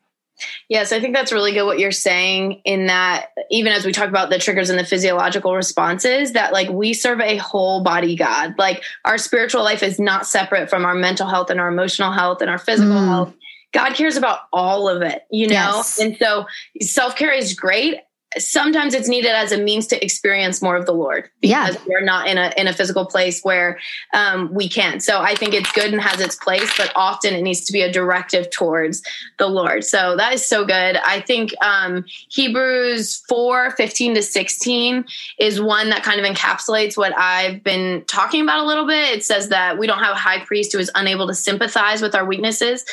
Yes, 0.68 0.92
I 0.92 1.00
think 1.00 1.16
that's 1.16 1.32
really 1.32 1.54
good 1.54 1.66
what 1.66 1.80
you're 1.80 1.92
saying 1.92 2.62
in 2.66 2.88
that 2.88 3.28
even 3.52 3.72
as 3.72 3.86
we 3.86 3.92
talk 3.92 4.10
about 4.10 4.30
the 4.30 4.40
triggers 4.40 4.70
and 4.70 4.80
the 4.80 4.86
physiological 4.86 5.56
responses 5.56 6.34
that 6.34 6.54
like 6.54 6.70
we 6.70 6.94
serve 6.94 7.22
a 7.22 7.38
whole 7.38 7.84
body 7.84 8.16
God. 8.16 8.56
Like 8.58 8.84
our 9.06 9.18
spiritual 9.18 9.64
life 9.64 9.84
is 9.84 10.00
not 10.00 10.26
separate 10.26 10.70
from 10.70 10.86
our 10.86 10.96
mental 10.96 11.28
health 11.28 11.50
and 11.50 11.60
our 11.60 11.68
emotional 11.68 12.12
health 12.12 12.42
and 12.42 12.50
our 12.50 12.58
physical 12.58 12.94
mm. 12.94 13.08
health. 13.08 13.34
God 13.74 13.94
cares 13.94 14.18
about 14.18 14.40
all 14.52 14.90
of 14.90 15.02
it, 15.02 15.24
you 15.32 15.48
know? 15.48 15.54
Yes. 15.54 16.00
And 16.00 16.18
so 16.18 16.46
self-care 16.82 17.32
is 17.32 17.54
great 17.54 17.98
sometimes 18.38 18.94
it's 18.94 19.08
needed 19.08 19.32
as 19.32 19.52
a 19.52 19.58
means 19.58 19.88
to 19.88 20.04
experience 20.04 20.62
more 20.62 20.76
of 20.76 20.86
the 20.86 20.94
Lord 20.94 21.30
because 21.42 21.76
yeah. 21.76 21.82
we're 21.88 22.04
not 22.04 22.28
in 22.28 22.38
a 22.38 22.52
in 22.58 22.68
a 22.68 22.74
physical 22.74 23.06
place 23.06 23.42
where 23.44 23.80
um, 24.14 24.54
we 24.54 24.68
can. 24.68 25.00
So 25.00 25.22
I 25.22 25.36
think 25.36 25.54
it's 25.54 25.72
good 25.72 25.92
and 25.92 26.02
has 26.02 26.20
its 26.20 26.36
place, 26.36 26.72
but 26.78 26.92
often 26.96 27.34
it 27.34 27.42
needs 27.42 27.62
to 27.66 27.74
be 27.74 27.82
a 27.82 27.92
directive 27.92 28.50
towards 28.50 29.02
the 29.38 29.48
Lord. 29.48 29.84
So 29.84 30.16
that 30.18 30.34
is 30.34 30.46
so 30.46 30.66
good. 30.66 30.98
I 30.98 31.22
think 31.22 31.54
um, 31.64 32.06
Hebrews 32.30 33.24
4, 33.28 33.72
15 33.72 34.16
to 34.16 34.22
16 34.22 35.06
is 35.40 35.62
one 35.62 35.90
that 35.90 36.04
kind 36.04 36.20
of 36.20 36.26
encapsulates 36.26 36.98
what 36.98 37.18
I've 37.18 37.64
been 37.64 38.04
talking 38.08 38.42
about 38.42 38.60
a 38.60 38.68
little 38.68 38.88
bit. 38.88 39.18
It 39.18 39.24
says 39.24 39.50
that 39.50 39.78
we 39.78 39.88
don't 39.88 40.04
have 40.04 40.16
a 40.16 40.20
high 40.20 40.44
priest 40.44 40.74
who 40.74 40.80
is 40.80 40.92
unable 40.96 41.28
to 41.28 41.34
sympathize 41.34 42.02
with 42.02 42.16
our 42.16 42.26
weaknesses 42.26 42.86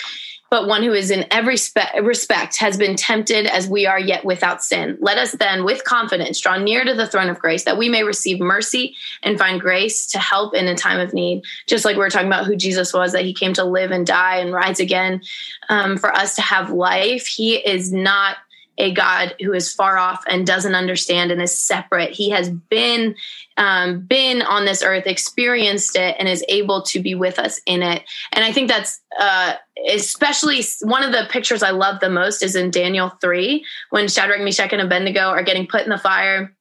but 0.50 0.66
one 0.66 0.82
who 0.82 0.92
is 0.92 1.10
in 1.10 1.24
every 1.30 1.56
spe- 1.56 1.94
respect 2.02 2.56
has 2.56 2.76
been 2.76 2.96
tempted 2.96 3.46
as 3.46 3.68
we 3.68 3.86
are 3.86 4.00
yet 4.00 4.24
without 4.24 4.64
sin. 4.64 4.98
Let 5.00 5.16
us 5.16 5.32
then, 5.32 5.64
with 5.64 5.84
confidence, 5.84 6.40
draw 6.40 6.58
near 6.58 6.84
to 6.84 6.92
the 6.92 7.06
throne 7.06 7.30
of 7.30 7.38
grace 7.38 7.64
that 7.64 7.78
we 7.78 7.88
may 7.88 8.02
receive 8.02 8.40
mercy 8.40 8.96
and 9.22 9.38
find 9.38 9.60
grace 9.60 10.08
to 10.08 10.18
help 10.18 10.54
in 10.54 10.66
a 10.66 10.74
time 10.74 10.98
of 10.98 11.14
need. 11.14 11.44
Just 11.66 11.84
like 11.84 11.96
we 11.96 12.02
are 12.02 12.10
talking 12.10 12.26
about 12.26 12.46
who 12.46 12.56
Jesus 12.56 12.92
was, 12.92 13.12
that 13.12 13.24
he 13.24 13.32
came 13.32 13.52
to 13.54 13.64
live 13.64 13.92
and 13.92 14.04
die 14.04 14.38
and 14.38 14.52
rise 14.52 14.80
again 14.80 15.22
um, 15.68 15.96
for 15.96 16.12
us 16.12 16.34
to 16.34 16.42
have 16.42 16.70
life. 16.70 17.26
He 17.26 17.56
is 17.56 17.92
not 17.92 18.36
a 18.80 18.92
God 18.92 19.34
who 19.40 19.52
is 19.52 19.72
far 19.72 19.98
off 19.98 20.24
and 20.26 20.46
doesn't 20.46 20.74
understand 20.74 21.30
and 21.30 21.40
is 21.40 21.56
separate. 21.56 22.12
He 22.12 22.30
has 22.30 22.50
been 22.50 23.14
um, 23.56 24.00
been 24.00 24.42
on 24.42 24.64
this 24.64 24.82
earth, 24.82 25.06
experienced 25.06 25.96
it, 25.96 26.16
and 26.18 26.28
is 26.28 26.44
able 26.48 26.82
to 26.82 27.00
be 27.00 27.14
with 27.14 27.38
us 27.38 27.60
in 27.66 27.82
it. 27.82 28.02
And 28.32 28.44
I 28.44 28.52
think 28.52 28.68
that's 28.68 29.00
uh, 29.18 29.54
especially 29.88 30.62
one 30.82 31.02
of 31.02 31.12
the 31.12 31.28
pictures 31.30 31.62
I 31.62 31.70
love 31.70 32.00
the 32.00 32.10
most 32.10 32.42
is 32.42 32.56
in 32.56 32.70
Daniel 32.70 33.10
three 33.20 33.64
when 33.90 34.08
Shadrach, 34.08 34.40
Meshach, 34.40 34.72
and 34.72 34.82
Abednego 34.82 35.28
are 35.28 35.42
getting 35.42 35.66
put 35.66 35.82
in 35.82 35.90
the 35.90 35.98
fire 35.98 36.54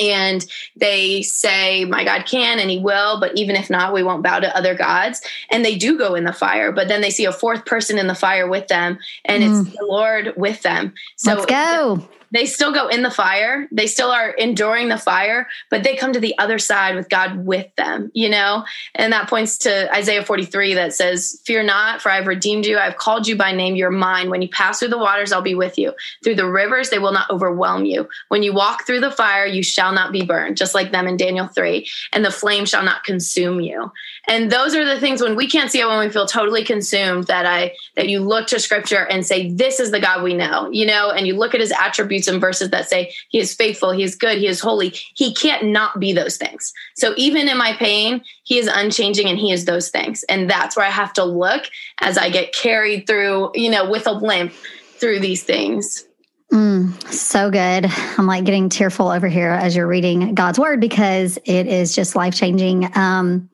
and 0.00 0.46
they 0.76 1.22
say 1.22 1.84
my 1.84 2.04
god 2.04 2.24
can 2.24 2.58
and 2.58 2.70
he 2.70 2.78
will 2.78 3.20
but 3.20 3.36
even 3.36 3.54
if 3.54 3.68
not 3.68 3.92
we 3.92 4.02
won't 4.02 4.22
bow 4.22 4.40
to 4.40 4.56
other 4.56 4.74
gods 4.74 5.20
and 5.50 5.64
they 5.64 5.76
do 5.76 5.98
go 5.98 6.14
in 6.14 6.24
the 6.24 6.32
fire 6.32 6.72
but 6.72 6.88
then 6.88 7.02
they 7.02 7.10
see 7.10 7.26
a 7.26 7.32
fourth 7.32 7.66
person 7.66 7.98
in 7.98 8.06
the 8.06 8.14
fire 8.14 8.48
with 8.48 8.66
them 8.68 8.98
and 9.26 9.42
mm. 9.42 9.60
it's 9.60 9.76
the 9.76 9.84
lord 9.84 10.32
with 10.36 10.62
them 10.62 10.94
so 11.16 11.34
let's 11.34 11.46
go 11.46 12.08
they 12.30 12.46
still 12.46 12.72
go 12.72 12.88
in 12.88 13.02
the 13.02 13.10
fire. 13.10 13.68
They 13.72 13.86
still 13.86 14.10
are 14.10 14.30
enduring 14.30 14.88
the 14.88 14.98
fire, 14.98 15.48
but 15.70 15.82
they 15.82 15.96
come 15.96 16.12
to 16.12 16.20
the 16.20 16.36
other 16.38 16.58
side 16.58 16.94
with 16.94 17.08
God 17.08 17.44
with 17.44 17.74
them, 17.76 18.10
you 18.14 18.28
know? 18.28 18.64
And 18.94 19.12
that 19.12 19.28
points 19.28 19.58
to 19.58 19.92
Isaiah 19.94 20.24
43 20.24 20.74
that 20.74 20.92
says, 20.92 21.40
Fear 21.44 21.64
not, 21.64 22.00
for 22.00 22.10
I've 22.10 22.26
redeemed 22.26 22.66
you. 22.66 22.78
I've 22.78 22.96
called 22.96 23.26
you 23.26 23.36
by 23.36 23.52
name. 23.52 23.74
You're 23.74 23.90
mine. 23.90 24.30
When 24.30 24.42
you 24.42 24.48
pass 24.48 24.78
through 24.78 24.88
the 24.88 24.98
waters, 24.98 25.32
I'll 25.32 25.42
be 25.42 25.54
with 25.54 25.78
you. 25.78 25.92
Through 26.22 26.36
the 26.36 26.48
rivers, 26.48 26.90
they 26.90 26.98
will 26.98 27.12
not 27.12 27.30
overwhelm 27.30 27.84
you. 27.84 28.08
When 28.28 28.42
you 28.42 28.52
walk 28.52 28.86
through 28.86 29.00
the 29.00 29.10
fire, 29.10 29.46
you 29.46 29.62
shall 29.62 29.92
not 29.92 30.12
be 30.12 30.24
burned, 30.24 30.56
just 30.56 30.74
like 30.74 30.92
them 30.92 31.06
in 31.06 31.16
Daniel 31.16 31.48
3. 31.48 31.86
And 32.12 32.24
the 32.24 32.30
flame 32.30 32.64
shall 32.64 32.84
not 32.84 33.04
consume 33.04 33.60
you. 33.60 33.90
And 34.30 34.48
those 34.48 34.76
are 34.76 34.84
the 34.84 35.00
things 35.00 35.20
when 35.20 35.34
we 35.34 35.48
can't 35.48 35.72
see 35.72 35.80
it, 35.80 35.88
when 35.88 35.98
we 35.98 36.08
feel 36.08 36.24
totally 36.24 36.62
consumed, 36.62 37.26
that 37.26 37.46
I 37.46 37.74
that 37.96 38.08
you 38.08 38.20
look 38.20 38.46
to 38.46 38.60
scripture 38.60 39.04
and 39.04 39.26
say, 39.26 39.50
This 39.50 39.80
is 39.80 39.90
the 39.90 39.98
God 39.98 40.22
we 40.22 40.34
know, 40.34 40.70
you 40.70 40.86
know, 40.86 41.10
and 41.10 41.26
you 41.26 41.34
look 41.34 41.52
at 41.52 41.60
his 41.60 41.72
attributes 41.72 42.28
and 42.28 42.40
verses 42.40 42.70
that 42.70 42.88
say 42.88 43.12
he 43.28 43.40
is 43.40 43.52
faithful, 43.52 43.90
he 43.90 44.04
is 44.04 44.14
good, 44.14 44.38
he 44.38 44.46
is 44.46 44.60
holy. 44.60 44.94
He 45.16 45.34
can't 45.34 45.66
not 45.66 45.98
be 45.98 46.12
those 46.12 46.36
things. 46.36 46.72
So 46.94 47.12
even 47.16 47.48
in 47.48 47.58
my 47.58 47.72
pain, 47.72 48.22
he 48.44 48.58
is 48.58 48.68
unchanging 48.72 49.26
and 49.26 49.36
he 49.36 49.50
is 49.50 49.64
those 49.64 49.88
things. 49.88 50.22
And 50.28 50.48
that's 50.48 50.76
where 50.76 50.86
I 50.86 50.90
have 50.90 51.12
to 51.14 51.24
look 51.24 51.64
as 52.00 52.16
I 52.16 52.30
get 52.30 52.54
carried 52.54 53.08
through, 53.08 53.50
you 53.56 53.68
know, 53.68 53.90
with 53.90 54.06
a 54.06 54.12
limp 54.12 54.52
through 55.00 55.18
these 55.18 55.42
things. 55.42 56.06
Mm, 56.52 57.12
so 57.12 57.50
good. 57.50 57.86
I'm 58.16 58.28
like 58.28 58.44
getting 58.44 58.68
tearful 58.68 59.08
over 59.08 59.26
here 59.26 59.50
as 59.50 59.74
you're 59.74 59.88
reading 59.88 60.36
God's 60.36 60.58
word 60.58 60.80
because 60.80 61.36
it 61.44 61.66
is 61.66 61.96
just 61.96 62.14
life 62.14 62.34
changing. 62.34 62.96
Um, 62.96 63.50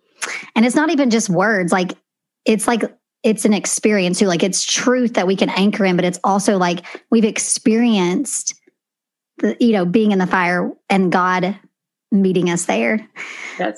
and 0.54 0.64
it's 0.64 0.76
not 0.76 0.90
even 0.90 1.10
just 1.10 1.28
words, 1.28 1.72
like 1.72 1.92
it's 2.44 2.66
like 2.66 2.82
it's 3.22 3.44
an 3.44 3.52
experience 3.52 4.18
too. 4.18 4.26
Like 4.26 4.42
it's 4.42 4.64
truth 4.64 5.14
that 5.14 5.26
we 5.26 5.36
can 5.36 5.50
anchor 5.50 5.84
in, 5.84 5.96
but 5.96 6.04
it's 6.04 6.20
also 6.22 6.58
like 6.58 6.84
we've 7.10 7.24
experienced 7.24 8.54
the, 9.38 9.56
you 9.58 9.72
know, 9.72 9.84
being 9.84 10.12
in 10.12 10.18
the 10.18 10.26
fire 10.26 10.72
and 10.88 11.10
God 11.10 11.58
meeting 12.12 12.50
us 12.50 12.66
there. 12.66 13.06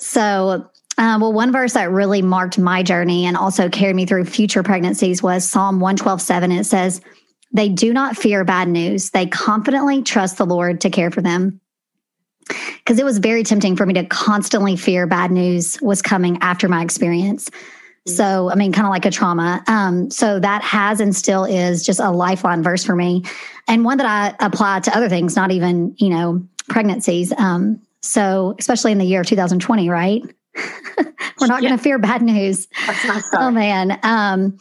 So, 0.02 0.68
uh, 0.98 1.18
well, 1.20 1.32
one 1.32 1.52
verse 1.52 1.74
that 1.74 1.90
really 1.90 2.22
marked 2.22 2.58
my 2.58 2.82
journey 2.82 3.24
and 3.24 3.36
also 3.36 3.68
carried 3.68 3.96
me 3.96 4.04
through 4.04 4.24
future 4.24 4.62
pregnancies 4.62 5.22
was 5.22 5.48
Psalm 5.48 5.80
112 5.80 6.20
7. 6.20 6.52
It 6.52 6.64
says, 6.64 7.00
They 7.52 7.68
do 7.68 7.92
not 7.92 8.16
fear 8.16 8.44
bad 8.44 8.68
news. 8.68 9.10
They 9.10 9.26
confidently 9.26 10.02
trust 10.02 10.38
the 10.38 10.46
Lord 10.46 10.80
to 10.82 10.90
care 10.90 11.10
for 11.10 11.22
them. 11.22 11.60
Because 12.48 12.98
it 12.98 13.04
was 13.04 13.18
very 13.18 13.42
tempting 13.42 13.76
for 13.76 13.86
me 13.86 13.94
to 13.94 14.04
constantly 14.04 14.76
fear 14.76 15.06
bad 15.06 15.30
news 15.30 15.80
was 15.82 16.02
coming 16.02 16.38
after 16.40 16.68
my 16.68 16.82
experience. 16.82 17.50
So, 18.06 18.50
I 18.50 18.54
mean, 18.54 18.72
kind 18.72 18.86
of 18.86 18.90
like 18.90 19.04
a 19.04 19.10
trauma. 19.10 19.62
Um, 19.66 20.10
so 20.10 20.40
that 20.40 20.62
has 20.62 21.00
and 21.00 21.14
still 21.14 21.44
is 21.44 21.84
just 21.84 22.00
a 22.00 22.10
lifeline 22.10 22.62
verse 22.62 22.82
for 22.82 22.96
me, 22.96 23.24
and 23.66 23.84
one 23.84 23.98
that 23.98 24.06
I 24.06 24.44
apply 24.44 24.80
to 24.80 24.96
other 24.96 25.10
things, 25.10 25.36
not 25.36 25.50
even 25.50 25.94
you 25.98 26.08
know 26.08 26.42
pregnancies. 26.68 27.32
Um, 27.36 27.82
so, 28.00 28.54
especially 28.58 28.92
in 28.92 28.98
the 28.98 29.04
year 29.04 29.20
of 29.20 29.26
2020, 29.26 29.90
right? 29.90 30.22
We're 31.40 31.46
not 31.46 31.62
yeah. 31.62 31.68
going 31.68 31.78
to 31.78 31.82
fear 31.82 31.98
bad 31.98 32.22
news. 32.22 32.66
oh 33.34 33.50
man. 33.50 33.98
Um, 34.02 34.58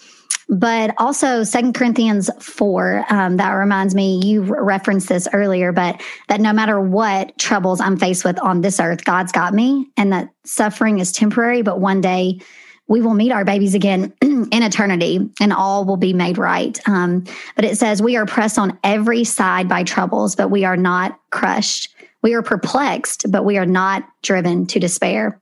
but 0.49 0.93
also 0.97 1.43
Second 1.43 1.73
Corinthians 1.73 2.29
4, 2.39 3.05
um, 3.09 3.37
that 3.37 3.51
reminds 3.51 3.93
me, 3.93 4.21
you 4.23 4.43
referenced 4.43 5.09
this 5.09 5.27
earlier, 5.33 5.71
but 5.71 6.01
that 6.29 6.39
no 6.39 6.53
matter 6.53 6.79
what 6.79 7.37
troubles 7.37 7.81
I'm 7.81 7.97
faced 7.97 8.23
with 8.23 8.39
on 8.39 8.61
this 8.61 8.79
earth, 8.79 9.03
God's 9.03 9.31
got 9.31 9.53
me 9.53 9.89
and 9.97 10.13
that 10.13 10.29
suffering 10.45 10.99
is 10.99 11.11
temporary, 11.11 11.61
but 11.61 11.79
one 11.79 12.01
day 12.01 12.39
we 12.87 13.01
will 13.01 13.13
meet 13.13 13.33
our 13.33 13.43
babies 13.43 13.75
again 13.75 14.13
in 14.21 14.63
eternity 14.63 15.29
and 15.41 15.51
all 15.51 15.83
will 15.83 15.97
be 15.97 16.13
made 16.13 16.37
right. 16.37 16.79
Um, 16.87 17.25
but 17.55 17.65
it 17.65 17.77
says, 17.77 18.01
We 18.01 18.15
are 18.15 18.25
pressed 18.25 18.57
on 18.57 18.79
every 18.83 19.25
side 19.25 19.67
by 19.67 19.83
troubles, 19.83 20.35
but 20.35 20.49
we 20.49 20.63
are 20.63 20.77
not 20.77 21.19
crushed. 21.29 21.93
We 22.21 22.33
are 22.33 22.41
perplexed, 22.41 23.29
but 23.31 23.45
we 23.45 23.57
are 23.57 23.65
not 23.65 24.07
driven 24.23 24.65
to 24.67 24.79
despair. 24.79 25.41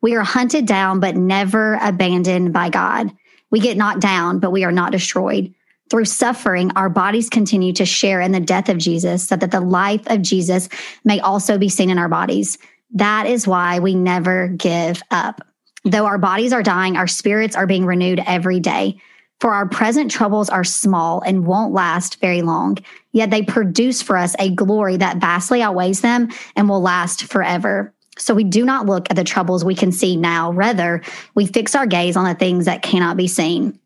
We 0.00 0.14
are 0.14 0.22
hunted 0.22 0.66
down, 0.66 1.00
but 1.00 1.16
never 1.16 1.78
abandoned 1.82 2.52
by 2.52 2.70
God. 2.70 3.10
We 3.56 3.60
get 3.60 3.78
knocked 3.78 4.00
down, 4.00 4.38
but 4.38 4.50
we 4.50 4.64
are 4.64 4.70
not 4.70 4.92
destroyed. 4.92 5.54
Through 5.88 6.04
suffering, 6.04 6.72
our 6.76 6.90
bodies 6.90 7.30
continue 7.30 7.72
to 7.72 7.86
share 7.86 8.20
in 8.20 8.32
the 8.32 8.38
death 8.38 8.68
of 8.68 8.76
Jesus 8.76 9.26
so 9.26 9.34
that 9.34 9.50
the 9.50 9.62
life 9.62 10.02
of 10.08 10.20
Jesus 10.20 10.68
may 11.04 11.20
also 11.20 11.56
be 11.56 11.70
seen 11.70 11.88
in 11.88 11.96
our 11.96 12.10
bodies. 12.10 12.58
That 12.90 13.24
is 13.26 13.48
why 13.48 13.78
we 13.78 13.94
never 13.94 14.48
give 14.48 15.02
up. 15.10 15.40
Though 15.86 16.04
our 16.04 16.18
bodies 16.18 16.52
are 16.52 16.62
dying, 16.62 16.98
our 16.98 17.06
spirits 17.06 17.56
are 17.56 17.66
being 17.66 17.86
renewed 17.86 18.22
every 18.26 18.60
day. 18.60 19.00
For 19.40 19.54
our 19.54 19.66
present 19.66 20.10
troubles 20.10 20.50
are 20.50 20.62
small 20.62 21.22
and 21.22 21.46
won't 21.46 21.72
last 21.72 22.20
very 22.20 22.42
long, 22.42 22.76
yet 23.12 23.30
they 23.30 23.40
produce 23.40 24.02
for 24.02 24.18
us 24.18 24.36
a 24.38 24.50
glory 24.50 24.98
that 24.98 25.16
vastly 25.16 25.62
outweighs 25.62 26.02
them 26.02 26.28
and 26.56 26.68
will 26.68 26.82
last 26.82 27.24
forever. 27.24 27.94
So 28.18 28.34
we 28.34 28.44
do 28.44 28.64
not 28.64 28.86
look 28.86 29.10
at 29.10 29.16
the 29.16 29.24
troubles 29.24 29.64
we 29.64 29.74
can 29.74 29.92
see 29.92 30.16
now. 30.16 30.52
Rather, 30.52 31.02
we 31.34 31.46
fix 31.46 31.74
our 31.74 31.86
gaze 31.86 32.16
on 32.16 32.24
the 32.24 32.34
things 32.34 32.64
that 32.64 32.82
cannot 32.82 33.16
be 33.16 33.28
seen. 33.28 33.78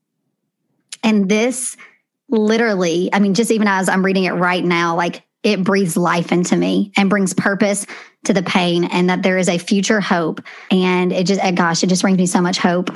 And 1.02 1.28
this 1.28 1.76
literally, 2.28 3.10
I 3.12 3.18
mean, 3.18 3.34
just 3.34 3.50
even 3.50 3.66
as 3.66 3.88
I'm 3.88 4.04
reading 4.04 4.24
it 4.24 4.32
right 4.32 4.64
now, 4.64 4.96
like 4.96 5.24
it 5.42 5.64
breathes 5.64 5.96
life 5.96 6.32
into 6.32 6.56
me 6.56 6.92
and 6.96 7.10
brings 7.10 7.34
purpose 7.34 7.86
to 8.24 8.32
the 8.32 8.42
pain 8.42 8.84
and 8.84 9.08
that 9.08 9.22
there 9.22 9.38
is 9.38 9.48
a 9.48 9.58
future 9.58 10.00
hope. 10.00 10.40
And 10.70 11.12
it 11.12 11.26
just, 11.26 11.42
eh, 11.42 11.50
gosh, 11.52 11.82
it 11.82 11.88
just 11.88 12.02
brings 12.02 12.18
me 12.18 12.26
so 12.26 12.40
much 12.40 12.58
hope. 12.58 12.90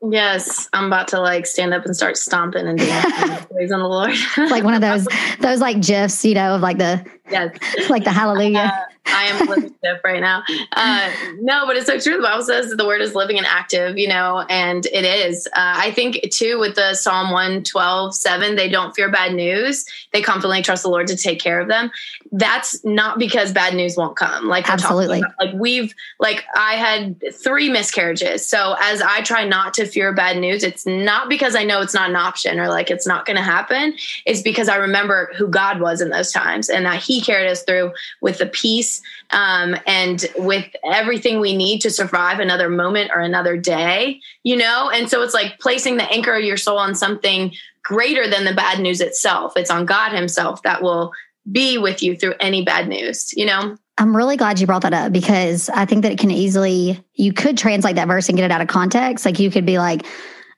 Yes, 0.00 0.68
I'm 0.72 0.84
about 0.84 1.08
to 1.08 1.20
like 1.20 1.44
stand 1.44 1.74
up 1.74 1.84
and 1.84 1.96
start 1.96 2.16
stomping 2.16 2.68
and 2.68 2.78
dancing, 2.78 3.46
praising 3.52 3.78
the 3.78 3.88
Lord. 3.88 4.14
like 4.36 4.62
one 4.62 4.74
of 4.74 4.80
those, 4.80 5.08
those 5.40 5.60
like 5.60 5.82
gifs, 5.82 6.24
you 6.24 6.34
know, 6.34 6.54
of 6.54 6.60
like 6.60 6.78
the 6.78 7.04
yes. 7.30 7.56
It's 7.74 7.90
like 7.90 8.04
the 8.04 8.12
hallelujah. 8.12 8.58
Uh, 8.58 8.92
I 9.10 9.24
am 9.24 9.46
living 9.46 9.74
stiff 9.78 10.00
right 10.04 10.20
now. 10.20 10.42
Uh, 10.72 11.10
no, 11.40 11.66
but 11.66 11.76
it's 11.76 11.86
so 11.86 11.98
true. 11.98 12.16
The 12.16 12.22
Bible 12.22 12.44
says 12.44 12.70
the 12.70 12.86
word 12.86 13.00
is 13.00 13.14
living 13.14 13.38
and 13.38 13.46
active, 13.46 13.98
you 13.98 14.08
know, 14.08 14.44
and 14.48 14.84
it 14.86 15.04
is. 15.04 15.46
Uh, 15.48 15.74
I 15.76 15.92
think 15.92 16.20
too 16.30 16.58
with 16.58 16.74
the 16.74 16.94
Psalm 16.94 17.30
112, 17.30 18.14
7, 18.14 18.56
they 18.56 18.68
don't 18.68 18.94
fear 18.94 19.10
bad 19.10 19.34
news. 19.34 19.84
They 20.12 20.22
confidently 20.22 20.62
trust 20.62 20.82
the 20.82 20.90
Lord 20.90 21.06
to 21.08 21.16
take 21.16 21.40
care 21.40 21.60
of 21.60 21.68
them. 21.68 21.90
That's 22.32 22.84
not 22.84 23.18
because 23.18 23.52
bad 23.52 23.74
news 23.74 23.96
won't 23.96 24.16
come. 24.16 24.46
Like 24.46 24.68
absolutely. 24.70 25.22
Like 25.40 25.54
we've 25.54 25.94
like 26.18 26.44
I 26.54 26.74
had 26.74 27.22
three 27.32 27.70
miscarriages. 27.70 28.48
So 28.48 28.76
as 28.80 29.00
I 29.00 29.22
try 29.22 29.44
not 29.44 29.74
to 29.74 29.86
fear 29.86 30.12
bad 30.12 30.36
news, 30.38 30.62
it's 30.62 30.86
not 30.86 31.28
because 31.28 31.54
I 31.54 31.64
know 31.64 31.80
it's 31.80 31.94
not 31.94 32.10
an 32.10 32.16
option 32.16 32.60
or 32.60 32.68
like 32.68 32.90
it's 32.90 33.06
not 33.06 33.24
going 33.24 33.36
to 33.36 33.42
happen. 33.42 33.94
It's 34.26 34.42
because 34.42 34.68
I 34.68 34.76
remember 34.76 35.30
who 35.36 35.48
God 35.48 35.80
was 35.80 36.00
in 36.00 36.10
those 36.10 36.32
times 36.32 36.68
and 36.68 36.84
that 36.84 37.02
He 37.02 37.17
carried 37.20 37.50
us 37.50 37.62
through 37.62 37.92
with 38.20 38.38
the 38.38 38.46
peace 38.46 39.00
um, 39.30 39.76
and 39.86 40.26
with 40.36 40.66
everything 40.84 41.40
we 41.40 41.56
need 41.56 41.80
to 41.80 41.90
survive 41.90 42.40
another 42.40 42.68
moment 42.68 43.10
or 43.14 43.20
another 43.20 43.56
day, 43.56 44.20
you 44.42 44.56
know? 44.56 44.90
And 44.90 45.08
so 45.08 45.22
it's 45.22 45.34
like 45.34 45.58
placing 45.58 45.96
the 45.96 46.10
anchor 46.10 46.34
of 46.34 46.44
your 46.44 46.56
soul 46.56 46.78
on 46.78 46.94
something 46.94 47.52
greater 47.82 48.28
than 48.28 48.44
the 48.44 48.54
bad 48.54 48.80
news 48.80 49.00
itself. 49.00 49.56
It's 49.56 49.70
on 49.70 49.86
God 49.86 50.12
Himself 50.12 50.62
that 50.62 50.82
will 50.82 51.12
be 51.50 51.78
with 51.78 52.02
you 52.02 52.16
through 52.16 52.34
any 52.40 52.62
bad 52.62 52.88
news, 52.88 53.32
you 53.34 53.46
know? 53.46 53.76
I'm 53.96 54.16
really 54.16 54.36
glad 54.36 54.60
you 54.60 54.66
brought 54.66 54.82
that 54.82 54.92
up 54.94 55.12
because 55.12 55.68
I 55.70 55.84
think 55.84 56.02
that 56.02 56.12
it 56.12 56.18
can 56.18 56.30
easily, 56.30 57.02
you 57.14 57.32
could 57.32 57.58
translate 57.58 57.96
that 57.96 58.06
verse 58.06 58.28
and 58.28 58.36
get 58.36 58.44
it 58.44 58.52
out 58.52 58.60
of 58.60 58.68
context. 58.68 59.24
Like 59.24 59.38
you 59.38 59.50
could 59.50 59.66
be 59.66 59.78
like, 59.78 60.06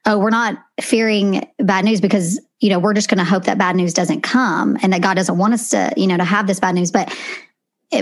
oh, 0.04 0.18
we're 0.18 0.30
not 0.30 0.58
fearing 0.80 1.48
bad 1.58 1.84
news 1.84 2.00
because, 2.00 2.40
you 2.60 2.68
know, 2.68 2.78
we're 2.78 2.94
just 2.94 3.08
going 3.08 3.18
to 3.18 3.24
hope 3.24 3.44
that 3.44 3.58
bad 3.58 3.74
news 3.74 3.94
doesn't 3.94 4.22
come 4.22 4.76
and 4.82 4.92
that 4.92 5.00
God 5.00 5.14
doesn't 5.14 5.38
want 5.38 5.54
us 5.54 5.70
to, 5.70 5.92
you 5.96 6.06
know, 6.06 6.16
to 6.16 6.24
have 6.24 6.46
this 6.46 6.60
bad 6.60 6.74
news. 6.74 6.90
But 6.90 7.14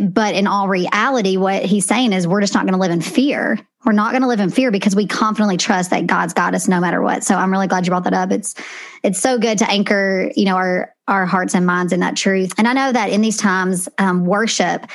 but 0.02 0.34
in 0.34 0.46
all 0.46 0.68
reality, 0.68 1.38
what 1.38 1.64
he's 1.64 1.86
saying 1.86 2.12
is 2.12 2.28
we're 2.28 2.42
just 2.42 2.52
not 2.52 2.64
going 2.64 2.74
to 2.74 2.78
live 2.78 2.90
in 2.90 3.00
fear. 3.00 3.59
We're 3.86 3.92
not 3.92 4.11
going 4.11 4.20
to 4.20 4.28
live 4.28 4.40
in 4.40 4.50
fear 4.50 4.70
because 4.70 4.94
we 4.94 5.06
confidently 5.06 5.56
trust 5.56 5.90
that 5.90 6.06
God's 6.06 6.34
got 6.34 6.54
us 6.54 6.68
no 6.68 6.78
matter 6.78 7.00
what. 7.00 7.24
So 7.24 7.36
I'm 7.36 7.50
really 7.50 7.68
glad 7.68 7.86
you 7.86 7.90
brought 7.90 8.04
that 8.04 8.12
up. 8.12 8.30
It's 8.30 8.54
it's 9.02 9.18
so 9.18 9.38
good 9.38 9.56
to 9.59 9.70
anchor, 9.70 10.30
you 10.36 10.44
know, 10.44 10.56
our 10.56 10.94
our 11.06 11.24
hearts 11.24 11.54
and 11.54 11.64
minds 11.64 11.92
in 11.92 12.00
that 12.00 12.16
truth. 12.16 12.52
And 12.59 12.68
I 12.68 12.74
know 12.74 12.92
that 12.92 13.09
in 13.09 13.22
these 13.22 13.38
times, 13.38 13.88
um, 13.96 14.26
worship 14.26 14.86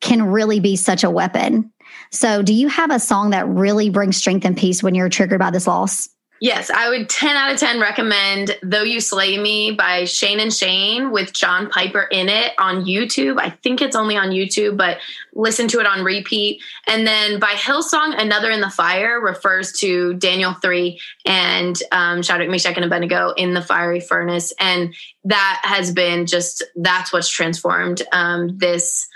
can 0.00 0.22
really 0.24 0.58
be 0.58 0.74
such 0.74 1.04
a 1.04 1.10
weapon. 1.10 1.72
So, 2.10 2.42
do 2.42 2.52
you 2.52 2.68
have 2.68 2.90
a 2.90 2.98
song 2.98 3.30
that 3.30 3.46
really 3.46 3.90
brings 3.90 4.16
strength 4.16 4.44
and 4.44 4.56
peace 4.56 4.82
when 4.82 4.94
you're 4.94 5.08
triggered 5.08 5.38
by 5.38 5.50
this 5.50 5.66
loss? 5.66 6.08
Yes, 6.38 6.70
I 6.70 6.90
would 6.90 7.08
10 7.08 7.34
out 7.34 7.52
of 7.52 7.58
10 7.58 7.80
recommend 7.80 8.58
Though 8.62 8.82
You 8.82 9.00
Slay 9.00 9.38
Me 9.38 9.70
by 9.70 10.04
Shane 10.04 10.38
and 10.38 10.52
Shane 10.52 11.10
with 11.10 11.32
John 11.32 11.70
Piper 11.70 12.02
in 12.02 12.28
it 12.28 12.52
on 12.58 12.84
YouTube. 12.84 13.40
I 13.40 13.48
think 13.48 13.80
it's 13.80 13.96
only 13.96 14.18
on 14.18 14.28
YouTube, 14.28 14.76
but 14.76 14.98
listen 15.32 15.66
to 15.68 15.80
it 15.80 15.86
on 15.86 16.04
repeat. 16.04 16.62
And 16.86 17.06
then 17.06 17.40
by 17.40 17.52
Hillsong, 17.52 18.20
Another 18.20 18.50
in 18.50 18.60
the 18.60 18.68
Fire 18.68 19.18
refers 19.18 19.72
to 19.80 20.12
Daniel 20.14 20.52
3 20.52 21.00
and 21.24 21.82
um, 21.90 22.22
Shadrach, 22.22 22.50
Meshach, 22.50 22.76
and 22.76 22.84
Abednego 22.84 23.30
in 23.38 23.54
the 23.54 23.62
fiery 23.62 24.00
furnace. 24.00 24.52
And 24.60 24.94
that 25.24 25.62
has 25.64 25.90
been 25.90 26.26
just, 26.26 26.62
that's 26.76 27.14
what's 27.14 27.30
transformed 27.30 28.02
um, 28.12 28.58
this 28.58 29.08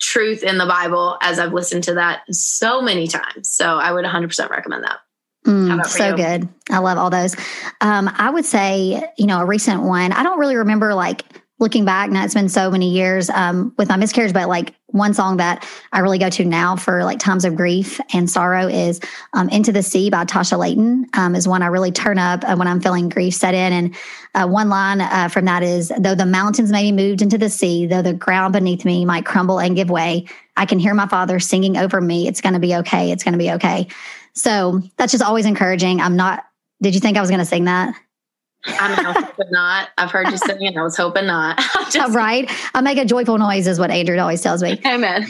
truth 0.00 0.42
in 0.42 0.58
the 0.58 0.66
Bible 0.66 1.18
as 1.22 1.38
I've 1.38 1.52
listened 1.52 1.84
to 1.84 1.94
that 1.94 2.22
so 2.34 2.82
many 2.82 3.06
times. 3.06 3.48
So 3.48 3.76
I 3.76 3.92
would 3.92 4.04
100% 4.04 4.50
recommend 4.50 4.82
that. 4.82 4.98
Mm, 5.44 5.84
so 5.86 6.10
you? 6.10 6.16
good. 6.16 6.48
I 6.70 6.78
love 6.78 6.98
all 6.98 7.10
those. 7.10 7.36
Um, 7.80 8.10
I 8.16 8.30
would 8.30 8.46
say, 8.46 9.02
you 9.18 9.26
know, 9.26 9.40
a 9.40 9.44
recent 9.44 9.82
one, 9.82 10.12
I 10.12 10.22
don't 10.22 10.38
really 10.38 10.56
remember 10.56 10.94
like 10.94 11.24
looking 11.60 11.84
back 11.84 12.10
now 12.10 12.24
it's 12.24 12.34
been 12.34 12.48
so 12.48 12.70
many 12.70 12.90
years 12.90 13.30
um, 13.30 13.72
with 13.78 13.88
my 13.88 13.96
miscarriage 13.96 14.32
but 14.32 14.48
like 14.48 14.74
one 14.88 15.14
song 15.14 15.36
that 15.36 15.66
i 15.92 16.00
really 16.00 16.18
go 16.18 16.28
to 16.28 16.44
now 16.44 16.74
for 16.74 17.04
like 17.04 17.18
times 17.18 17.44
of 17.44 17.54
grief 17.54 18.00
and 18.12 18.28
sorrow 18.28 18.66
is 18.66 19.00
um, 19.34 19.48
into 19.50 19.70
the 19.70 19.82
sea 19.82 20.10
by 20.10 20.24
tasha 20.24 20.58
layton 20.58 21.06
um, 21.14 21.34
is 21.34 21.46
one 21.46 21.62
i 21.62 21.66
really 21.66 21.92
turn 21.92 22.18
up 22.18 22.42
uh, 22.44 22.56
when 22.56 22.66
i'm 22.66 22.80
feeling 22.80 23.08
grief 23.08 23.34
set 23.34 23.54
in 23.54 23.72
and 23.72 23.94
uh, 24.34 24.46
one 24.46 24.68
line 24.68 25.00
uh, 25.00 25.28
from 25.28 25.44
that 25.44 25.62
is 25.62 25.92
though 26.00 26.14
the 26.14 26.26
mountains 26.26 26.72
may 26.72 26.90
be 26.90 26.92
moved 26.92 27.22
into 27.22 27.38
the 27.38 27.48
sea 27.48 27.86
though 27.86 28.02
the 28.02 28.12
ground 28.12 28.52
beneath 28.52 28.84
me 28.84 29.04
might 29.04 29.24
crumble 29.24 29.60
and 29.60 29.76
give 29.76 29.90
way 29.90 30.26
i 30.56 30.66
can 30.66 30.80
hear 30.80 30.92
my 30.92 31.06
father 31.06 31.38
singing 31.38 31.76
over 31.76 32.00
me 32.00 32.26
it's 32.26 32.40
going 32.40 32.54
to 32.54 32.60
be 32.60 32.74
okay 32.74 33.12
it's 33.12 33.22
going 33.22 33.32
to 33.32 33.38
be 33.38 33.52
okay 33.52 33.86
so 34.34 34.82
that's 34.96 35.12
just 35.12 35.24
always 35.24 35.46
encouraging. 35.46 36.00
I'm 36.00 36.16
not, 36.16 36.44
did 36.82 36.94
you 36.94 37.00
think 37.00 37.16
I 37.16 37.20
was 37.20 37.30
going 37.30 37.40
to 37.40 37.46
sing 37.46 37.64
that? 37.64 37.94
I'm 38.66 39.04
hope 39.04 39.34
not. 39.50 39.90
I've 39.98 40.10
heard 40.10 40.28
you 40.30 40.36
sing 40.36 40.62
it. 40.62 40.76
I 40.76 40.82
was 40.82 40.96
hoping 40.96 41.26
not. 41.26 41.60
Just, 41.90 42.14
right. 42.14 42.50
I 42.74 42.80
make 42.80 42.98
a 42.98 43.04
joyful 43.04 43.38
noise 43.38 43.66
is 43.66 43.78
what 43.78 43.90
Andrew 43.90 44.18
always 44.18 44.40
tells 44.40 44.62
me. 44.62 44.80
Amen. 44.86 45.26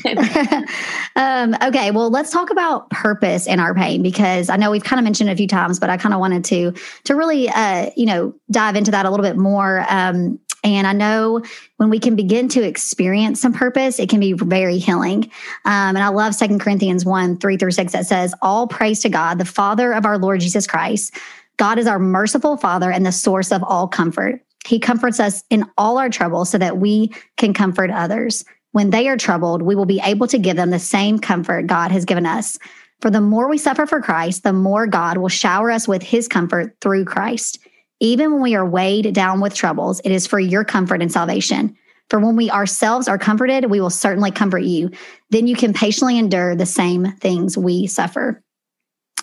um, 1.16 1.57
okay. 1.62 1.90
Well, 1.90 2.11
let's 2.11 2.30
talk 2.30 2.50
about 2.50 2.88
purpose 2.90 3.46
in 3.46 3.61
our 3.61 3.74
pain 3.74 4.02
because 4.02 4.48
I 4.48 4.57
know 4.57 4.70
we've 4.70 4.84
kind 4.84 5.00
of 5.00 5.05
mentioned 5.05 5.30
it 5.30 5.32
a 5.32 5.36
few 5.36 5.48
times, 5.48 5.80
but 5.80 5.90
I 5.90 5.96
kind 5.96 6.14
of 6.14 6.20
wanted 6.20 6.44
to, 6.44 6.72
to 7.05 7.14
really, 7.14 7.48
uh, 7.48 7.90
you 7.96 8.07
know, 8.07 8.34
dive 8.50 8.76
into 8.76 8.90
that 8.92 9.05
a 9.05 9.11
little 9.11 9.24
bit 9.24 9.36
more. 9.36 9.84
Um, 9.88 10.38
and 10.64 10.86
I 10.86 10.94
know 10.94 11.42
when 11.76 11.90
we 11.90 11.98
can 11.98 12.16
begin 12.16 12.48
to 12.48 12.62
experience 12.62 13.40
some 13.40 13.52
purpose, 13.52 13.98
it 13.98 14.08
can 14.08 14.18
be 14.18 14.32
very 14.32 14.78
healing. 14.78 15.24
Um, 15.66 15.94
and 15.94 15.98
I 15.98 16.08
love 16.08 16.34
Second 16.34 16.60
Corinthians 16.60 17.04
1 17.04 17.38
3 17.38 17.56
through 17.58 17.70
6 17.72 17.92
that 17.92 18.06
says, 18.06 18.34
All 18.40 18.66
praise 18.66 19.00
to 19.00 19.10
God, 19.10 19.38
the 19.38 19.44
Father 19.44 19.92
of 19.92 20.06
our 20.06 20.18
Lord 20.18 20.40
Jesus 20.40 20.66
Christ. 20.66 21.14
God 21.58 21.78
is 21.78 21.86
our 21.86 21.98
merciful 21.98 22.56
Father 22.56 22.90
and 22.90 23.04
the 23.04 23.12
source 23.12 23.52
of 23.52 23.62
all 23.62 23.86
comfort. 23.86 24.40
He 24.66 24.80
comforts 24.80 25.20
us 25.20 25.44
in 25.50 25.66
all 25.76 25.98
our 25.98 26.08
trouble 26.08 26.46
so 26.46 26.56
that 26.56 26.78
we 26.78 27.14
can 27.36 27.52
comfort 27.52 27.90
others. 27.90 28.44
When 28.72 28.90
they 28.90 29.08
are 29.08 29.16
troubled, 29.18 29.62
we 29.62 29.76
will 29.76 29.84
be 29.84 30.00
able 30.02 30.26
to 30.28 30.38
give 30.38 30.56
them 30.56 30.70
the 30.70 30.78
same 30.78 31.18
comfort 31.18 31.66
God 31.66 31.92
has 31.92 32.06
given 32.06 32.26
us. 32.26 32.58
For 33.00 33.10
the 33.10 33.20
more 33.20 33.48
we 33.48 33.58
suffer 33.58 33.86
for 33.86 34.00
Christ, 34.00 34.42
the 34.42 34.52
more 34.54 34.86
God 34.86 35.18
will 35.18 35.28
shower 35.28 35.70
us 35.70 35.86
with 35.86 36.02
his 36.02 36.26
comfort 36.26 36.74
through 36.80 37.04
Christ. 37.04 37.58
Even 38.05 38.32
when 38.32 38.42
we 38.42 38.55
are 38.55 38.66
weighed 38.66 39.14
down 39.14 39.40
with 39.40 39.55
troubles, 39.55 40.00
it 40.00 40.12
is 40.12 40.26
for 40.26 40.38
your 40.38 40.62
comfort 40.62 41.00
and 41.00 41.11
salvation. 41.11 41.74
For 42.11 42.20
when 42.20 42.36
we 42.36 42.50
ourselves 42.50 43.09
are 43.09 43.16
comforted, 43.16 43.70
we 43.70 43.80
will 43.80 43.88
certainly 43.88 44.30
comfort 44.30 44.59
you. 44.59 44.90
Then 45.30 45.46
you 45.46 45.57
can 45.57 45.72
patiently 45.72 46.18
endure 46.18 46.55
the 46.55 46.66
same 46.66 47.12
things 47.12 47.57
we 47.57 47.86
suffer. 47.86 48.42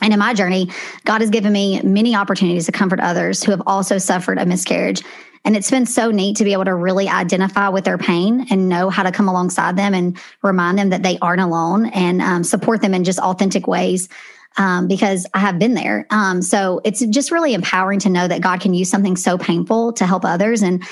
And 0.01 0.13
in 0.13 0.17
my 0.17 0.34
journey, 0.34 0.71
God 1.05 1.21
has 1.21 1.29
given 1.29 1.53
me 1.53 1.79
many 1.84 2.15
opportunities 2.15 2.65
to 2.65 2.71
comfort 2.71 2.99
others 2.99 3.43
who 3.43 3.51
have 3.51 3.61
also 3.67 3.99
suffered 3.99 4.39
a 4.39 4.47
miscarriage. 4.47 5.03
And 5.45 5.55
it's 5.55 5.69
been 5.69 5.86
so 5.86 6.09
neat 6.09 6.38
to 6.38 6.43
be 6.43 6.53
able 6.53 6.65
to 6.65 6.73
really 6.73 7.07
identify 7.07 7.69
with 7.69 7.84
their 7.84 7.99
pain 7.99 8.47
and 8.49 8.67
know 8.67 8.89
how 8.89 9.03
to 9.03 9.11
come 9.11 9.29
alongside 9.29 9.77
them 9.77 9.93
and 9.93 10.17
remind 10.41 10.79
them 10.79 10.89
that 10.89 11.03
they 11.03 11.19
aren't 11.19 11.41
alone 11.41 11.86
and 11.88 12.19
um, 12.19 12.43
support 12.43 12.82
them 12.82 12.95
in 12.95 13.03
just 13.03 13.19
authentic 13.19 13.67
ways 13.67 14.09
um, 14.58 14.88
because 14.88 15.26
I 15.34 15.39
have 15.39 15.60
been 15.60 15.74
there. 15.74 16.06
Um, 16.10 16.41
so 16.41 16.82
it's 16.84 17.06
just 17.08 17.32
really 17.32 17.54
empowering 17.54 17.99
to 17.99 18.10
know 18.10 18.28
that 18.28 18.41
God 18.41 18.62
can 18.62 18.74
use 18.74 18.89
something 18.89 19.16
so 19.16 19.38
painful 19.38 19.93
to 19.93 20.06
help 20.06 20.26
others. 20.26 20.62
And 20.62 20.84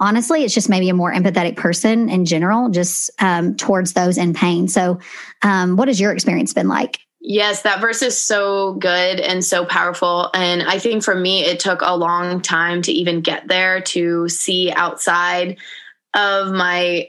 honestly, 0.00 0.44
it's 0.44 0.54
just 0.54 0.68
maybe 0.68 0.88
a 0.88 0.94
more 0.94 1.12
empathetic 1.12 1.56
person 1.56 2.08
in 2.08 2.24
general, 2.24 2.68
just 2.68 3.10
um, 3.20 3.56
towards 3.56 3.92
those 3.92 4.18
in 4.18 4.34
pain. 4.34 4.68
So, 4.68 4.98
um, 5.42 5.76
what 5.76 5.88
has 5.88 6.00
your 6.00 6.12
experience 6.12 6.52
been 6.52 6.68
like? 6.68 7.00
Yes, 7.26 7.62
that 7.62 7.80
verse 7.80 8.02
is 8.02 8.20
so 8.20 8.74
good 8.74 9.18
and 9.18 9.42
so 9.42 9.64
powerful. 9.64 10.28
And 10.34 10.62
I 10.62 10.78
think 10.78 11.02
for 11.02 11.14
me, 11.14 11.42
it 11.42 11.58
took 11.58 11.80
a 11.80 11.96
long 11.96 12.42
time 12.42 12.82
to 12.82 12.92
even 12.92 13.22
get 13.22 13.48
there 13.48 13.80
to 13.80 14.28
see 14.28 14.70
outside 14.70 15.56
of 16.12 16.52
my 16.52 17.08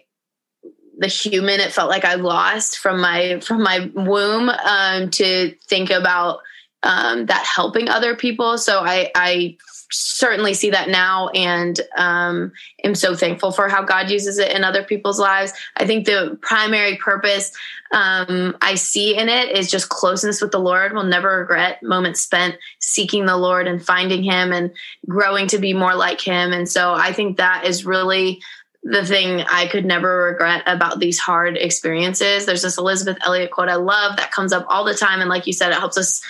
the 0.98 1.08
human 1.08 1.60
it 1.60 1.72
felt 1.72 1.90
like 1.90 2.06
I 2.06 2.16
lost 2.16 2.78
from 2.78 3.02
my 3.02 3.40
from 3.40 3.64
my 3.64 3.92
womb 3.94 4.50
um, 4.50 5.10
to 5.12 5.56
think 5.68 5.90
about 5.90 6.40
um, 6.84 7.26
that 7.26 7.44
helping 7.46 7.90
other 7.90 8.16
people. 8.16 8.58
So 8.58 8.80
I, 8.80 9.12
I 9.16 9.58
certainly 9.92 10.54
see 10.54 10.70
that 10.72 10.90
now 10.90 11.30
and 11.30 11.80
um, 11.98 12.52
am 12.84 12.96
so 12.96 13.16
thankful 13.16 13.52
for 13.52 13.70
how 13.70 13.84
God 13.84 14.10
uses 14.10 14.38
it 14.38 14.52
in 14.52 14.64
other 14.64 14.84
people's 14.84 15.20
lives. 15.20 15.54
I 15.78 15.86
think 15.86 16.06
the 16.06 16.38
primary 16.42 16.98
purpose 16.98 17.52
um, 17.92 18.58
I 18.62 18.76
see 18.76 19.18
in 19.18 19.30
it 19.30 19.58
is 19.58 19.70
just 19.70 19.90
closeness 19.90 20.42
with 20.42 20.52
the 20.52 20.60
Lord. 20.60 20.94
We'll 20.94 21.04
never 21.04 21.40
regret 21.40 21.82
moments 21.82 22.22
spent 22.22 22.56
seeking 22.80 23.26
the 23.26 23.38
Lord 23.38 23.68
and 23.68 23.84
finding 23.84 24.24
Him 24.24 24.52
and 24.52 24.72
growing 25.08 25.48
to 25.48 25.60
be 25.60 25.74
more 25.74 25.96
like 25.96 26.20
Him. 26.20 26.52
And 26.52 26.68
so 26.68 26.94
I 26.94 27.14
think 27.14 27.38
that 27.38 27.66
is 27.66 27.86
really 27.86 28.42
the 28.86 29.04
thing 29.04 29.42
I 29.42 29.66
could 29.66 29.84
never 29.84 30.26
regret 30.26 30.62
about 30.68 31.00
these 31.00 31.18
hard 31.18 31.58
experiences. 31.58 32.46
There's 32.46 32.62
this 32.62 32.78
Elisabeth 32.78 33.18
Elliot 33.26 33.50
quote 33.50 33.68
I 33.68 33.76
love 33.76 34.18
that 34.18 34.32
comes 34.32 34.54
up 34.54 34.64
all 34.70 34.86
the 34.86 34.94
time. 34.94 35.22
And 35.22 35.30
like 35.30 35.48
you 35.48 35.54
said, 35.54 35.72
it 35.72 35.80
helps 35.80 35.98
us, 35.98 36.22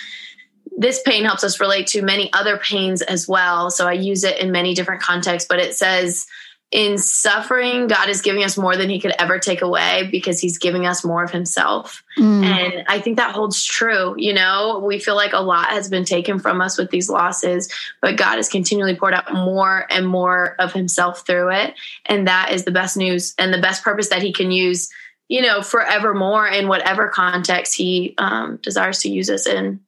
this 0.78 1.02
pain 1.02 1.26
helps 1.26 1.44
us 1.44 1.60
relate 1.60 1.86
to 1.88 2.00
many 2.00 2.32
other 2.32 2.56
pains 2.56 3.02
as 3.02 3.28
well. 3.28 3.70
So 3.70 3.86
I 3.86 3.92
use 3.92 4.24
it 4.24 4.38
in 4.38 4.52
many 4.52 4.74
different 4.74 5.02
contexts, 5.02 5.46
but 5.46 5.58
it 5.58 5.74
says, 5.74 6.26
in 6.72 6.98
suffering, 6.98 7.86
God 7.86 8.08
is 8.08 8.20
giving 8.20 8.42
us 8.42 8.58
more 8.58 8.76
than 8.76 8.90
He 8.90 9.00
could 9.00 9.14
ever 9.18 9.38
take 9.38 9.62
away 9.62 10.08
because 10.10 10.40
He's 10.40 10.58
giving 10.58 10.84
us 10.84 11.04
more 11.04 11.22
of 11.22 11.30
Himself. 11.30 12.02
Mm. 12.18 12.44
And 12.44 12.84
I 12.88 13.00
think 13.00 13.16
that 13.16 13.34
holds 13.34 13.64
true. 13.64 14.14
You 14.18 14.34
know, 14.34 14.82
we 14.84 14.98
feel 14.98 15.14
like 15.14 15.32
a 15.32 15.40
lot 15.40 15.68
has 15.68 15.88
been 15.88 16.04
taken 16.04 16.40
from 16.40 16.60
us 16.60 16.76
with 16.76 16.90
these 16.90 17.08
losses, 17.08 17.72
but 18.02 18.16
God 18.16 18.36
has 18.36 18.48
continually 18.48 18.96
poured 18.96 19.14
out 19.14 19.32
more 19.32 19.86
and 19.90 20.08
more 20.08 20.56
of 20.58 20.72
Himself 20.72 21.24
through 21.24 21.52
it. 21.52 21.74
And 22.06 22.26
that 22.26 22.50
is 22.52 22.64
the 22.64 22.72
best 22.72 22.96
news 22.96 23.34
and 23.38 23.54
the 23.54 23.60
best 23.60 23.84
purpose 23.84 24.08
that 24.08 24.22
He 24.22 24.32
can 24.32 24.50
use, 24.50 24.90
you 25.28 25.42
know, 25.42 25.62
forevermore 25.62 26.48
in 26.48 26.66
whatever 26.66 27.08
context 27.08 27.76
He 27.76 28.14
um, 28.18 28.58
desires 28.60 28.98
to 29.00 29.08
use 29.08 29.30
us 29.30 29.46
in. 29.46 29.80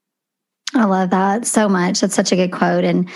I 0.74 0.84
love 0.84 1.10
that 1.10 1.46
so 1.46 1.68
much. 1.68 2.00
That's 2.00 2.14
such 2.14 2.32
a 2.32 2.36
good 2.36 2.52
quote. 2.52 2.84
And 2.84 3.08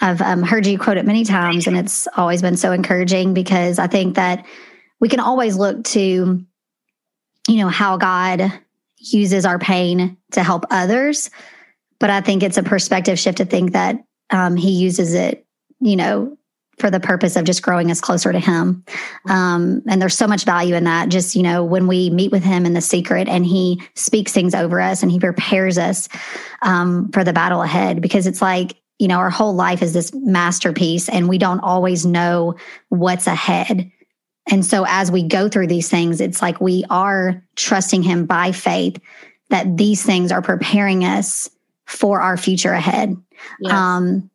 I've 0.00 0.22
um, 0.22 0.42
heard 0.42 0.66
you 0.66 0.78
quote 0.78 0.96
it 0.96 1.04
many 1.04 1.24
times, 1.24 1.66
and 1.66 1.76
it's 1.76 2.06
always 2.16 2.40
been 2.40 2.56
so 2.56 2.72
encouraging 2.72 3.34
because 3.34 3.78
I 3.78 3.86
think 3.86 4.14
that 4.16 4.46
we 5.00 5.08
can 5.08 5.20
always 5.20 5.56
look 5.56 5.82
to, 5.84 6.44
you 7.48 7.56
know, 7.56 7.68
how 7.68 7.96
God 7.96 8.52
uses 8.98 9.44
our 9.44 9.58
pain 9.58 10.16
to 10.32 10.42
help 10.42 10.64
others. 10.70 11.30
But 11.98 12.10
I 12.10 12.20
think 12.20 12.42
it's 12.42 12.58
a 12.58 12.62
perspective 12.62 13.18
shift 13.18 13.38
to 13.38 13.44
think 13.44 13.72
that 13.72 14.04
um, 14.30 14.56
He 14.56 14.70
uses 14.70 15.14
it, 15.14 15.44
you 15.80 15.96
know, 15.96 16.38
for 16.80 16.90
the 16.90 16.98
purpose 16.98 17.36
of 17.36 17.44
just 17.44 17.62
growing 17.62 17.90
us 17.90 18.00
closer 18.00 18.32
to 18.32 18.40
him. 18.40 18.84
Um, 19.28 19.82
and 19.88 20.00
there's 20.00 20.16
so 20.16 20.26
much 20.26 20.44
value 20.44 20.74
in 20.74 20.84
that. 20.84 21.10
Just, 21.10 21.36
you 21.36 21.42
know, 21.42 21.62
when 21.62 21.86
we 21.86 22.10
meet 22.10 22.32
with 22.32 22.42
him 22.42 22.66
in 22.66 22.72
the 22.72 22.80
secret 22.80 23.28
and 23.28 23.44
he 23.46 23.82
speaks 23.94 24.32
things 24.32 24.54
over 24.54 24.80
us 24.80 25.02
and 25.02 25.12
he 25.12 25.20
prepares 25.20 25.78
us 25.78 26.08
um, 26.62 27.10
for 27.12 27.22
the 27.22 27.32
battle 27.32 27.62
ahead, 27.62 28.00
because 28.00 28.26
it's 28.26 28.42
like, 28.42 28.76
you 28.98 29.08
know, 29.08 29.18
our 29.18 29.30
whole 29.30 29.54
life 29.54 29.82
is 29.82 29.92
this 29.92 30.12
masterpiece 30.14 31.08
and 31.08 31.28
we 31.28 31.38
don't 31.38 31.60
always 31.60 32.04
know 32.04 32.54
what's 32.88 33.26
ahead. 33.26 33.90
And 34.50 34.64
so 34.66 34.84
as 34.88 35.12
we 35.12 35.22
go 35.22 35.48
through 35.48 35.68
these 35.68 35.88
things, 35.88 36.20
it's 36.20 36.42
like 36.42 36.60
we 36.60 36.84
are 36.90 37.44
trusting 37.56 38.02
him 38.02 38.26
by 38.26 38.52
faith 38.52 39.00
that 39.50 39.76
these 39.76 40.02
things 40.02 40.32
are 40.32 40.42
preparing 40.42 41.04
us 41.04 41.48
for 41.86 42.20
our 42.20 42.36
future 42.36 42.72
ahead. 42.72 43.16
Yes. 43.60 43.72
Um, 43.72 44.30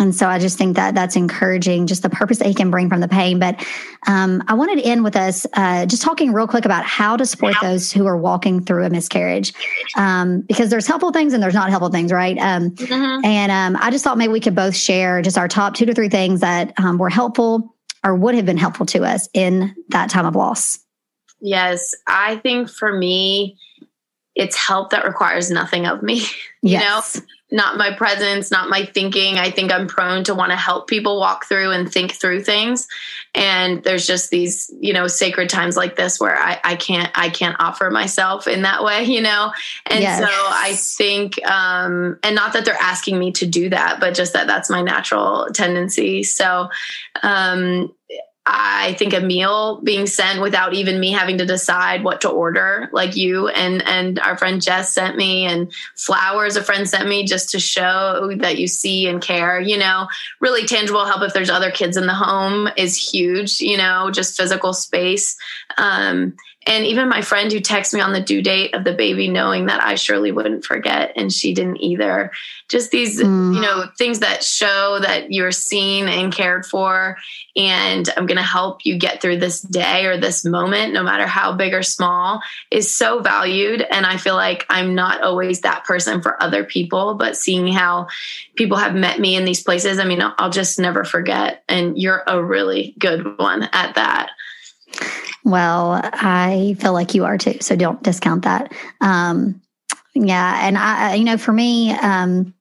and 0.00 0.14
so 0.14 0.26
I 0.26 0.38
just 0.38 0.56
think 0.56 0.76
that 0.76 0.94
that's 0.94 1.14
encouraging, 1.14 1.86
just 1.86 2.02
the 2.02 2.08
purpose 2.08 2.38
that 2.38 2.48
he 2.48 2.54
can 2.54 2.70
bring 2.70 2.88
from 2.88 3.00
the 3.00 3.08
pain. 3.08 3.38
But 3.38 3.64
um, 4.06 4.42
I 4.48 4.54
wanted 4.54 4.78
to 4.78 4.82
end 4.82 5.04
with 5.04 5.14
us 5.14 5.46
uh, 5.52 5.84
just 5.84 6.02
talking 6.02 6.32
real 6.32 6.48
quick 6.48 6.64
about 6.64 6.84
how 6.84 7.18
to 7.18 7.26
support 7.26 7.54
those 7.60 7.92
who 7.92 8.06
are 8.06 8.16
walking 8.16 8.64
through 8.64 8.84
a 8.86 8.90
miscarriage, 8.90 9.52
um, 9.96 10.40
because 10.40 10.70
there's 10.70 10.86
helpful 10.86 11.12
things 11.12 11.34
and 11.34 11.42
there's 11.42 11.54
not 11.54 11.68
helpful 11.68 11.90
things, 11.90 12.10
right? 12.10 12.38
Um, 12.38 12.70
mm-hmm. 12.70 13.24
And 13.24 13.52
um, 13.52 13.80
I 13.80 13.90
just 13.90 14.02
thought 14.02 14.16
maybe 14.16 14.32
we 14.32 14.40
could 14.40 14.54
both 14.54 14.74
share 14.74 15.20
just 15.20 15.36
our 15.36 15.48
top 15.48 15.74
two 15.74 15.84
to 15.84 15.92
three 15.92 16.08
things 16.08 16.40
that 16.40 16.72
um, 16.78 16.96
were 16.96 17.10
helpful 17.10 17.76
or 18.02 18.16
would 18.16 18.34
have 18.34 18.46
been 18.46 18.56
helpful 18.56 18.86
to 18.86 19.04
us 19.04 19.28
in 19.34 19.74
that 19.90 20.08
time 20.08 20.24
of 20.24 20.34
loss. 20.34 20.78
Yes, 21.42 21.94
I 22.06 22.36
think 22.36 22.70
for 22.70 22.96
me, 22.96 23.58
it's 24.34 24.56
help 24.56 24.90
that 24.90 25.04
requires 25.04 25.50
nothing 25.50 25.86
of 25.86 26.02
me. 26.02 26.22
You 26.62 26.72
yes. 26.72 27.16
know, 27.16 27.22
not 27.50 27.76
my 27.76 27.92
presence, 27.92 28.50
not 28.50 28.68
my 28.68 28.84
thinking. 28.84 29.36
I 29.38 29.50
think 29.50 29.72
I'm 29.72 29.86
prone 29.86 30.24
to 30.24 30.34
want 30.34 30.50
to 30.50 30.56
help 30.56 30.88
people 30.88 31.18
walk 31.18 31.46
through 31.46 31.72
and 31.72 31.90
think 31.90 32.12
through 32.12 32.42
things. 32.42 32.86
And 33.34 33.82
there's 33.82 34.06
just 34.06 34.30
these, 34.30 34.72
you 34.80 34.92
know, 34.92 35.06
sacred 35.06 35.48
times 35.48 35.76
like 35.76 35.96
this 35.96 36.20
where 36.20 36.36
I, 36.36 36.60
I 36.62 36.76
can't 36.76 37.10
I 37.14 37.30
can't 37.30 37.56
offer 37.58 37.90
myself 37.90 38.46
in 38.46 38.62
that 38.62 38.84
way, 38.84 39.04
you 39.04 39.20
know? 39.20 39.52
And 39.86 40.00
yes. 40.00 40.20
so 40.20 40.28
I 40.28 40.74
think 40.74 41.44
um 41.44 42.18
and 42.22 42.34
not 42.34 42.52
that 42.52 42.64
they're 42.64 42.74
asking 42.74 43.18
me 43.18 43.32
to 43.32 43.46
do 43.46 43.70
that, 43.70 43.98
but 44.00 44.14
just 44.14 44.32
that 44.34 44.46
that's 44.46 44.70
my 44.70 44.82
natural 44.82 45.48
tendency. 45.52 46.22
So 46.22 46.70
um 47.22 47.92
I 48.52 48.94
think 48.94 49.14
a 49.14 49.20
meal 49.20 49.80
being 49.82 50.06
sent 50.06 50.40
without 50.40 50.74
even 50.74 50.98
me 50.98 51.12
having 51.12 51.38
to 51.38 51.46
decide 51.46 52.02
what 52.02 52.22
to 52.22 52.28
order, 52.28 52.88
like 52.92 53.14
you 53.14 53.48
and 53.48 53.80
and 53.86 54.18
our 54.18 54.36
friend 54.36 54.60
Jess 54.60 54.92
sent 54.92 55.16
me, 55.16 55.44
and 55.44 55.72
flowers 55.94 56.56
a 56.56 56.62
friend 56.62 56.88
sent 56.88 57.08
me 57.08 57.24
just 57.24 57.50
to 57.50 57.60
show 57.60 58.32
that 58.38 58.58
you 58.58 58.66
see 58.66 59.06
and 59.06 59.22
care. 59.22 59.60
You 59.60 59.78
know, 59.78 60.08
really 60.40 60.66
tangible 60.66 61.04
help 61.04 61.22
if 61.22 61.32
there's 61.32 61.50
other 61.50 61.70
kids 61.70 61.96
in 61.96 62.06
the 62.06 62.14
home 62.14 62.68
is 62.76 62.96
huge. 62.96 63.60
You 63.60 63.76
know, 63.76 64.10
just 64.10 64.36
physical 64.36 64.72
space. 64.72 65.36
Um, 65.78 66.34
and 66.66 66.84
even 66.84 67.08
my 67.08 67.22
friend 67.22 67.50
who 67.50 67.58
texted 67.58 67.94
me 67.94 68.00
on 68.02 68.12
the 68.12 68.20
due 68.20 68.42
date 68.42 68.74
of 68.74 68.84
the 68.84 68.92
baby, 68.92 69.28
knowing 69.28 69.66
that 69.66 69.82
I 69.82 69.94
surely 69.94 70.30
wouldn't 70.30 70.62
forget, 70.64 71.12
and 71.16 71.32
she 71.32 71.54
didn't 71.54 71.78
either. 71.78 72.32
Just 72.68 72.90
these, 72.90 73.18
mm. 73.18 73.54
you 73.54 73.62
know, 73.62 73.84
things 73.96 74.18
that 74.18 74.44
show 74.44 74.98
that 75.00 75.32
you're 75.32 75.52
seen 75.52 76.06
and 76.06 76.32
cared 76.32 76.66
for. 76.66 77.16
And 77.56 78.08
I'm 78.14 78.26
going 78.26 78.36
to 78.36 78.42
help 78.42 78.84
you 78.84 78.98
get 78.98 79.22
through 79.22 79.38
this 79.38 79.62
day 79.62 80.04
or 80.04 80.20
this 80.20 80.44
moment, 80.44 80.92
no 80.92 81.02
matter 81.02 81.26
how 81.26 81.54
big 81.54 81.72
or 81.72 81.82
small, 81.82 82.42
is 82.70 82.94
so 82.94 83.20
valued. 83.20 83.80
And 83.90 84.04
I 84.04 84.18
feel 84.18 84.36
like 84.36 84.66
I'm 84.68 84.94
not 84.94 85.22
always 85.22 85.62
that 85.62 85.84
person 85.84 86.20
for 86.20 86.40
other 86.42 86.62
people, 86.62 87.14
but 87.14 87.38
seeing 87.38 87.68
how 87.68 88.08
people 88.54 88.76
have 88.76 88.94
met 88.94 89.18
me 89.18 89.34
in 89.34 89.46
these 89.46 89.62
places, 89.62 89.98
I 89.98 90.04
mean, 90.04 90.22
I'll 90.22 90.50
just 90.50 90.78
never 90.78 91.04
forget. 91.04 91.64
And 91.70 91.98
you're 91.98 92.22
a 92.26 92.44
really 92.44 92.94
good 92.98 93.38
one 93.38 93.62
at 93.72 93.94
that. 93.94 94.30
Well, 95.44 96.00
I 96.02 96.76
feel 96.80 96.92
like 96.92 97.14
you 97.14 97.24
are 97.24 97.38
too. 97.38 97.58
So 97.60 97.76
don't 97.76 98.02
discount 98.02 98.44
that. 98.44 98.72
Um, 99.00 99.60
yeah. 100.14 100.66
And 100.66 100.76
I, 100.76 101.14
you 101.14 101.24
know, 101.24 101.38
for 101.38 101.52
me, 101.52 101.92
um, 101.92 102.54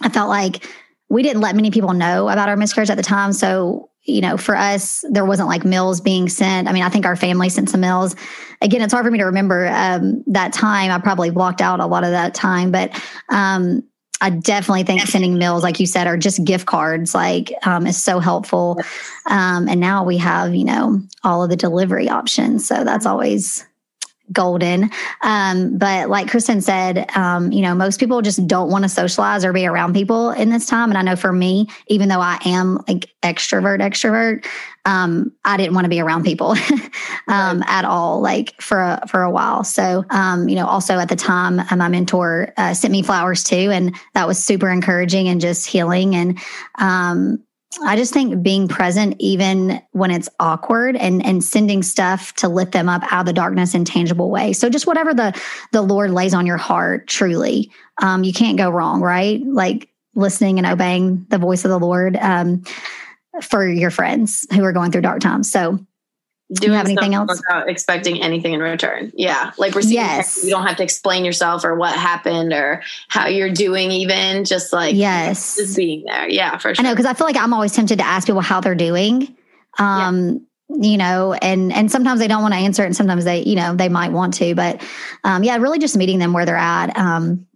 I 0.00 0.08
felt 0.08 0.28
like 0.28 0.68
we 1.08 1.22
didn't 1.22 1.42
let 1.42 1.56
many 1.56 1.70
people 1.70 1.92
know 1.92 2.28
about 2.28 2.48
our 2.48 2.56
miscarriage 2.56 2.90
at 2.90 2.96
the 2.96 3.02
time. 3.02 3.32
So, 3.32 3.90
you 4.04 4.20
know, 4.20 4.36
for 4.36 4.56
us, 4.56 5.04
there 5.10 5.24
wasn't 5.24 5.48
like 5.48 5.64
meals 5.64 6.00
being 6.00 6.28
sent. 6.28 6.68
I 6.68 6.72
mean, 6.72 6.82
I 6.82 6.88
think 6.88 7.06
our 7.06 7.16
family 7.16 7.48
sent 7.48 7.70
some 7.70 7.82
meals. 7.82 8.16
Again, 8.60 8.82
it's 8.82 8.92
hard 8.92 9.04
for 9.04 9.10
me 9.10 9.18
to 9.18 9.26
remember 9.26 9.68
um, 9.68 10.24
that 10.26 10.52
time. 10.52 10.90
I 10.90 10.98
probably 10.98 11.30
blocked 11.30 11.60
out 11.60 11.80
a 11.80 11.86
lot 11.86 12.02
of 12.02 12.10
that 12.10 12.34
time, 12.34 12.72
but 12.72 12.90
um, 13.28 13.84
I 14.22 14.30
definitely 14.30 14.84
think 14.84 15.02
sending 15.02 15.36
meals, 15.36 15.64
like 15.64 15.80
you 15.80 15.86
said, 15.86 16.06
or 16.06 16.16
just 16.16 16.44
gift 16.44 16.64
cards, 16.66 17.14
like 17.14 17.52
um, 17.66 17.86
is 17.86 18.00
so 18.00 18.20
helpful. 18.20 18.80
Um, 19.26 19.68
and 19.68 19.80
now 19.80 20.04
we 20.04 20.16
have, 20.18 20.54
you 20.54 20.64
know, 20.64 21.02
all 21.24 21.42
of 21.42 21.50
the 21.50 21.56
delivery 21.56 22.08
options. 22.08 22.66
So 22.66 22.84
that's 22.84 23.04
always 23.04 23.66
golden. 24.32 24.90
Um, 25.22 25.76
but 25.76 26.08
like 26.08 26.30
Kristen 26.30 26.60
said, 26.60 27.10
um, 27.16 27.52
you 27.52 27.60
know, 27.62 27.74
most 27.74 27.98
people 27.98 28.22
just 28.22 28.46
don't 28.46 28.70
want 28.70 28.84
to 28.84 28.88
socialize 28.88 29.44
or 29.44 29.52
be 29.52 29.66
around 29.66 29.92
people 29.92 30.30
in 30.30 30.50
this 30.50 30.66
time. 30.66 30.90
And 30.90 30.96
I 30.96 31.02
know 31.02 31.16
for 31.16 31.32
me, 31.32 31.66
even 31.88 32.08
though 32.08 32.20
I 32.20 32.38
am 32.44 32.76
like 32.88 33.12
extrovert, 33.22 33.80
extrovert, 33.80 34.46
um, 34.84 35.32
I 35.44 35.56
didn't 35.56 35.74
want 35.74 35.84
to 35.84 35.88
be 35.88 36.00
around 36.00 36.24
people 36.24 36.50
um, 37.28 37.60
right. 37.60 37.68
at 37.68 37.84
all, 37.84 38.20
like 38.20 38.60
for 38.60 38.80
a, 38.80 39.06
for 39.08 39.22
a 39.22 39.30
while. 39.30 39.62
So, 39.64 40.04
um, 40.10 40.48
you 40.48 40.56
know, 40.56 40.66
also 40.66 40.98
at 40.98 41.08
the 41.08 41.16
time, 41.16 41.60
uh, 41.60 41.76
my 41.76 41.88
mentor 41.88 42.52
uh, 42.56 42.74
sent 42.74 42.90
me 42.90 43.02
flowers 43.02 43.44
too, 43.44 43.70
and 43.70 43.94
that 44.14 44.26
was 44.26 44.42
super 44.42 44.68
encouraging 44.68 45.28
and 45.28 45.40
just 45.40 45.66
healing. 45.68 46.16
And 46.16 46.38
um, 46.78 47.42
I 47.84 47.96
just 47.96 48.12
think 48.12 48.42
being 48.42 48.66
present, 48.68 49.14
even 49.18 49.80
when 49.92 50.10
it's 50.10 50.28
awkward, 50.40 50.96
and 50.96 51.24
and 51.24 51.42
sending 51.42 51.82
stuff 51.82 52.34
to 52.34 52.48
lift 52.48 52.72
them 52.72 52.88
up 52.88 53.02
out 53.10 53.20
of 53.20 53.26
the 53.26 53.32
darkness 53.32 53.74
in 53.74 53.84
tangible 53.84 54.30
way. 54.30 54.52
So 54.52 54.68
just 54.68 54.86
whatever 54.86 55.14
the 55.14 55.40
the 55.72 55.82
Lord 55.82 56.10
lays 56.10 56.34
on 56.34 56.44
your 56.44 56.58
heart, 56.58 57.06
truly, 57.06 57.70
um, 57.98 58.24
you 58.24 58.32
can't 58.32 58.58
go 58.58 58.68
wrong, 58.68 59.00
right? 59.00 59.40
Like 59.46 59.88
listening 60.14 60.58
and 60.58 60.66
obeying 60.66 61.24
the 61.30 61.38
voice 61.38 61.64
of 61.64 61.70
the 61.70 61.78
Lord 61.78 62.16
um, 62.20 62.62
for 63.40 63.66
your 63.66 63.90
friends 63.90 64.46
who 64.52 64.62
are 64.64 64.72
going 64.72 64.92
through 64.92 65.02
dark 65.02 65.20
times. 65.20 65.50
So 65.50 65.78
do 66.52 66.66
you 66.66 66.72
have 66.72 66.86
anything 66.86 67.14
else 67.14 67.28
without 67.28 67.68
expecting 67.68 68.20
anything 68.20 68.52
in 68.52 68.60
return 68.60 69.12
yeah 69.14 69.52
like 69.58 69.74
receiving 69.74 69.96
yes. 69.96 70.44
you 70.44 70.50
don't 70.50 70.66
have 70.66 70.76
to 70.76 70.82
explain 70.82 71.24
yourself 71.24 71.64
or 71.64 71.74
what 71.74 71.94
happened 71.94 72.52
or 72.52 72.82
how 73.08 73.26
you're 73.26 73.50
doing 73.50 73.90
even 73.90 74.44
just 74.44 74.72
like 74.72 74.94
yes 74.94 75.56
just 75.56 75.76
being 75.76 76.04
there 76.04 76.28
yeah 76.28 76.58
for 76.58 76.74
sure 76.74 76.84
i 76.84 76.88
know 76.88 76.92
because 76.92 77.06
i 77.06 77.14
feel 77.14 77.26
like 77.26 77.36
i'm 77.36 77.54
always 77.54 77.72
tempted 77.72 77.98
to 77.98 78.04
ask 78.04 78.26
people 78.26 78.40
how 78.40 78.60
they're 78.60 78.74
doing 78.74 79.34
um 79.78 80.46
yeah. 80.68 80.90
you 80.90 80.96
know 80.96 81.32
and 81.34 81.72
and 81.72 81.90
sometimes 81.90 82.20
they 82.20 82.28
don't 82.28 82.42
want 82.42 82.52
to 82.52 82.60
answer 82.60 82.82
it 82.82 82.86
and 82.86 82.96
sometimes 82.96 83.24
they 83.24 83.42
you 83.42 83.54
know 83.54 83.74
they 83.74 83.88
might 83.88 84.12
want 84.12 84.34
to 84.34 84.54
but 84.54 84.82
um 85.24 85.42
yeah 85.42 85.56
really 85.56 85.78
just 85.78 85.96
meeting 85.96 86.18
them 86.18 86.32
where 86.32 86.44
they're 86.44 86.56
at 86.56 86.96
um 86.98 87.46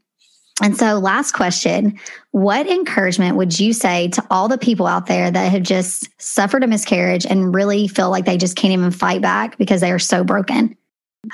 and 0.62 0.76
so, 0.76 0.98
last 0.98 1.32
question 1.32 1.98
What 2.30 2.66
encouragement 2.66 3.36
would 3.36 3.58
you 3.60 3.72
say 3.72 4.08
to 4.08 4.24
all 4.30 4.48
the 4.48 4.58
people 4.58 4.86
out 4.86 5.06
there 5.06 5.30
that 5.30 5.52
have 5.52 5.62
just 5.62 6.08
suffered 6.20 6.64
a 6.64 6.66
miscarriage 6.66 7.26
and 7.26 7.54
really 7.54 7.88
feel 7.88 8.10
like 8.10 8.24
they 8.24 8.38
just 8.38 8.56
can't 8.56 8.72
even 8.72 8.90
fight 8.90 9.20
back 9.20 9.58
because 9.58 9.80
they 9.80 9.92
are 9.92 9.98
so 9.98 10.24
broken? 10.24 10.76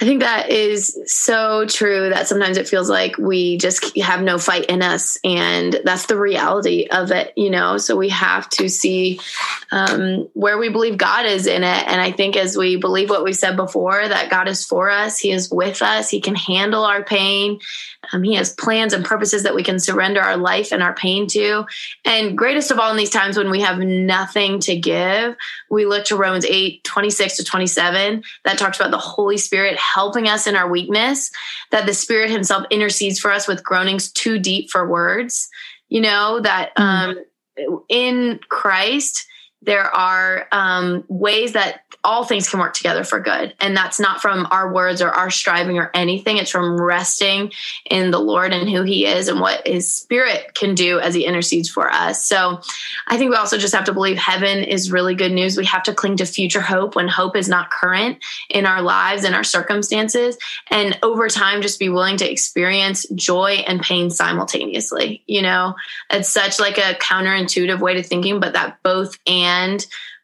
I 0.00 0.04
think 0.04 0.20
that 0.20 0.48
is 0.48 0.98
so 1.06 1.66
true 1.66 2.08
that 2.08 2.26
sometimes 2.26 2.56
it 2.56 2.68
feels 2.68 2.88
like 2.88 3.18
we 3.18 3.58
just 3.58 3.96
have 3.98 4.22
no 4.22 4.38
fight 4.38 4.66
in 4.66 4.80
us. 4.80 5.18
And 5.22 5.80
that's 5.84 6.06
the 6.06 6.18
reality 6.18 6.86
of 6.90 7.10
it, 7.10 7.32
you 7.36 7.50
know? 7.50 7.76
So 7.76 7.96
we 7.96 8.08
have 8.08 8.48
to 8.50 8.68
see 8.68 9.20
um, 9.70 10.28
where 10.32 10.56
we 10.56 10.70
believe 10.70 10.96
God 10.96 11.26
is 11.26 11.46
in 11.46 11.62
it. 11.62 11.88
And 11.88 12.00
I 12.00 12.10
think 12.10 12.36
as 12.36 12.56
we 12.56 12.76
believe 12.76 13.10
what 13.10 13.24
we 13.24 13.34
said 13.34 13.56
before, 13.56 14.08
that 14.08 14.30
God 14.30 14.48
is 14.48 14.64
for 14.64 14.88
us, 14.88 15.18
He 15.18 15.30
is 15.30 15.50
with 15.50 15.82
us, 15.82 16.08
He 16.08 16.20
can 16.20 16.36
handle 16.36 16.84
our 16.84 17.04
pain. 17.04 17.60
Um, 18.12 18.22
he 18.22 18.34
has 18.34 18.52
plans 18.52 18.92
and 18.92 19.04
purposes 19.04 19.44
that 19.44 19.54
we 19.54 19.62
can 19.62 19.78
surrender 19.78 20.20
our 20.20 20.36
life 20.36 20.72
and 20.72 20.82
our 20.82 20.94
pain 20.94 21.26
to. 21.28 21.66
And 22.04 22.36
greatest 22.36 22.70
of 22.70 22.78
all, 22.78 22.90
in 22.90 22.96
these 22.96 23.10
times 23.10 23.36
when 23.36 23.50
we 23.50 23.60
have 23.60 23.78
nothing 23.78 24.58
to 24.60 24.76
give, 24.76 25.36
we 25.70 25.86
look 25.86 26.06
to 26.06 26.16
Romans 26.16 26.44
8 26.44 26.82
26 26.82 27.36
to 27.36 27.44
27 27.44 28.24
that 28.44 28.58
talks 28.58 28.78
about 28.78 28.90
the 28.90 28.98
Holy 28.98 29.36
Spirit 29.36 29.78
helping 29.82 30.28
us 30.28 30.46
in 30.46 30.54
our 30.56 30.68
weakness, 30.68 31.30
that 31.70 31.86
the 31.86 31.94
Spirit 31.94 32.30
Himself 32.30 32.64
intercedes 32.70 33.18
for 33.18 33.30
us 33.30 33.46
with 33.46 33.64
groanings 33.64 34.10
too 34.10 34.38
deep 34.38 34.70
for 34.70 34.88
words. 34.88 35.48
You 35.88 36.00
know, 36.00 36.40
that 36.40 36.74
mm. 36.76 36.82
um, 36.82 37.24
in 37.88 38.40
Christ, 38.48 39.26
there 39.62 39.84
are 39.84 40.48
um, 40.50 41.04
ways 41.08 41.52
that 41.52 41.82
all 42.04 42.24
things 42.24 42.48
can 42.48 42.58
work 42.58 42.74
together 42.74 43.04
for 43.04 43.20
good. 43.20 43.54
And 43.60 43.76
that's 43.76 44.00
not 44.00 44.20
from 44.20 44.48
our 44.50 44.72
words 44.72 45.00
or 45.00 45.10
our 45.10 45.30
striving 45.30 45.78
or 45.78 45.90
anything. 45.94 46.36
It's 46.36 46.50
from 46.50 46.80
resting 46.80 47.52
in 47.88 48.10
the 48.10 48.18
Lord 48.18 48.52
and 48.52 48.68
who 48.68 48.82
He 48.82 49.06
is 49.06 49.28
and 49.28 49.40
what 49.40 49.66
His 49.66 49.92
Spirit 49.92 50.54
can 50.54 50.74
do 50.74 50.98
as 50.98 51.14
He 51.14 51.24
intercedes 51.24 51.68
for 51.68 51.88
us. 51.90 52.26
So 52.26 52.60
I 53.06 53.16
think 53.16 53.30
we 53.30 53.36
also 53.36 53.56
just 53.56 53.74
have 53.74 53.84
to 53.84 53.92
believe 53.92 54.16
heaven 54.16 54.64
is 54.64 54.90
really 54.90 55.14
good 55.14 55.30
news. 55.30 55.56
We 55.56 55.64
have 55.66 55.84
to 55.84 55.94
cling 55.94 56.16
to 56.16 56.26
future 56.26 56.60
hope 56.60 56.96
when 56.96 57.06
hope 57.06 57.36
is 57.36 57.48
not 57.48 57.70
current 57.70 58.18
in 58.50 58.66
our 58.66 58.82
lives 58.82 59.22
and 59.22 59.34
our 59.34 59.44
circumstances. 59.44 60.36
And 60.70 60.98
over 61.04 61.28
time, 61.28 61.62
just 61.62 61.78
be 61.78 61.88
willing 61.88 62.16
to 62.16 62.30
experience 62.30 63.06
joy 63.14 63.62
and 63.68 63.80
pain 63.80 64.10
simultaneously. 64.10 65.22
You 65.26 65.42
know, 65.42 65.76
it's 66.10 66.28
such 66.28 66.58
like 66.58 66.78
a 66.78 66.94
counterintuitive 66.94 67.78
way 67.78 67.94
to 67.94 68.02
thinking, 68.02 68.40
but 68.40 68.54
that 68.54 68.82
both 68.82 69.16
and 69.26 69.51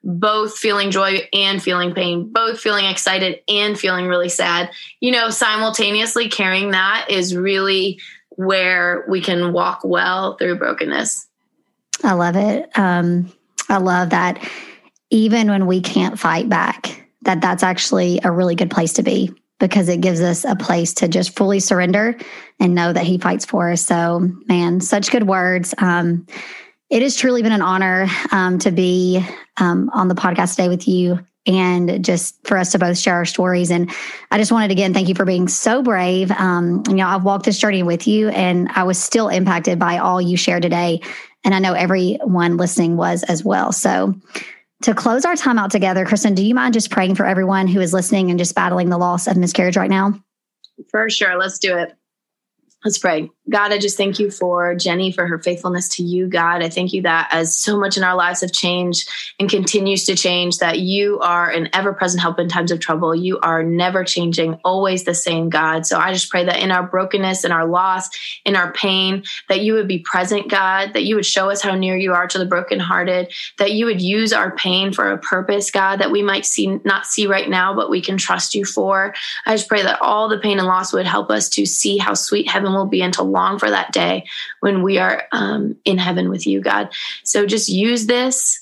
both 0.02 0.56
feeling 0.56 0.90
joy 0.90 1.28
and 1.32 1.62
feeling 1.62 1.94
pain, 1.94 2.32
both 2.32 2.60
feeling 2.60 2.84
excited 2.84 3.40
and 3.48 3.78
feeling 3.78 4.06
really 4.06 4.28
sad. 4.28 4.70
You 5.00 5.12
know, 5.12 5.30
simultaneously 5.30 6.28
carrying 6.28 6.70
that 6.70 7.06
is 7.10 7.36
really 7.36 8.00
where 8.30 9.04
we 9.08 9.20
can 9.20 9.52
walk 9.52 9.80
well 9.82 10.36
through 10.36 10.58
brokenness. 10.58 11.26
I 12.04 12.12
love 12.12 12.36
it. 12.36 12.70
Um, 12.78 13.32
I 13.68 13.78
love 13.78 14.10
that 14.10 14.48
even 15.10 15.48
when 15.48 15.66
we 15.66 15.80
can't 15.80 16.18
fight 16.18 16.48
back, 16.48 17.08
that 17.22 17.40
that's 17.40 17.62
actually 17.62 18.20
a 18.22 18.30
really 18.30 18.54
good 18.54 18.70
place 18.70 18.94
to 18.94 19.02
be 19.02 19.34
because 19.58 19.88
it 19.88 20.00
gives 20.00 20.20
us 20.20 20.44
a 20.44 20.54
place 20.54 20.94
to 20.94 21.08
just 21.08 21.36
fully 21.36 21.58
surrender 21.58 22.16
and 22.60 22.74
know 22.74 22.92
that 22.92 23.04
he 23.04 23.18
fights 23.18 23.44
for 23.44 23.70
us. 23.70 23.84
So, 23.84 24.30
man, 24.46 24.80
such 24.80 25.10
good 25.10 25.26
words. 25.26 25.74
Um, 25.78 26.26
it 26.90 27.02
has 27.02 27.16
truly 27.16 27.42
been 27.42 27.52
an 27.52 27.62
honor 27.62 28.08
um, 28.32 28.58
to 28.60 28.70
be 28.70 29.24
um, 29.58 29.90
on 29.92 30.08
the 30.08 30.14
podcast 30.14 30.56
today 30.56 30.68
with 30.68 30.88
you 30.88 31.20
and 31.46 32.04
just 32.04 32.46
for 32.46 32.58
us 32.58 32.72
to 32.72 32.78
both 32.78 32.98
share 32.98 33.14
our 33.14 33.24
stories. 33.24 33.70
And 33.70 33.90
I 34.30 34.38
just 34.38 34.52
wanted 34.52 34.68
to 34.68 34.72
again 34.72 34.92
thank 34.92 35.08
you 35.08 35.14
for 35.14 35.24
being 35.24 35.48
so 35.48 35.82
brave. 35.82 36.30
Um, 36.32 36.82
you 36.88 36.94
know, 36.94 37.06
I've 37.06 37.24
walked 37.24 37.46
this 37.46 37.58
journey 37.58 37.82
with 37.82 38.06
you, 38.06 38.28
and 38.28 38.68
I 38.74 38.84
was 38.84 38.98
still 38.98 39.28
impacted 39.28 39.78
by 39.78 39.98
all 39.98 40.20
you 40.20 40.36
shared 40.36 40.62
today, 40.62 41.00
and 41.44 41.54
I 41.54 41.58
know 41.58 41.72
everyone 41.72 42.56
listening 42.56 42.96
was 42.96 43.22
as 43.24 43.44
well. 43.44 43.72
So. 43.72 44.14
To 44.82 44.94
close 44.94 45.24
our 45.24 45.34
time 45.34 45.58
out 45.58 45.72
together, 45.72 46.06
Kristen, 46.06 46.36
do 46.36 46.46
you 46.46 46.54
mind 46.54 46.72
just 46.72 46.88
praying 46.88 47.16
for 47.16 47.26
everyone 47.26 47.66
who 47.66 47.80
is 47.80 47.92
listening 47.92 48.30
and 48.30 48.38
just 48.38 48.54
battling 48.54 48.90
the 48.90 48.96
loss 48.96 49.26
of 49.26 49.36
miscarriage 49.36 49.76
right 49.76 49.90
now? 49.90 50.14
For 50.92 51.10
sure. 51.10 51.36
Let's 51.36 51.58
do 51.58 51.76
it. 51.76 51.96
Let's 52.84 52.98
pray. 52.98 53.28
God, 53.50 53.72
I 53.72 53.78
just 53.78 53.96
thank 53.96 54.20
you 54.20 54.30
for 54.30 54.74
Jenny, 54.76 55.10
for 55.10 55.26
her 55.26 55.40
faithfulness 55.40 55.88
to 55.96 56.04
you, 56.04 56.28
God. 56.28 56.62
I 56.62 56.68
thank 56.68 56.92
you 56.92 57.02
that 57.02 57.28
as 57.32 57.58
so 57.58 57.76
much 57.76 57.96
in 57.96 58.04
our 58.04 58.14
lives 58.14 58.42
have 58.42 58.52
changed 58.52 59.08
and 59.40 59.50
continues 59.50 60.04
to 60.04 60.14
change, 60.14 60.58
that 60.58 60.78
you 60.78 61.18
are 61.18 61.50
an 61.50 61.70
ever 61.72 61.92
present 61.92 62.22
help 62.22 62.38
in 62.38 62.48
times 62.48 62.70
of 62.70 62.78
trouble. 62.78 63.16
You 63.16 63.40
are 63.40 63.64
never 63.64 64.04
changing, 64.04 64.60
always 64.64 65.02
the 65.02 65.14
same, 65.14 65.48
God. 65.48 65.86
So 65.86 65.98
I 65.98 66.12
just 66.12 66.30
pray 66.30 66.44
that 66.44 66.60
in 66.60 66.70
our 66.70 66.86
brokenness, 66.86 67.44
in 67.44 67.50
our 67.50 67.66
loss, 67.66 68.10
in 68.44 68.54
our 68.54 68.72
pain, 68.72 69.24
that 69.48 69.60
you 69.60 69.74
would 69.74 69.88
be 69.88 69.98
present, 69.98 70.48
God, 70.48 70.92
that 70.92 71.04
you 71.04 71.16
would 71.16 71.26
show 71.26 71.50
us 71.50 71.60
how 71.60 71.74
near 71.74 71.96
you 71.96 72.12
are 72.12 72.28
to 72.28 72.38
the 72.38 72.46
brokenhearted, 72.46 73.32
that 73.58 73.72
you 73.72 73.86
would 73.86 74.00
use 74.00 74.32
our 74.32 74.54
pain 74.54 74.92
for 74.92 75.10
a 75.10 75.18
purpose, 75.18 75.72
God, 75.72 75.96
that 75.96 76.12
we 76.12 76.22
might 76.22 76.46
see, 76.46 76.78
not 76.84 77.06
see 77.06 77.26
right 77.26 77.48
now, 77.48 77.74
but 77.74 77.90
we 77.90 78.00
can 78.00 78.18
trust 78.18 78.54
you 78.54 78.64
for. 78.64 79.14
I 79.46 79.56
just 79.56 79.68
pray 79.68 79.82
that 79.82 80.00
all 80.00 80.28
the 80.28 80.38
pain 80.38 80.58
and 80.58 80.68
loss 80.68 80.92
would 80.92 81.06
help 81.06 81.30
us 81.30 81.48
to 81.50 81.66
see 81.66 81.98
how 81.98 82.14
sweet 82.14 82.48
heaven 82.48 82.67
will 82.72 82.86
be 82.86 83.02
and 83.02 83.14
to 83.14 83.22
long 83.22 83.58
for 83.58 83.70
that 83.70 83.92
day 83.92 84.26
when 84.60 84.82
we 84.82 84.98
are 84.98 85.24
um, 85.32 85.76
in 85.84 85.98
heaven 85.98 86.28
with 86.28 86.46
you, 86.46 86.60
God. 86.60 86.90
So 87.24 87.46
just 87.46 87.68
use 87.68 88.06
this 88.06 88.60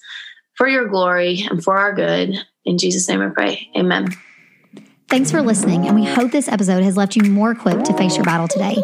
for 0.55 0.69
your 0.69 0.89
glory 0.89 1.47
and 1.49 1.63
for 1.63 1.77
our 1.77 1.93
good. 1.93 2.35
In 2.65 2.79
Jesus' 2.79 3.09
name 3.09 3.21
I 3.21 3.29
pray. 3.29 3.71
Amen. 3.77 4.09
Thanks 5.09 5.31
for 5.31 5.41
listening, 5.41 5.87
and 5.87 5.95
we 5.95 6.05
hope 6.05 6.33
this 6.33 6.49
episode 6.49 6.83
has 6.83 6.97
left 6.97 7.15
you 7.15 7.23
more 7.31 7.53
equipped 7.53 7.85
to 7.85 7.95
face 7.95 8.17
your 8.17 8.25
battle 8.25 8.49
today. 8.49 8.83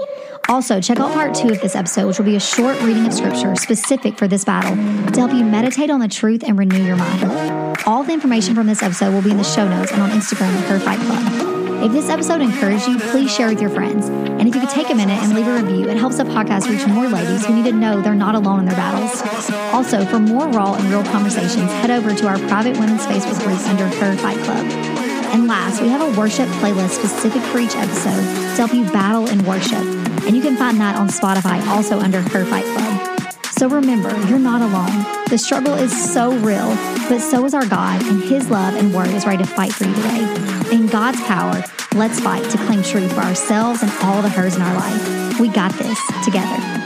Also, 0.49 0.81
check 0.81 1.01
out 1.01 1.13
part 1.13 1.35
two 1.35 1.49
of 1.49 1.61
this 1.61 1.75
episode, 1.75 2.07
which 2.07 2.19
will 2.19 2.25
be 2.25 2.37
a 2.37 2.41
short 2.41 2.81
reading 2.83 3.05
of 3.07 3.13
scripture 3.13 3.57
specific 3.57 4.17
for 4.17 4.29
this 4.29 4.45
battle 4.45 4.77
to 5.13 5.21
help 5.21 5.33
you 5.33 5.45
meditate 5.45 5.91
on 5.91 5.99
the 5.99 6.07
truth 6.07 6.45
and 6.47 6.57
renew 6.57 6.83
your 6.85 6.97
mind. 6.97 7.77
All 7.87 8.05
the 8.05 8.13
information 8.13 8.55
from 8.55 8.69
this 8.69 8.85
episode 8.85 9.13
will 9.13 9.23
be 9.23 9.33
in 9.33 9.37
the 9.37 9.45
show 9.45 9.69
notes 9.69 9.91
and 9.91 10.01
on 10.01 10.11
Instagram 10.11 10.53
at 10.55 10.69
Her 10.69 10.79
Fight 10.79 11.01
Club. 11.01 11.52
If 11.83 11.91
this 11.91 12.09
episode 12.09 12.41
encouraged 12.41 12.87
you, 12.87 12.97
please 12.97 13.35
share 13.35 13.49
with 13.49 13.61
your 13.61 13.69
friends. 13.69 14.09
And 14.09 14.47
if 14.47 14.55
you 14.55 14.61
could 14.61 14.71
take 14.71 14.89
a 14.91 14.95
minute 14.95 15.21
and 15.21 15.35
leave 15.35 15.49
a 15.49 15.61
review, 15.61 15.89
it 15.89 15.97
helps 15.97 16.17
the 16.17 16.23
podcast 16.23 16.71
reach 16.71 16.87
more 16.87 17.09
ladies 17.09 17.45
who 17.45 17.57
need 17.57 17.65
to 17.65 17.73
know 17.73 18.01
they're 18.01 18.15
not 18.15 18.37
alone 18.37 18.61
in 18.61 18.67
their 18.67 18.77
battles. 18.77 19.21
Also, 19.75 20.05
for 20.05 20.21
more 20.21 20.47
raw 20.51 20.75
and 20.75 20.85
real 20.85 21.03
conversations, 21.03 21.69
head 21.73 21.91
over 21.91 22.15
to 22.15 22.29
our 22.29 22.39
private 22.47 22.79
women's 22.79 23.05
Facebook 23.05 23.37
group 23.43 23.59
under 23.69 23.89
Her 23.97 24.17
Fight 24.19 24.39
Club. 24.45 24.65
And 25.35 25.49
last, 25.49 25.83
we 25.83 25.89
have 25.89 26.03
a 26.03 26.17
worship 26.19 26.47
playlist 26.61 26.91
specific 26.91 27.43
for 27.43 27.59
each 27.59 27.75
episode 27.75 28.23
to 28.23 28.57
help 28.57 28.73
you 28.73 28.85
battle 28.93 29.29
and 29.29 29.45
worship. 29.45 29.83
And 30.25 30.37
you 30.37 30.41
can 30.41 30.57
find 30.57 30.79
that 30.79 30.95
on 30.95 31.09
Spotify 31.09 31.67
also 31.67 31.99
under 31.99 32.21
Her 32.21 32.45
Fight 32.45 32.65
Club. 32.65 33.12
So 33.63 33.69
remember, 33.69 34.11
you're 34.27 34.41
not 34.41 34.61
alone. 34.61 35.25
The 35.31 35.39
struggle 35.39 35.75
is 35.75 35.93
so 36.13 36.33
real, 36.39 36.67
but 37.09 37.21
so 37.21 37.45
is 37.45 37.55
our 37.55 37.65
God, 37.65 38.05
and 38.09 38.21
His 38.21 38.51
love 38.51 38.75
and 38.75 38.93
word 38.93 39.11
is 39.11 39.25
ready 39.25 39.45
to 39.45 39.49
fight 39.49 39.73
for 39.73 39.85
you 39.85 39.95
today. 39.95 40.73
In 40.73 40.89
God's 40.89 41.21
power, 41.21 41.63
let's 41.95 42.19
fight 42.19 42.43
to 42.51 42.59
claim 42.67 42.83
truth 42.83 43.13
for 43.13 43.21
ourselves 43.21 43.85
and 43.85 43.93
all 44.03 44.21
the 44.21 44.29
hers 44.29 44.57
in 44.57 44.63
our 44.63 44.75
life. 44.75 45.39
We 45.39 45.47
got 45.47 45.73
this 45.75 45.97
together. 46.25 46.82